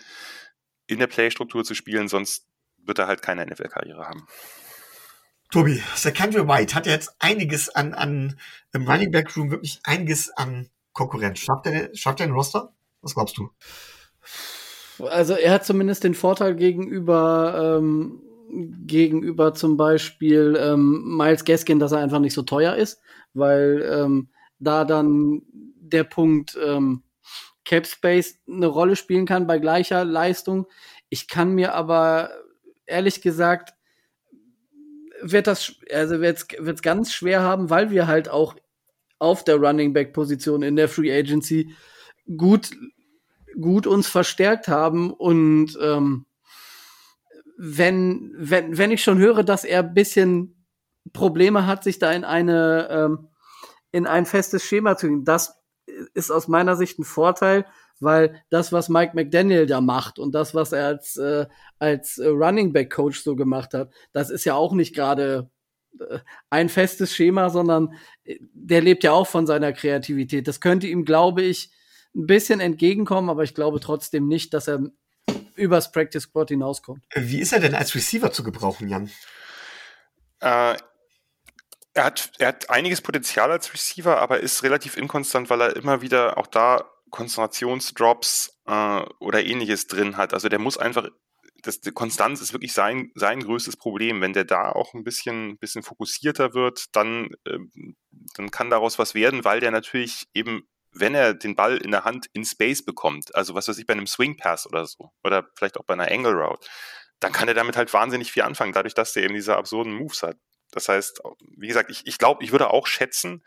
[0.87, 2.47] in der Playstruktur zu spielen, sonst
[2.77, 4.27] wird er halt keine NFL-Karriere haben.
[5.51, 8.39] Tobi, Secondary White hat ja jetzt einiges an, an
[8.73, 11.39] im Running Back Room wirklich einiges an Konkurrenz.
[11.39, 12.73] Schafft er, schafft er einen Roster?
[13.01, 13.49] Was glaubst du?
[14.99, 21.91] Also er hat zumindest den Vorteil gegenüber ähm, gegenüber zum Beispiel ähm, Miles Gaskin, dass
[21.91, 23.01] er einfach nicht so teuer ist,
[23.33, 24.29] weil ähm,
[24.59, 27.03] da dann der Punkt ähm,
[27.65, 30.67] Cap Space eine Rolle spielen kann bei gleicher Leistung.
[31.09, 32.29] Ich kann mir aber
[32.85, 33.73] ehrlich gesagt
[35.21, 38.55] wird das also wird's wird's ganz schwer haben, weil wir halt auch
[39.17, 41.73] auf der Running Back Position in der Free Agency
[42.37, 42.71] gut
[43.59, 46.25] gut uns verstärkt haben und ähm,
[47.57, 50.65] wenn, wenn, wenn ich schon höre, dass er bisschen
[51.13, 53.29] Probleme hat, sich da in eine, ähm,
[53.91, 55.61] in ein festes Schema zu gehen, das
[56.13, 57.65] ist aus meiner Sicht ein Vorteil,
[57.99, 61.45] weil das, was Mike McDaniel da macht und das, was er als, äh,
[61.79, 65.49] als Running Back Coach so gemacht hat, das ist ja auch nicht gerade
[65.99, 67.93] äh, ein festes Schema, sondern
[68.23, 70.47] äh, der lebt ja auch von seiner Kreativität.
[70.47, 71.71] Das könnte ihm, glaube ich,
[72.15, 74.83] ein bisschen entgegenkommen, aber ich glaube trotzdem nicht, dass er
[75.55, 77.03] übers Practice Squad hinauskommt.
[77.15, 79.09] Wie ist er denn als Receiver zu gebrauchen, Jan?
[80.39, 80.75] Äh,
[81.93, 86.01] er hat, er hat einiges Potenzial als Receiver, aber ist relativ inkonstant, weil er immer
[86.01, 90.33] wieder auch da Konzentrationsdrops äh, oder ähnliches drin hat.
[90.33, 91.09] Also der muss einfach
[91.65, 94.21] das, die Konstanz ist wirklich sein, sein größtes Problem.
[94.21, 97.59] Wenn der da auch ein bisschen, bisschen fokussierter wird, dann, äh,
[98.35, 102.05] dann kann daraus was werden, weil der natürlich eben, wenn er den Ball in der
[102.05, 105.47] Hand in Space bekommt, also was weiß ich, bei einem Swing Pass oder so, oder
[105.55, 106.67] vielleicht auch bei einer Angle Route,
[107.19, 110.23] dann kann er damit halt wahnsinnig viel anfangen, dadurch, dass der eben diese absurden Moves
[110.23, 110.37] hat.
[110.71, 111.21] Das heißt,
[111.57, 113.43] wie gesagt, ich, ich glaube, ich würde auch schätzen,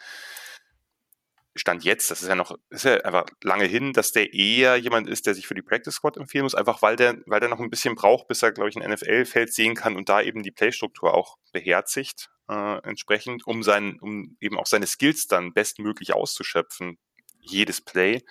[1.56, 5.08] Stand jetzt, das ist ja noch, ist ja einfach lange hin, dass der eher jemand
[5.08, 7.58] ist, der sich für die Practice Squad empfehlen muss, einfach weil der, weil der noch
[7.58, 10.52] ein bisschen braucht, bis er, glaube ich, ein NFL-Feld sehen kann und da eben die
[10.52, 16.98] Playstruktur auch beherzigt, äh, entsprechend, um sein, um eben auch seine Skills dann bestmöglich auszuschöpfen,
[17.40, 18.22] jedes Play.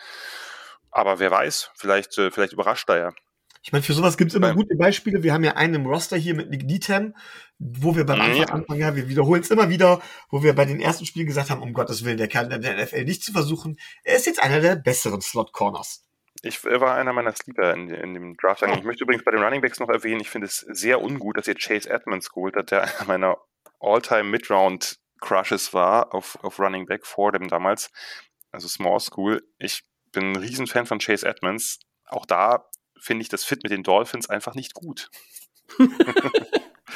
[0.92, 3.14] Aber wer weiß, vielleicht, äh, vielleicht überrascht er ja.
[3.68, 5.24] Ich meine, für sowas gibt es immer gute Beispiele.
[5.24, 7.14] Wir haben ja einen im Roster hier mit Nick Dietem,
[7.60, 8.48] wo wir beim Anfang, ja.
[8.48, 11.62] Anfang ja, wir wiederholen es immer wieder, wo wir bei den ersten Spielen gesagt haben,
[11.62, 13.78] um Gottes Willen, der kann in der NFL nicht zu versuchen.
[14.04, 16.06] Er ist jetzt einer der besseren Slot-Corners.
[16.44, 18.62] Ich war einer meiner Sleeper in, in dem Draft.
[18.62, 21.48] Ich möchte übrigens bei den Running Backs noch erwähnen, ich finde es sehr ungut, dass
[21.48, 23.38] ihr Chase Edmonds geholt habt, der einer meiner
[23.80, 27.92] All-Time Mid-Round Crushes war auf, auf Running Back vor dem damals,
[28.58, 29.44] also Small School.
[29.60, 31.80] Ich bin ein Riesenfan von Chase Edmonds.
[32.06, 32.68] Auch da
[33.00, 35.10] finde ich das Fit mit den Dolphins einfach nicht gut.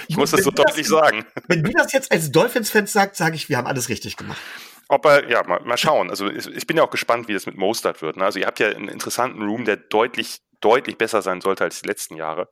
[0.07, 1.25] ich muss das so deutlich das, sagen.
[1.47, 4.39] Wenn du das jetzt als Dolphins-Fans sagst, sage ich, wir haben alles richtig gemacht.
[4.87, 6.09] Ob er, ja, mal, mal schauen.
[6.09, 8.17] Also ich bin ja auch gespannt, wie das mit Mostert wird.
[8.17, 8.25] Ne?
[8.25, 11.87] Also ihr habt ja einen interessanten Room, der deutlich, deutlich besser sein sollte als die
[11.87, 12.49] letzten Jahre.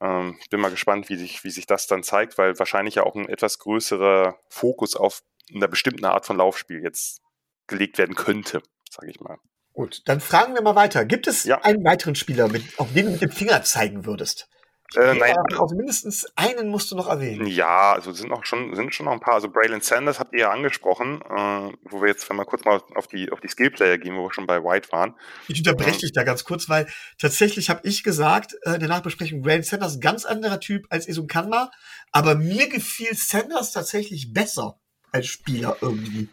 [0.00, 3.14] Ähm, bin mal gespannt, wie sich, wie sich das dann zeigt, weil wahrscheinlich ja auch
[3.14, 5.22] ein etwas größerer Fokus auf
[5.54, 7.22] einer bestimmten Art von Laufspiel jetzt
[7.66, 9.38] gelegt werden könnte, sage ich mal.
[9.72, 11.04] Gut, dann fragen wir mal weiter.
[11.04, 11.60] Gibt es ja.
[11.62, 14.48] einen weiteren Spieler, mit, auf den du mit dem Finger zeigen würdest?
[14.94, 15.34] Äh, nein.
[15.58, 17.46] Auf mindestens einen musst du noch erwähnen.
[17.46, 19.34] Ja, also sind auch schon, sind schon noch ein paar.
[19.34, 22.80] Also Braylon Sanders habt ihr ja angesprochen, äh, wo wir jetzt, wenn wir kurz mal
[22.94, 25.14] auf die, auf die Skillplayer gehen, wo wir schon bei White waren.
[25.48, 26.86] Ich unterbreche ähm, dich da ganz kurz, weil
[27.18, 31.26] tatsächlich habe ich gesagt, äh, in der Nachbesprechung, Braylon Sanders ganz anderer Typ als Isum
[31.26, 31.70] Kanma,
[32.12, 34.78] aber mir gefiel Sanders tatsächlich besser
[35.12, 36.28] als Spieler irgendwie.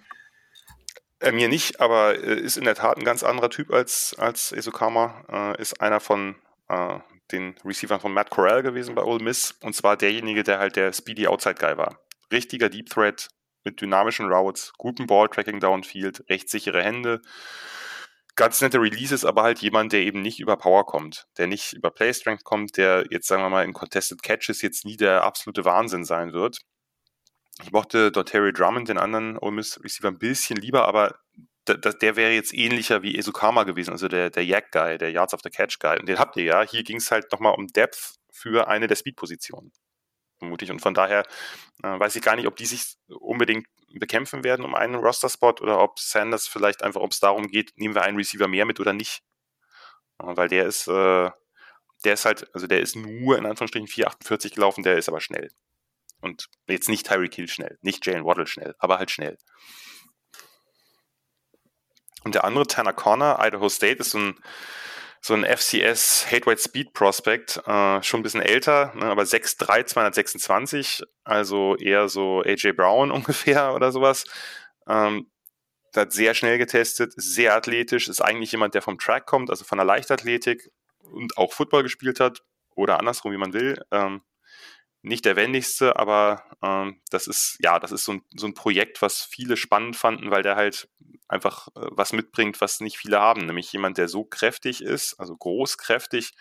[1.24, 4.52] Äh, mir nicht, aber äh, ist in der Tat ein ganz anderer Typ als, als
[4.52, 5.24] Esokama.
[5.58, 6.36] Äh, ist einer von
[6.68, 7.00] äh,
[7.32, 9.56] den Receivern von Matt Corral gewesen bei Ole Miss.
[9.62, 11.98] Und zwar derjenige, der halt der Speedy Outside Guy war.
[12.30, 13.30] Richtiger Deep Threat
[13.64, 17.22] mit dynamischen Routes, guten Ball-Tracking Downfield, rechtssichere Hände.
[18.36, 21.92] Ganz nette Releases, aber halt jemand, der eben nicht über Power kommt, der nicht über
[21.92, 25.64] Play Strength kommt, der jetzt, sagen wir mal, in Contested Catches jetzt nie der absolute
[25.64, 26.58] Wahnsinn sein wird.
[27.62, 31.20] Ich mochte dort Terry Drummond, den anderen Ole Miss Receiver, ein bisschen lieber, aber
[31.66, 35.34] da, da, der wäre jetzt ähnlicher wie Esukama gewesen, also der, der Yak-Guy, der Yards
[35.34, 36.00] of the Catch-Guy.
[36.00, 36.62] Und den habt ihr ja.
[36.64, 39.72] Hier ging es halt nochmal um Depth für eine der Speed-Positionen.
[40.40, 40.72] Vermutlich.
[40.72, 41.24] Und von daher
[41.84, 43.68] äh, weiß ich gar nicht, ob die sich unbedingt
[44.00, 47.96] bekämpfen werden um einen Roster-Spot oder ob Sanders vielleicht einfach, ob es darum geht, nehmen
[47.96, 49.22] wir einen Receiver mehr mit oder nicht.
[50.20, 51.30] Äh, weil der ist, äh,
[52.04, 55.50] der ist halt, also der ist nur in Anführungsstrichen 4,48 gelaufen, der ist aber schnell.
[56.24, 59.38] Und jetzt nicht Tyreek Hill schnell, nicht Jalen Waddle schnell, aber halt schnell.
[62.24, 64.40] Und der andere, Tanner Corner, Idaho State, ist so ein,
[65.20, 71.04] so ein FCS Hate Speed Prospect, äh, schon ein bisschen älter, ne, aber 6'3, 226,
[71.26, 74.24] also eher so AJ Brown ungefähr oder sowas.
[74.88, 75.30] Ähm,
[75.94, 79.78] hat sehr schnell getestet, sehr athletisch, ist eigentlich jemand, der vom Track kommt, also von
[79.78, 80.72] der Leichtathletik
[81.02, 82.42] und auch Football gespielt hat
[82.76, 83.84] oder andersrum, wie man will.
[83.92, 84.22] Ähm,
[85.04, 89.02] nicht der wendigste, aber ähm, das ist, ja, das ist so ein, so ein Projekt,
[89.02, 90.90] was viele spannend fanden, weil der halt
[91.28, 93.46] einfach äh, was mitbringt, was nicht viele haben.
[93.46, 96.32] Nämlich jemand, der so kräftig ist, also groß, kräftig,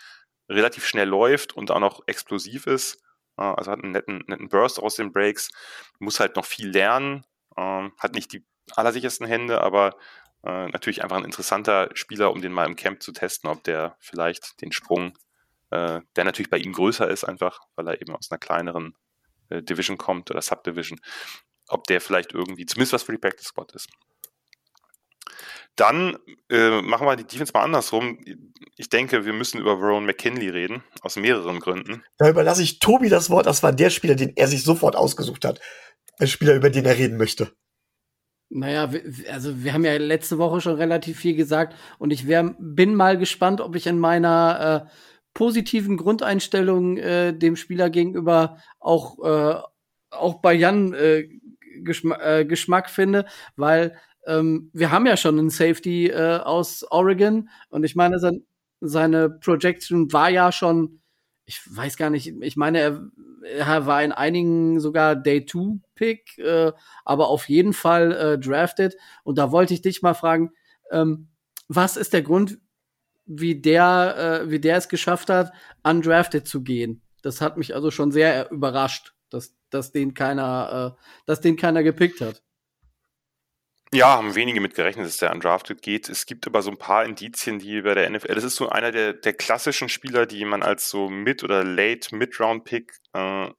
[0.49, 3.01] relativ schnell läuft und auch noch explosiv ist.
[3.37, 5.49] Äh, also hat einen netten, netten Burst aus den Breaks,
[5.99, 7.25] muss halt noch viel lernen,
[7.57, 8.45] äh, hat nicht die
[8.75, 9.97] allersichersten Hände, aber
[10.45, 13.97] äh, natürlich einfach ein interessanter Spieler, um den mal im Camp zu testen, ob der
[13.99, 15.17] vielleicht den Sprung
[15.73, 18.95] äh, der natürlich bei ihm größer ist, einfach, weil er eben aus einer kleineren
[19.49, 20.99] äh, Division kommt oder Subdivision,
[21.67, 23.89] ob der vielleicht irgendwie zumindest was für die Practice Squad ist.
[25.75, 26.17] Dann
[26.51, 28.19] äh, machen wir die Defense mal andersrum.
[28.77, 32.03] Ich denke, wir müssen über Ron McKinley reden, aus mehreren Gründen.
[32.19, 33.47] Da überlasse ich Tobi das Wort.
[33.47, 35.59] Das war der Spieler, den er sich sofort ausgesucht hat.
[36.19, 37.51] Ein Spieler, über den er reden möchte.
[38.49, 38.87] Naja,
[39.31, 43.17] also wir haben ja letzte Woche schon relativ viel gesagt und ich wär, bin mal
[43.17, 44.91] gespannt, ob ich in meiner äh,
[45.33, 49.61] positiven Grundeinstellung äh, dem Spieler gegenüber auch, äh,
[50.11, 51.27] auch bei Jan äh,
[51.83, 57.49] Geschma äh, Geschmack finde, weil ähm, wir haben ja schon einen Safety äh, aus Oregon
[57.69, 58.43] und ich meine, sein,
[58.79, 61.01] seine Projection war ja schon,
[61.45, 63.01] ich weiß gar nicht, ich meine, er,
[63.43, 66.71] er war in einigen sogar Day-2-Pick, äh,
[67.05, 68.95] aber auf jeden Fall äh, drafted.
[69.23, 70.51] Und da wollte ich dich mal fragen,
[70.91, 71.27] ähm,
[71.67, 72.59] was ist der Grund,
[73.25, 77.01] wie der, äh, wie der es geschafft hat, undrafted zu gehen.
[77.21, 81.83] Das hat mich also schon sehr überrascht, dass, dass den keiner, äh, dass den keiner
[81.83, 82.43] gepickt hat.
[83.93, 86.09] Ja, haben wenige mit gerechnet, dass der undrafted geht.
[86.09, 88.91] Es gibt aber so ein paar Indizien, die bei der NFL, das ist so einer
[88.91, 93.49] der, der klassischen Spieler, die man als so Mid- oder Late-Mid-Round-Pick äh,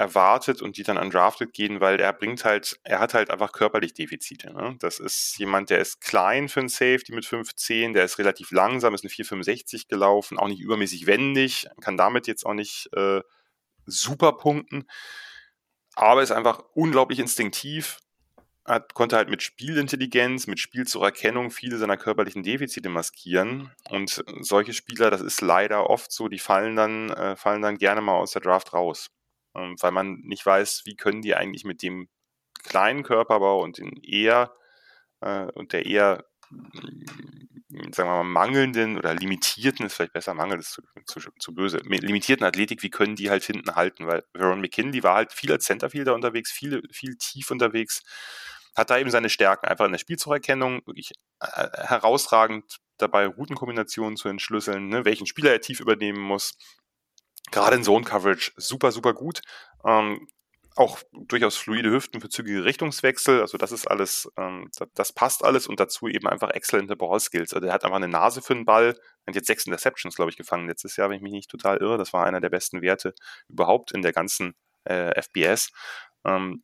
[0.00, 3.92] erwartet und die dann undrafted gehen, weil er bringt halt, er hat halt einfach körperlich
[3.92, 4.52] Defizite.
[4.52, 4.76] Ne?
[4.80, 8.94] Das ist jemand, der ist klein für ein Safety mit 5'10, der ist relativ langsam,
[8.94, 13.20] ist eine 4,65 gelaufen, auch nicht übermäßig wendig, kann damit jetzt auch nicht äh,
[13.84, 14.88] super punkten,
[15.96, 17.98] aber ist einfach unglaublich instinktiv,
[18.64, 23.70] hat, konnte halt mit Spielintelligenz, mit Spielzurerkennung viele seiner körperlichen Defizite maskieren.
[23.90, 28.00] Und solche Spieler, das ist leider oft so, die fallen dann, äh, fallen dann gerne
[28.00, 29.10] mal aus der Draft raus.
[29.54, 32.08] Ähm, weil man nicht weiß, wie können die eigentlich mit dem
[32.62, 34.54] kleinen Körperbau und den eher
[35.20, 36.24] äh, und der eher
[37.92, 41.78] sagen wir mal, mangelnden oder limitierten, ist vielleicht besser, Mangel ist zu, zu, zu, böse,
[41.78, 44.06] limitierten Athletik, wie können die halt hinten halten?
[44.06, 48.02] Weil Veron McKinley war halt viel als Centerfielder unterwegs, viel, viel tief unterwegs,
[48.76, 54.28] hat da eben seine Stärken, einfach in der Spielzeugerkennung, wirklich äh, herausragend dabei, Routenkombinationen zu
[54.28, 56.56] entschlüsseln, ne, welchen Spieler er tief übernehmen muss.
[57.50, 59.42] Gerade in Zone Coverage super, super gut.
[59.84, 60.28] Ähm,
[60.76, 63.40] auch durchaus fluide Hüften für zügige Richtungswechsel.
[63.40, 67.52] Also das ist alles, ähm, das, das, passt alles und dazu eben einfach exzellente Ballskills.
[67.52, 68.96] Also er hat einfach eine Nase für den Ball.
[69.24, 71.78] Er hat jetzt sechs Interceptions, glaube ich, gefangen letztes Jahr, wenn ich mich nicht total
[71.78, 71.98] irre.
[71.98, 73.14] Das war einer der besten Werte
[73.48, 74.54] überhaupt in der ganzen
[74.84, 75.70] äh, FBS.
[76.24, 76.62] Ähm,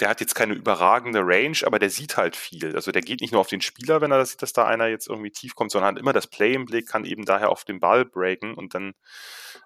[0.00, 2.74] der hat jetzt keine überragende Range, aber der sieht halt viel.
[2.74, 4.88] Also der geht nicht nur auf den Spieler, wenn er das sieht, dass da einer
[4.88, 7.64] jetzt irgendwie tief kommt, sondern hat immer das Play im Blick, kann eben daher auf
[7.64, 8.90] den Ball breaken und dann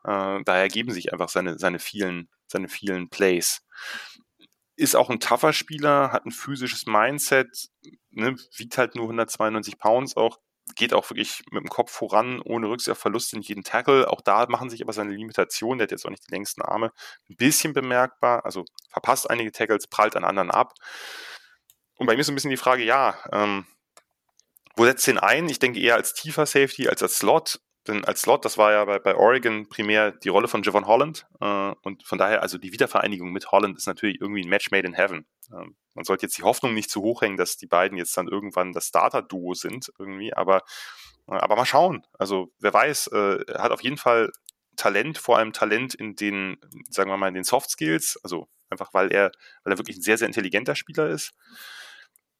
[0.05, 3.63] äh, daher ergeben sich einfach seine, seine vielen, seine vielen Plays.
[4.77, 7.69] Ist auch ein tougher Spieler, hat ein physisches Mindset,
[8.11, 10.39] ne, wiegt halt nur 192 Pounds auch,
[10.75, 14.09] geht auch wirklich mit dem Kopf voran, ohne Verluste in jeden Tackle.
[14.09, 16.93] Auch da machen sich aber seine Limitationen, der hat jetzt auch nicht die längsten Arme,
[17.29, 18.45] ein bisschen bemerkbar.
[18.45, 20.75] Also verpasst einige Tackles, prallt an anderen ab.
[21.97, 23.67] Und bei mir ist so ein bisschen die Frage, ja, ähm,
[24.77, 25.49] wo setzt den ein?
[25.49, 27.61] Ich denke eher als tiefer Safety als als Slot.
[27.87, 31.27] Denn als Slot, das war ja bei, bei Oregon primär die Rolle von Javon Holland.
[31.41, 34.87] Äh, und von daher, also die Wiedervereinigung mit Holland ist natürlich irgendwie ein Match made
[34.87, 35.27] in heaven.
[35.53, 38.29] Ähm, man sollte jetzt die Hoffnung nicht zu hoch hängen, dass die beiden jetzt dann
[38.29, 40.63] irgendwann das Starter-Duo sind irgendwie, aber,
[41.29, 42.07] äh, aber mal schauen.
[42.19, 44.31] Also wer weiß, äh, hat auf jeden Fall
[44.77, 46.59] Talent, vor allem Talent in den,
[46.91, 49.33] sagen wir mal, in den Soft Skills, also einfach weil er,
[49.65, 51.33] weil er wirklich ein sehr, sehr intelligenter Spieler ist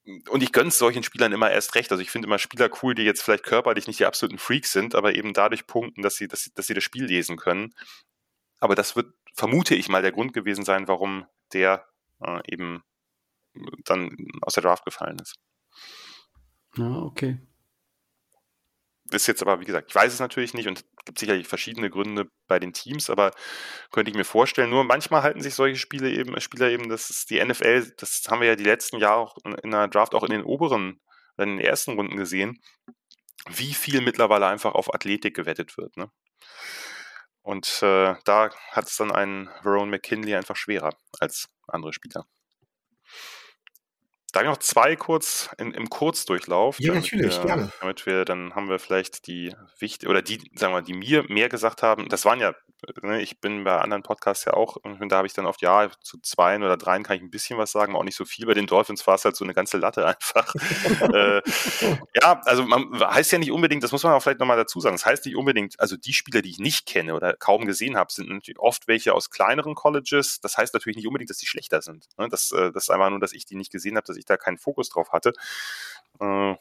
[0.05, 1.91] und ich gönne solchen Spielern immer erst recht.
[1.93, 4.95] Also ich finde immer Spieler cool, die jetzt vielleicht körperlich nicht die absoluten Freaks sind,
[4.95, 7.75] aber eben dadurch punkten, dass sie, dass dass sie das Spiel lesen können.
[8.59, 11.87] Aber das wird, vermute ich mal, der Grund gewesen sein, warum der
[12.23, 12.83] äh, eben
[13.85, 15.37] dann aus der Draft gefallen ist.
[16.77, 17.39] Ja, okay
[19.15, 21.91] ist jetzt aber, wie gesagt, ich weiß es natürlich nicht und es gibt sicherlich verschiedene
[21.91, 23.33] Gründe bei den Teams, aber
[23.91, 27.31] könnte ich mir vorstellen, nur manchmal halten sich solche Spiele eben, Spieler eben, das ist
[27.31, 30.31] die NFL, das haben wir ja die letzten Jahre auch in der Draft auch in
[30.31, 31.01] den oberen,
[31.39, 32.61] in den ersten Runden gesehen,
[33.49, 35.97] wie viel mittlerweile einfach auf Athletik gewettet wird.
[35.97, 36.11] Ne?
[37.43, 42.27] Und äh, da hat es dann einen Verone McKinley einfach schwerer als andere Spieler.
[44.33, 46.79] Da noch zwei kurz in, im Kurzdurchlauf.
[46.79, 47.73] Ja, natürlich, wir, gerne.
[47.81, 51.49] Damit wir, dann haben wir vielleicht die wichtig oder die, sagen wir, die mir mehr
[51.49, 52.09] gesagt haben.
[52.09, 52.55] Das waren ja
[53.03, 55.91] Ne, ich bin bei anderen Podcasts ja auch, und da habe ich dann oft, ja,
[56.03, 58.47] zu zweien oder dreien kann ich ein bisschen was sagen, auch nicht so viel.
[58.47, 60.55] Bei den Dolphins war es halt so eine ganze Latte einfach.
[61.13, 61.43] äh,
[62.15, 64.95] ja, also man heißt ja nicht unbedingt, das muss man auch vielleicht nochmal dazu sagen,
[64.95, 68.13] das heißt nicht unbedingt, also die Spieler, die ich nicht kenne oder kaum gesehen habe,
[68.13, 70.41] sind natürlich oft welche aus kleineren Colleges.
[70.41, 72.09] Das heißt natürlich nicht unbedingt, dass die schlechter sind.
[72.19, 72.29] Ne?
[72.29, 74.37] Das, äh, das ist einfach nur, dass ich die nicht gesehen habe, dass ich da
[74.37, 75.33] keinen Fokus drauf hatte.
[76.21, 76.55] Äh,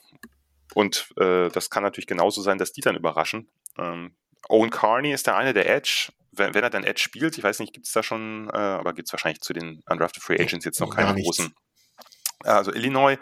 [0.76, 3.50] und äh, das kann natürlich genauso sein, dass die dann überraschen.
[3.78, 4.14] Ähm,
[4.48, 6.12] Owen Carney ist der eine, der Edge.
[6.32, 8.94] Wenn, wenn er dann Edge spielt, ich weiß nicht, gibt es da schon, äh, aber
[8.94, 11.54] gibt es wahrscheinlich zu den Undrafted Free Agents jetzt noch keine großen.
[12.44, 13.18] Also Illinois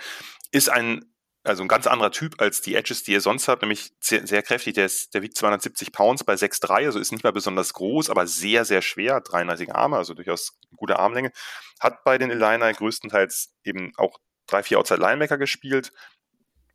[0.52, 1.04] ist ein,
[1.44, 4.44] also ein ganz anderer Typ als die Edges, die er sonst hat, nämlich sehr, sehr
[4.44, 4.76] kräftig.
[4.76, 8.28] Der, ist, der wiegt 270 Pounds bei 6'3, also ist nicht mal besonders groß, aber
[8.28, 11.32] sehr, sehr schwer, 33 Arme, also durchaus gute Armlänge.
[11.80, 15.92] Hat bei den Illini größtenteils eben auch drei, vier Outside Linebacker gespielt,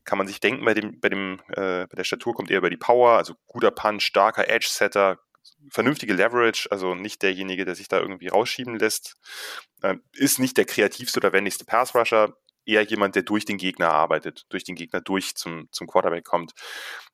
[0.05, 2.71] kann man sich denken, bei, dem, bei, dem, äh, bei der Statur kommt er über
[2.71, 5.19] die Power, also guter Punch, starker Edge-Setter,
[5.71, 9.15] vernünftige Leverage, also nicht derjenige, der sich da irgendwie rausschieben lässt,
[9.83, 14.45] äh, ist nicht der kreativste oder wendigste Pass-Rusher, eher jemand, der durch den Gegner arbeitet,
[14.51, 16.53] durch den Gegner durch zum, zum Quarterback kommt.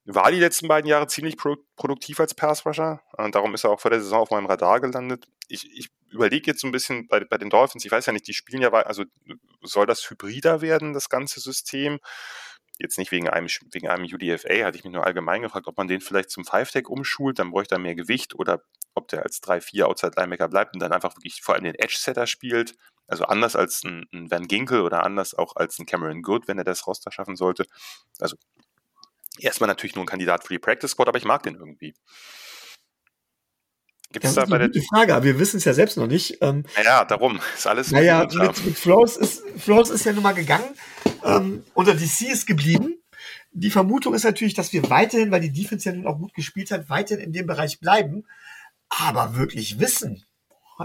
[0.05, 3.81] War die letzten beiden Jahre ziemlich pro produktiv als Pass-Rusher, und darum ist er auch
[3.81, 5.27] vor der Saison auf meinem Radar gelandet.
[5.49, 8.27] Ich, ich überlege jetzt so ein bisschen bei, bei den Dolphins, ich weiß ja nicht,
[8.27, 9.05] die spielen ja, also
[9.63, 11.99] soll das hybrider werden, das ganze System?
[12.79, 15.89] Jetzt nicht wegen einem, wegen einem UDFA, hatte ich mich nur allgemein gefragt, ob man
[15.89, 18.63] den vielleicht zum Five-Tech umschult, dann bräuchte er mehr Gewicht oder
[18.95, 22.75] ob der als 3-4 Outside-Linebacker bleibt und dann einfach wirklich vor allem den Edge-Setter spielt.
[23.07, 26.59] Also anders als ein, ein Van Ginkel oder anders auch als ein Cameron Good, wenn
[26.59, 27.67] er das Roster schaffen sollte.
[28.21, 28.37] Also
[29.39, 31.95] erstmal natürlich nur ein Kandidat für die Practice Squad, aber ich mag den irgendwie.
[34.13, 34.83] Gibt es da bei der.
[34.83, 36.39] Frage, aber wir wissen es ja selbst noch nicht.
[36.41, 37.91] Ähm, naja, darum ist alles.
[37.91, 40.69] Naja, mit, mit Flores ist, Flores ist ja nun mal gegangen.
[41.25, 43.03] Ähm, unser DC ist geblieben.
[43.53, 46.71] Die Vermutung ist natürlich, dass wir weiterhin, weil die Defense ja nun auch gut gespielt
[46.71, 48.25] hat, weiterhin in dem Bereich bleiben.
[48.89, 50.25] Aber wirklich wissen,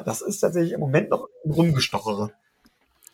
[0.05, 2.33] das ist tatsächlich im Moment noch ein Rumgestochere.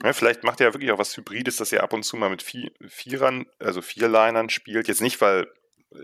[0.04, 2.30] Ja, vielleicht macht er ja wirklich auch was Hybrides, dass er ab und zu mal
[2.30, 4.88] mit vier, Vierern, also Vierlinern spielt.
[4.88, 5.48] Jetzt nicht, weil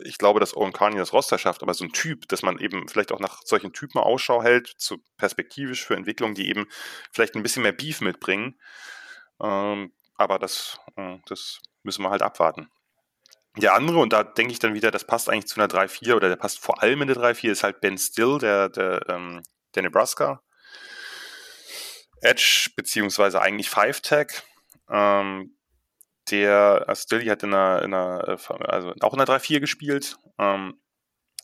[0.03, 2.87] ich glaube, dass Owen Carney das Roster schafft, aber so ein Typ, dass man eben
[2.87, 6.67] vielleicht auch nach solchen Typen Ausschau hält, zu perspektivisch für Entwicklungen, die eben
[7.11, 8.59] vielleicht ein bisschen mehr Beef mitbringen.
[9.41, 12.69] Ähm, aber das, äh, das müssen wir halt abwarten.
[13.57, 16.29] Der andere, und da denke ich dann wieder, das passt eigentlich zu einer 3-4 oder
[16.29, 19.43] der passt vor allem in der 3-4, ist halt Ben Still, der, der, ähm,
[19.75, 20.41] der Nebraska
[22.21, 24.43] Edge, beziehungsweise eigentlich Five-Tag.
[24.89, 25.54] Ähm,
[26.31, 30.17] der Astilli hat in einer, in einer, äh, also auch in einer 3-4 gespielt.
[30.37, 30.79] Ähm,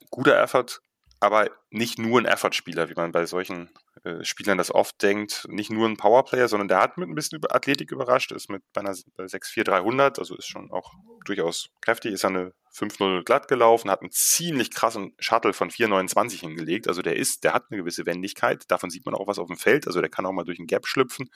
[0.10, 0.82] guter Effort,
[1.20, 3.70] aber nicht nur ein Effort-Spieler, wie man bei solchen
[4.03, 5.45] äh, Spielern das oft denkt.
[5.48, 8.82] Nicht nur ein Powerplayer, sondern der hat mit ein bisschen Athletik überrascht, ist mit bei
[8.82, 10.91] einer 6-4-300, also ist schon auch
[11.24, 16.88] durchaus kräftig, ist eine 5-0 glatt gelaufen, hat einen ziemlich krassen Shuttle von 4,29 hingelegt.
[16.88, 18.64] Also der ist, der hat eine gewisse Wendigkeit.
[18.70, 19.86] Davon sieht man auch was auf dem Feld.
[19.86, 21.30] Also der kann auch mal durch ein Gap schlüpfen.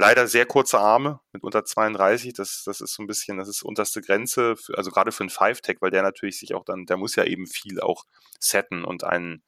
[0.00, 2.32] Leider sehr kurze Arme mit unter 32.
[2.32, 5.30] Das, das ist so ein bisschen, das ist unterste Grenze, für, also gerade für einen
[5.30, 8.04] Five-Tech, weil der natürlich sich auch dann, der muss ja eben viel auch
[8.38, 9.42] setten und einen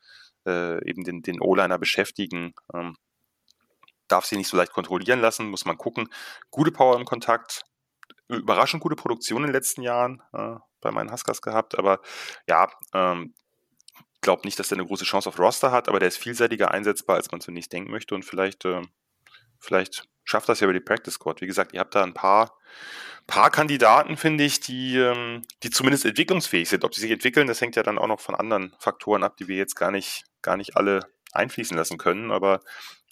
[0.47, 2.55] äh, eben den, den O-Liner beschäftigen.
[2.75, 2.97] Ähm,
[4.09, 6.09] darf sie nicht so leicht kontrollieren lassen, muss man gucken.
[6.51, 7.63] Gute Power im Kontakt,
[8.27, 12.01] überraschend gute Produktion in den letzten Jahren äh, bei meinen Huskers gehabt, aber
[12.49, 13.35] ja, ähm,
[14.21, 17.17] glaube nicht, dass er eine große Chance auf Roster hat, aber der ist vielseitiger einsetzbar,
[17.17, 18.83] als man zunächst denken möchte und vielleicht, äh,
[19.61, 21.41] vielleicht schafft das ja über die Practice Squad.
[21.41, 22.57] Wie gesagt, ihr habt da ein paar,
[23.27, 26.85] paar Kandidaten, finde ich, die, ähm, die zumindest entwicklungsfähig sind.
[26.85, 29.49] Ob sie sich entwickeln, das hängt ja dann auch noch von anderen Faktoren ab, die
[29.49, 31.01] wir jetzt gar nicht, gar nicht alle
[31.33, 32.31] einfließen lassen können.
[32.31, 32.61] Aber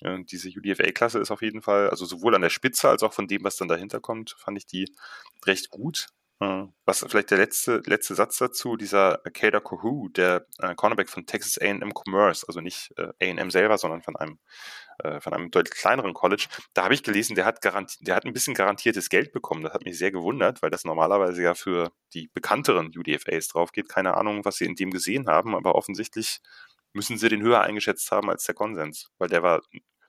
[0.01, 3.27] äh, diese UDFA-Klasse ist auf jeden Fall, also sowohl an der Spitze als auch von
[3.27, 4.93] dem, was dann dahinter kommt, fand ich die
[5.45, 6.07] recht gut.
[6.40, 11.27] Äh, was vielleicht der letzte, letzte Satz dazu, dieser Kader Kohu, der äh, Cornerback von
[11.27, 14.39] Texas A&M Commerce, also nicht äh, A&M selber, sondern von einem
[15.01, 16.47] äh, von einem deutlich kleineren College.
[16.74, 19.62] Da habe ich gelesen, der hat, der hat ein bisschen garantiertes Geld bekommen.
[19.62, 23.89] Das hat mich sehr gewundert, weil das normalerweise ja für die bekannteren UDFAs drauf geht.
[23.89, 26.40] Keine Ahnung, was sie in dem gesehen haben, aber offensichtlich
[26.93, 29.60] müssen sie den höher eingeschätzt haben als der Konsens, weil der war,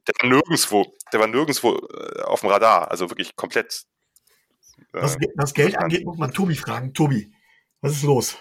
[0.08, 3.84] der war nirgendwo, der war nirgendwo äh, auf dem Radar, also wirklich komplett.
[4.94, 6.94] Äh, was, was Geld angeht, muss man Tobi fragen.
[6.94, 7.32] Tobi,
[7.82, 8.38] was ist los?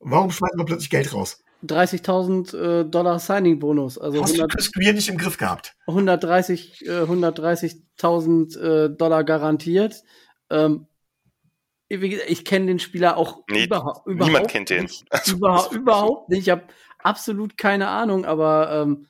[0.00, 1.42] Warum schmeißen wir plötzlich Geld raus?
[1.64, 3.98] 30.000 äh, Dollar Signing-Bonus.
[3.98, 5.76] Also Hast 100, du Chris Greer nicht im Griff gehabt?
[5.86, 10.02] 130, äh, 130.000 äh, Dollar garantiert.
[10.50, 10.86] Ähm,
[11.88, 14.84] ich kenne den Spieler auch nee, überha überhaupt Niemand kennt den.
[14.84, 16.42] Nicht, also, über, überhaupt nicht.
[16.42, 16.64] Ich habe
[16.98, 19.06] absolut keine Ahnung, aber ähm,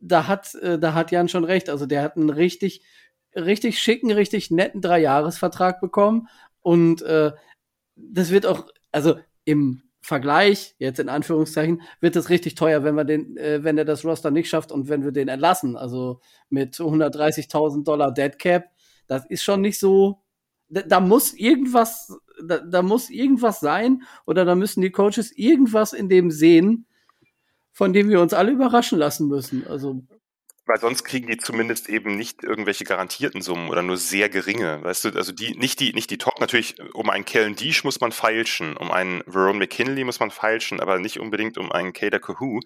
[0.00, 1.68] da hat äh, da hat Jan schon recht.
[1.68, 2.82] Also der hat einen richtig
[3.34, 6.28] richtig schicken, richtig netten Dreijahresvertrag bekommen
[6.62, 7.32] und äh,
[7.96, 13.04] das wird auch also im Vergleich, jetzt in Anführungszeichen, wird es richtig teuer, wenn wir
[13.04, 15.76] den, äh, wenn er das Roster nicht schafft und wenn wir den entlassen.
[15.76, 18.70] Also mit 130.000 Dollar Dead Cap,
[19.06, 20.22] das ist schon nicht so.
[20.68, 25.92] Da, da muss irgendwas, da, da, muss irgendwas sein oder da müssen die Coaches irgendwas
[25.92, 26.86] in dem sehen,
[27.72, 29.66] von dem wir uns alle überraschen lassen müssen.
[29.66, 30.02] Also
[30.70, 34.80] weil sonst kriegen die zumindest eben nicht irgendwelche garantierten Summen oder nur sehr geringe.
[34.84, 38.00] Weißt du, also die, nicht die, nicht die Top, natürlich, um einen Kellen Deesh muss
[38.00, 42.20] man feilschen, um einen Verone McKinley muss man feilschen, aber nicht unbedingt um einen Kader
[42.20, 42.60] Kahoo.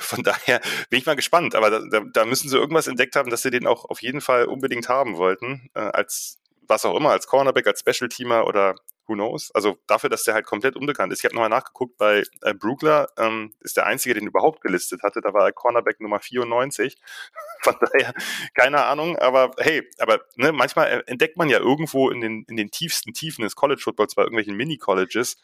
[0.00, 0.60] Von daher
[0.90, 3.68] bin ich mal gespannt, aber da, da, müssen sie irgendwas entdeckt haben, dass sie den
[3.68, 7.80] auch auf jeden Fall unbedingt haben wollten, äh, als was auch immer, als Cornerback, als
[7.80, 8.74] Special Teamer oder
[9.08, 9.50] who knows?
[9.52, 11.20] Also dafür, dass der halt komplett unbekannt ist.
[11.20, 15.20] Ich habe nochmal nachgeguckt, bei äh, Brugler ähm, ist der Einzige, den überhaupt gelistet hatte.
[15.20, 16.96] Da war er Cornerback Nummer 94.
[17.62, 18.14] Von daher,
[18.54, 22.70] keine Ahnung, aber hey, aber ne, manchmal entdeckt man ja irgendwo in den, in den
[22.70, 25.38] tiefsten Tiefen des College Footballs bei irgendwelchen Mini-Colleges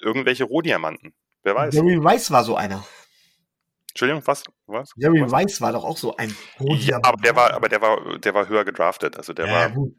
[0.00, 1.14] irgendwelche Rohdiamanten.
[1.42, 1.74] Wer weiß.
[1.74, 2.84] Jerry Rice war so einer.
[3.96, 4.44] Entschuldigung, was?
[4.66, 4.90] was?
[4.96, 5.32] Jerry was?
[5.32, 8.46] Rice war doch auch so ein ja, aber der war, aber der war, der war
[8.46, 9.16] höher gedraftet.
[9.16, 9.70] Also der ja, war.
[9.70, 9.94] Gut.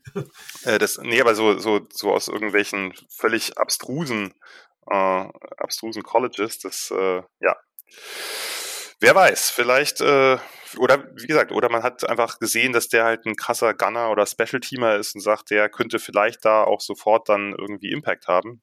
[0.65, 4.35] Äh, das, nee, aber so, so, so aus irgendwelchen völlig abstrusen,
[4.87, 5.25] äh,
[5.57, 7.55] abstrusen Colleges, das, äh, ja.
[8.99, 10.37] wer weiß, vielleicht, äh,
[10.77, 14.27] oder wie gesagt, oder man hat einfach gesehen, dass der halt ein krasser Gunner oder
[14.27, 18.61] Special-Teamer ist und sagt, der könnte vielleicht da auch sofort dann irgendwie Impact haben.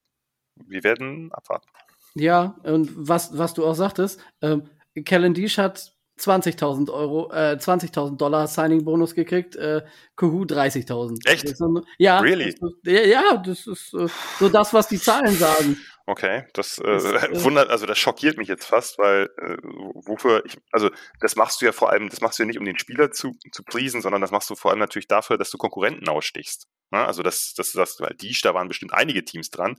[0.55, 1.69] Wir werden abwarten.
[2.15, 4.71] Ja, und was, was du auch sagtest, ähm,
[5.03, 9.83] Kellen Deesh hat 20.000 Euro, äh, 20.000 Dollar Signing-Bonus gekriegt, äh,
[10.15, 11.27] Kuhu 30.000.
[11.27, 11.53] Echt?
[11.99, 12.55] Ja, really?
[12.61, 14.07] Das ist, ja, das ist äh,
[14.39, 15.77] so das, was die Zahlen sagen.
[16.07, 19.57] Okay, das, äh, das äh, wundert, also das schockiert mich jetzt fast, weil äh,
[20.07, 20.91] wofür ich, also
[21.21, 23.33] das machst du ja vor allem, das machst du ja nicht, um den Spieler zu,
[23.51, 26.69] zu pleasen, sondern das machst du vor allem natürlich dafür, dass du Konkurrenten ausstichst.
[26.91, 27.05] Ne?
[27.05, 29.77] Also das, das, das, weil die, da waren bestimmt einige Teams dran.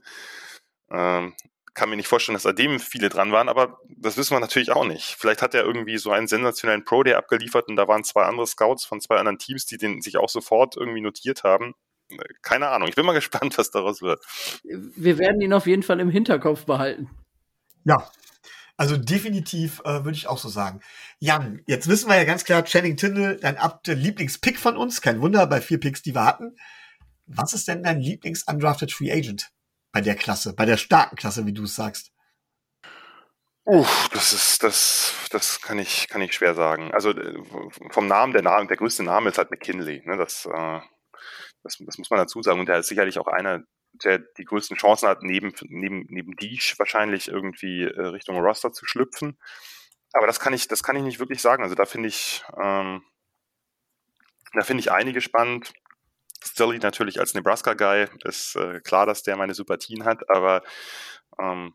[0.90, 1.34] Ähm,
[1.76, 4.72] kann mir nicht vorstellen, dass da dem viele dran waren, aber das wissen wir natürlich
[4.72, 5.16] auch nicht.
[5.18, 8.46] Vielleicht hat er irgendwie so einen sensationellen Pro Day abgeliefert und da waren zwei andere
[8.46, 11.74] Scouts von zwei anderen Teams, die den sich auch sofort irgendwie notiert haben.
[12.40, 12.88] Keine Ahnung.
[12.88, 14.24] Ich bin mal gespannt, was daraus wird.
[14.64, 17.10] Wir werden ihn auf jeden Fall im Hinterkopf behalten.
[17.84, 18.10] Ja,
[18.78, 20.80] also definitiv äh, würde ich auch so sagen.
[21.18, 25.02] Jan, jetzt wissen wir ja ganz klar, Channing Tindall, dein Abt Lieblingspick von uns.
[25.02, 26.56] Kein Wunder bei vier Picks, die wir hatten.
[27.26, 29.50] Was ist denn dein Lieblings-Undrafted Free Agent?
[29.96, 32.12] Bei der Klasse, bei der starken Klasse, wie du es sagst?
[33.64, 36.92] Uff, das ist, das, das kann ich, kann ich schwer sagen.
[36.92, 37.42] Also äh,
[37.88, 40.02] vom Namen, der Name, der größte Name ist halt McKinley.
[40.04, 40.18] Ne?
[40.18, 40.80] Das, äh,
[41.62, 42.60] das, das muss man dazu sagen.
[42.60, 43.62] Und der ist sicherlich auch einer,
[44.04, 48.84] der die größten Chancen hat, neben, neben, neben Deesh wahrscheinlich irgendwie äh, Richtung Roster zu
[48.84, 49.38] schlüpfen.
[50.12, 51.62] Aber das kann ich, das kann ich nicht wirklich sagen.
[51.62, 53.02] Also da finde ich, ähm,
[54.52, 55.72] da finde ich einige spannend.
[56.46, 60.62] Stilly natürlich als Nebraska-Guy ist äh, klar, dass der meine Sympathien hat, aber
[61.40, 61.74] ähm,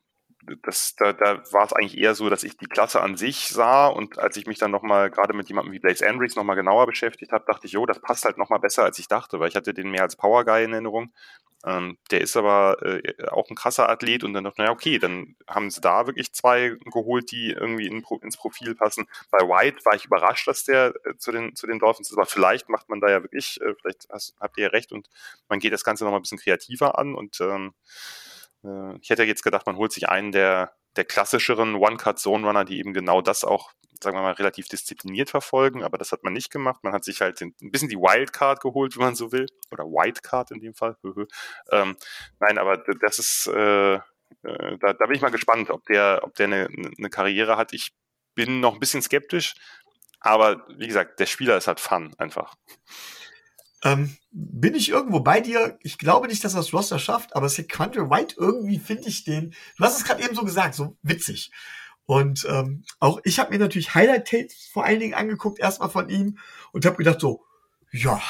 [0.63, 3.87] das, da, da war es eigentlich eher so, dass ich die Klasse an sich sah
[3.87, 7.31] und als ich mich dann nochmal gerade mit jemandem wie Blaze Andrix nochmal genauer beschäftigt
[7.31, 9.73] habe, dachte ich, jo, das passt halt nochmal besser, als ich dachte, weil ich hatte
[9.73, 11.13] den mehr als Power Guy in Erinnerung.
[11.63, 14.97] Ähm, der ist aber äh, auch ein krasser Athlet und dann dachte ich, naja, okay,
[14.97, 19.07] dann haben sie da wirklich zwei geholt, die irgendwie in, ins Profil passen.
[19.29, 22.25] Bei White war ich überrascht, dass der äh, zu, den, zu den Dolphins ist, aber
[22.25, 25.07] vielleicht macht man da ja wirklich, äh, vielleicht hast, habt ihr ja recht und
[25.49, 27.73] man geht das Ganze nochmal ein bisschen kreativer an und ähm,
[28.63, 32.93] äh, ich hätte jetzt gedacht, man holt sich einen der, der klassischeren One-Cut-Zone-Runner, die eben
[32.93, 33.71] genau das auch,
[34.03, 36.83] sagen wir mal, relativ diszipliniert verfolgen, aber das hat man nicht gemacht.
[36.83, 40.51] Man hat sich halt ein bisschen die Wildcard geholt, wenn man so will, oder Whitecard
[40.51, 40.97] in dem Fall.
[41.71, 41.95] ähm,
[42.39, 43.99] nein, aber das ist, äh, äh,
[44.79, 46.67] da, da bin ich mal gespannt, ob der, ob der eine,
[46.97, 47.73] eine Karriere hat.
[47.73, 47.91] Ich
[48.35, 49.55] bin noch ein bisschen skeptisch,
[50.19, 52.55] aber wie gesagt, der Spieler ist halt Fun einfach.
[53.83, 55.79] Ähm, bin ich irgendwo bei dir?
[55.81, 59.83] Ich glaube nicht, dass das Roster schafft, aber Sequandre White irgendwie finde ich den, du
[59.83, 61.51] hast es gerade eben so gesagt, so witzig.
[62.11, 66.39] Und ähm, auch ich habe mir natürlich Highlight-Tapes vor allen Dingen angeguckt, erstmal von ihm
[66.73, 67.45] und habe gedacht so,
[67.93, 68.21] ja,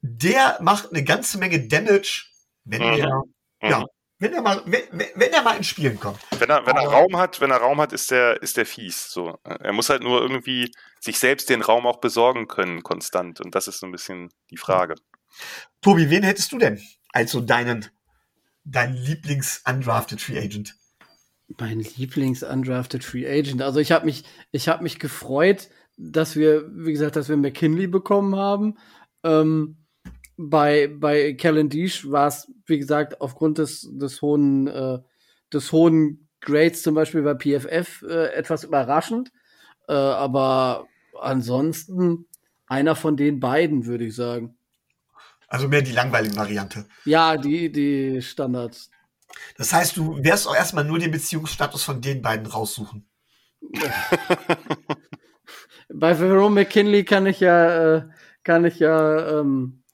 [0.00, 2.24] der macht eine ganze Menge Damage,
[2.64, 2.98] wenn mhm.
[2.98, 3.16] er,
[3.60, 3.70] mhm.
[3.70, 3.84] ja,
[4.20, 4.84] wenn er mal, wenn,
[5.16, 6.18] wenn er mal ins Spielen kommt.
[6.38, 9.10] Wenn er, wenn er Raum hat, wenn er Raum hat, ist der, ist der fies.
[9.10, 13.38] So, er muss halt nur irgendwie sich selbst den Raum auch besorgen können, konstant.
[13.38, 14.94] Und das ist so ein bisschen die Frage.
[15.82, 16.80] Tobi, wen hättest du denn
[17.12, 17.86] als so deinen,
[18.64, 20.74] deinen Lieblings-Undrafted Free Agent?
[21.58, 23.62] Mein Lieblings-Undrafted Free Agent.
[23.62, 27.86] Also ich habe mich, ich habe mich gefreut, dass wir, wie gesagt, dass wir McKinley
[27.86, 28.76] bekommen haben.
[29.22, 29.76] Ähm,
[30.36, 34.98] bei, bei Calendish war es, wie gesagt, aufgrund des, des hohen, äh,
[35.52, 39.30] des hohen Grades zum Beispiel bei PFF äh, etwas überraschend.
[39.88, 40.86] Äh, aber
[41.20, 42.26] ansonsten
[42.66, 44.56] einer von den beiden, würde ich sagen.
[45.46, 46.86] Also mehr die langweilige Variante.
[47.04, 48.90] Ja, die, die Standards.
[49.56, 53.08] Das heißt, du wirst auch erstmal nur den Beziehungsstatus von den beiden raussuchen.
[55.92, 58.02] Bei Jerome McKinley kann ich ja, äh,
[58.42, 59.84] kann ich ja ähm,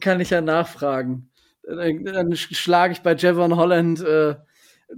[0.00, 1.30] kann ich ja nachfragen.
[1.62, 4.34] Dann, dann schlage ich bei Jevon Holland äh,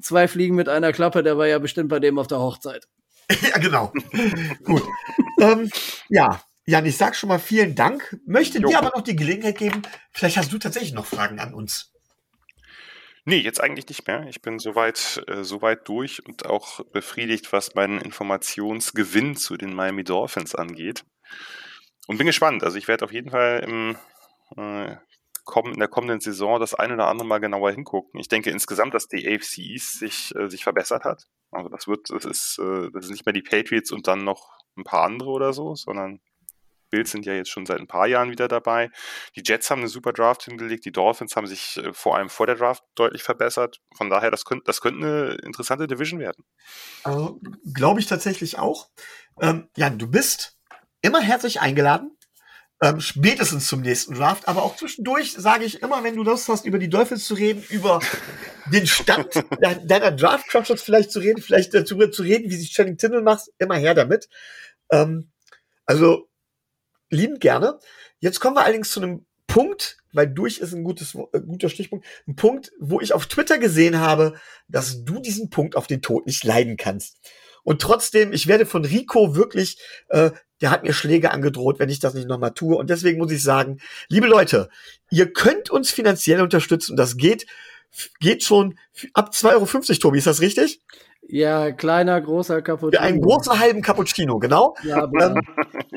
[0.01, 2.89] zwei Fliegen mit einer Klappe, der war ja bestimmt bei dem auf der Hochzeit.
[3.43, 3.93] ja, genau.
[4.65, 4.82] Gut.
[5.41, 5.70] ähm,
[6.09, 8.19] ja, Jan, ich sag schon mal vielen Dank.
[8.27, 8.69] Möchte jo.
[8.69, 9.82] dir aber noch die Gelegenheit geben,
[10.12, 11.94] vielleicht hast du tatsächlich noch Fragen an uns.
[13.26, 14.26] Nee, jetzt eigentlich nicht mehr.
[14.28, 20.05] Ich bin soweit, äh, soweit durch und auch befriedigt, was meinen Informationsgewinn zu den Miami
[20.05, 21.05] Dolphins angeht.
[22.06, 22.62] Und bin gespannt.
[22.62, 23.96] Also ich werde auf jeden Fall im
[24.56, 24.96] äh,
[25.66, 28.18] in der kommenden Saison das ein oder andere Mal genauer hingucken.
[28.18, 31.26] Ich denke insgesamt, dass die AFC East sich, äh, sich verbessert hat.
[31.51, 34.59] Also das wird, das ist, äh, das ist nicht mehr die Patriots und dann noch
[34.76, 36.20] ein paar andere oder so, sondern
[36.95, 38.89] Bills sind ja jetzt schon seit ein paar Jahren wieder dabei.
[39.35, 42.47] Die Jets haben eine super Draft hingelegt, die Dolphins haben sich äh, vor allem vor
[42.47, 43.81] der Draft deutlich verbessert.
[43.97, 46.45] Von daher, das könnte, das könnte eine interessante Division werden.
[47.03, 47.41] Also,
[47.75, 48.91] Glaube ich tatsächlich auch.
[49.41, 50.57] Ähm, Jan, du bist
[51.03, 52.16] immer herzlich eingeladen
[52.81, 54.47] ähm, spätestens zum nächsten Draft.
[54.47, 57.65] Aber auch zwischendurch sage ich immer, wenn du Lust hast, über die Dolphins zu reden,
[57.71, 57.99] über
[58.66, 62.99] den Stand deiner Draft Crunches vielleicht zu reden, vielleicht darüber zu reden, wie sich Channing
[62.99, 64.29] Tindall macht, immer her damit.
[64.93, 65.33] Ähm,
[65.87, 66.29] also
[67.15, 67.78] liebend gerne.
[68.20, 72.07] Jetzt kommen wir allerdings zu einem Punkt, weil durch ist ein gutes, äh, guter Stichpunkt,
[72.27, 74.35] ein Punkt, wo ich auf Twitter gesehen habe,
[74.69, 77.19] dass du diesen Punkt auf den Tod nicht leiden kannst.
[77.62, 79.78] Und trotzdem, ich werde von Rico wirklich,
[80.09, 80.31] äh,
[80.61, 82.77] der hat mir Schläge angedroht, wenn ich das nicht nochmal tue.
[82.77, 84.69] Und deswegen muss ich sagen, liebe Leute,
[85.11, 86.97] ihr könnt uns finanziell unterstützen.
[86.97, 87.47] Das geht,
[88.20, 88.78] geht schon
[89.15, 90.81] ab 2,50 Euro, Tobi, ist das richtig?
[91.35, 92.93] Ja, kleiner, großer Cappuccino.
[92.93, 94.77] Für einen großen halben Cappuccino, genau.
[94.85, 95.40] Ja, ähm,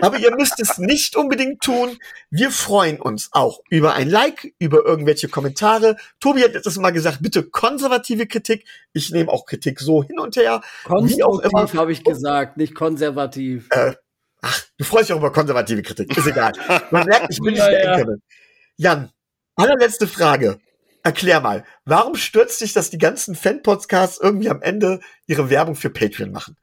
[0.01, 1.99] aber ihr müsst es nicht unbedingt tun.
[2.31, 5.97] Wir freuen uns auch über ein Like, über irgendwelche Kommentare.
[6.19, 8.65] Tobi hat letztes Mal gesagt, bitte konservative Kritik.
[8.93, 10.61] Ich nehme auch Kritik so hin und her.
[10.85, 13.67] Konstruktiv habe ich gesagt, nicht konservativ.
[13.69, 13.93] Äh,
[14.41, 16.17] ach, du freust dich auch über konservative Kritik.
[16.17, 16.53] Ist egal.
[16.89, 18.05] Man merkt, ich bin nicht der ja.
[18.77, 19.11] Jan,
[19.55, 20.57] allerletzte Frage.
[21.03, 25.89] Erklär mal, warum stürzt dich, dass die ganzen Fan-Podcasts irgendwie am Ende ihre Werbung für
[25.89, 26.57] Patreon machen?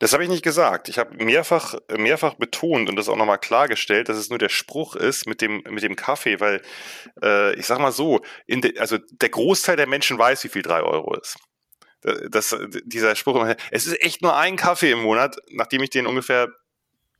[0.00, 0.88] Das habe ich nicht gesagt.
[0.88, 4.94] Ich habe mehrfach, mehrfach betont und das auch nochmal klargestellt, dass es nur der Spruch
[4.94, 6.62] ist mit dem, mit dem Kaffee, weil
[7.22, 10.82] äh, ich sag mal so, de, also der Großteil der Menschen weiß, wie viel drei
[10.82, 11.36] Euro ist.
[12.30, 16.48] Das, dieser Spruch, es ist echt nur ein Kaffee im Monat, nachdem ich den ungefähr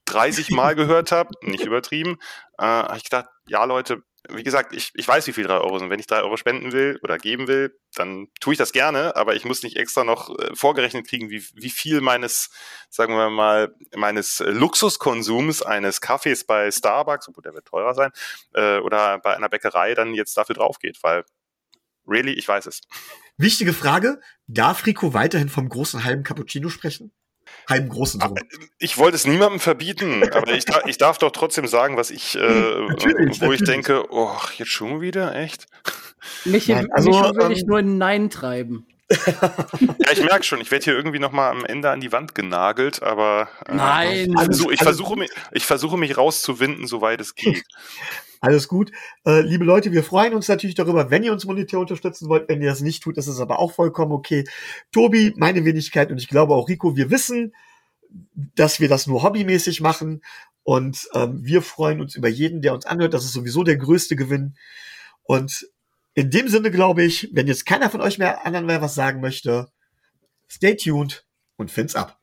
[0.04, 2.18] 30 Mal gehört habe, nicht übertrieben,
[2.58, 5.78] äh, habe ich gedacht, ja Leute, wie gesagt, ich, ich weiß, wie viel drei Euro
[5.78, 5.90] sind.
[5.90, 9.36] Wenn ich drei Euro spenden will oder geben will, dann tue ich das gerne, aber
[9.36, 12.50] ich muss nicht extra noch äh, vorgerechnet kriegen, wie, wie viel meines,
[12.90, 18.10] sagen wir mal, meines Luxuskonsums eines Kaffees bei Starbucks, obwohl der wird teurer sein,
[18.54, 21.24] äh, oder bei einer Bäckerei dann jetzt dafür drauf geht, weil
[22.06, 22.80] really, ich weiß es.
[23.36, 27.12] Wichtige Frage, darf Rico weiterhin vom großen halben Cappuccino sprechen?
[27.68, 28.38] Halben großen Sohn.
[28.78, 32.40] Ich wollte es niemandem verbieten, aber ich, ich, darf doch trotzdem sagen, was ich, äh,
[32.40, 33.60] natürlich, wo natürlich.
[33.60, 35.66] ich denke, oh, jetzt schon wieder, echt?
[36.44, 38.86] Mich, Nein, also, mich will ähm, ich nur in Nein treiben.
[39.10, 43.02] Ja, ich merke schon, ich werde hier irgendwie nochmal am Ende an die Wand genagelt,
[43.02, 44.36] aber äh, Nein.
[44.36, 47.64] Also, ich, versuche mich, ich versuche mich rauszuwinden, soweit es geht.
[48.40, 48.92] Alles gut.
[49.24, 52.48] Äh, liebe Leute, wir freuen uns natürlich darüber, wenn ihr uns monetär unterstützen wollt.
[52.48, 54.44] Wenn ihr das nicht tut, ist es aber auch vollkommen okay.
[54.92, 57.52] Tobi, meine Wenigkeit und ich glaube auch Rico, wir wissen,
[58.54, 60.22] dass wir das nur hobbymäßig machen.
[60.62, 63.14] Und ähm, wir freuen uns über jeden, der uns anhört.
[63.14, 64.54] Das ist sowieso der größte Gewinn.
[65.22, 65.66] Und
[66.18, 69.20] in dem Sinne glaube ich, wenn jetzt keiner von euch mehr anderen mehr was sagen
[69.20, 69.68] möchte,
[70.50, 71.24] stay tuned
[71.56, 72.17] und find's ab.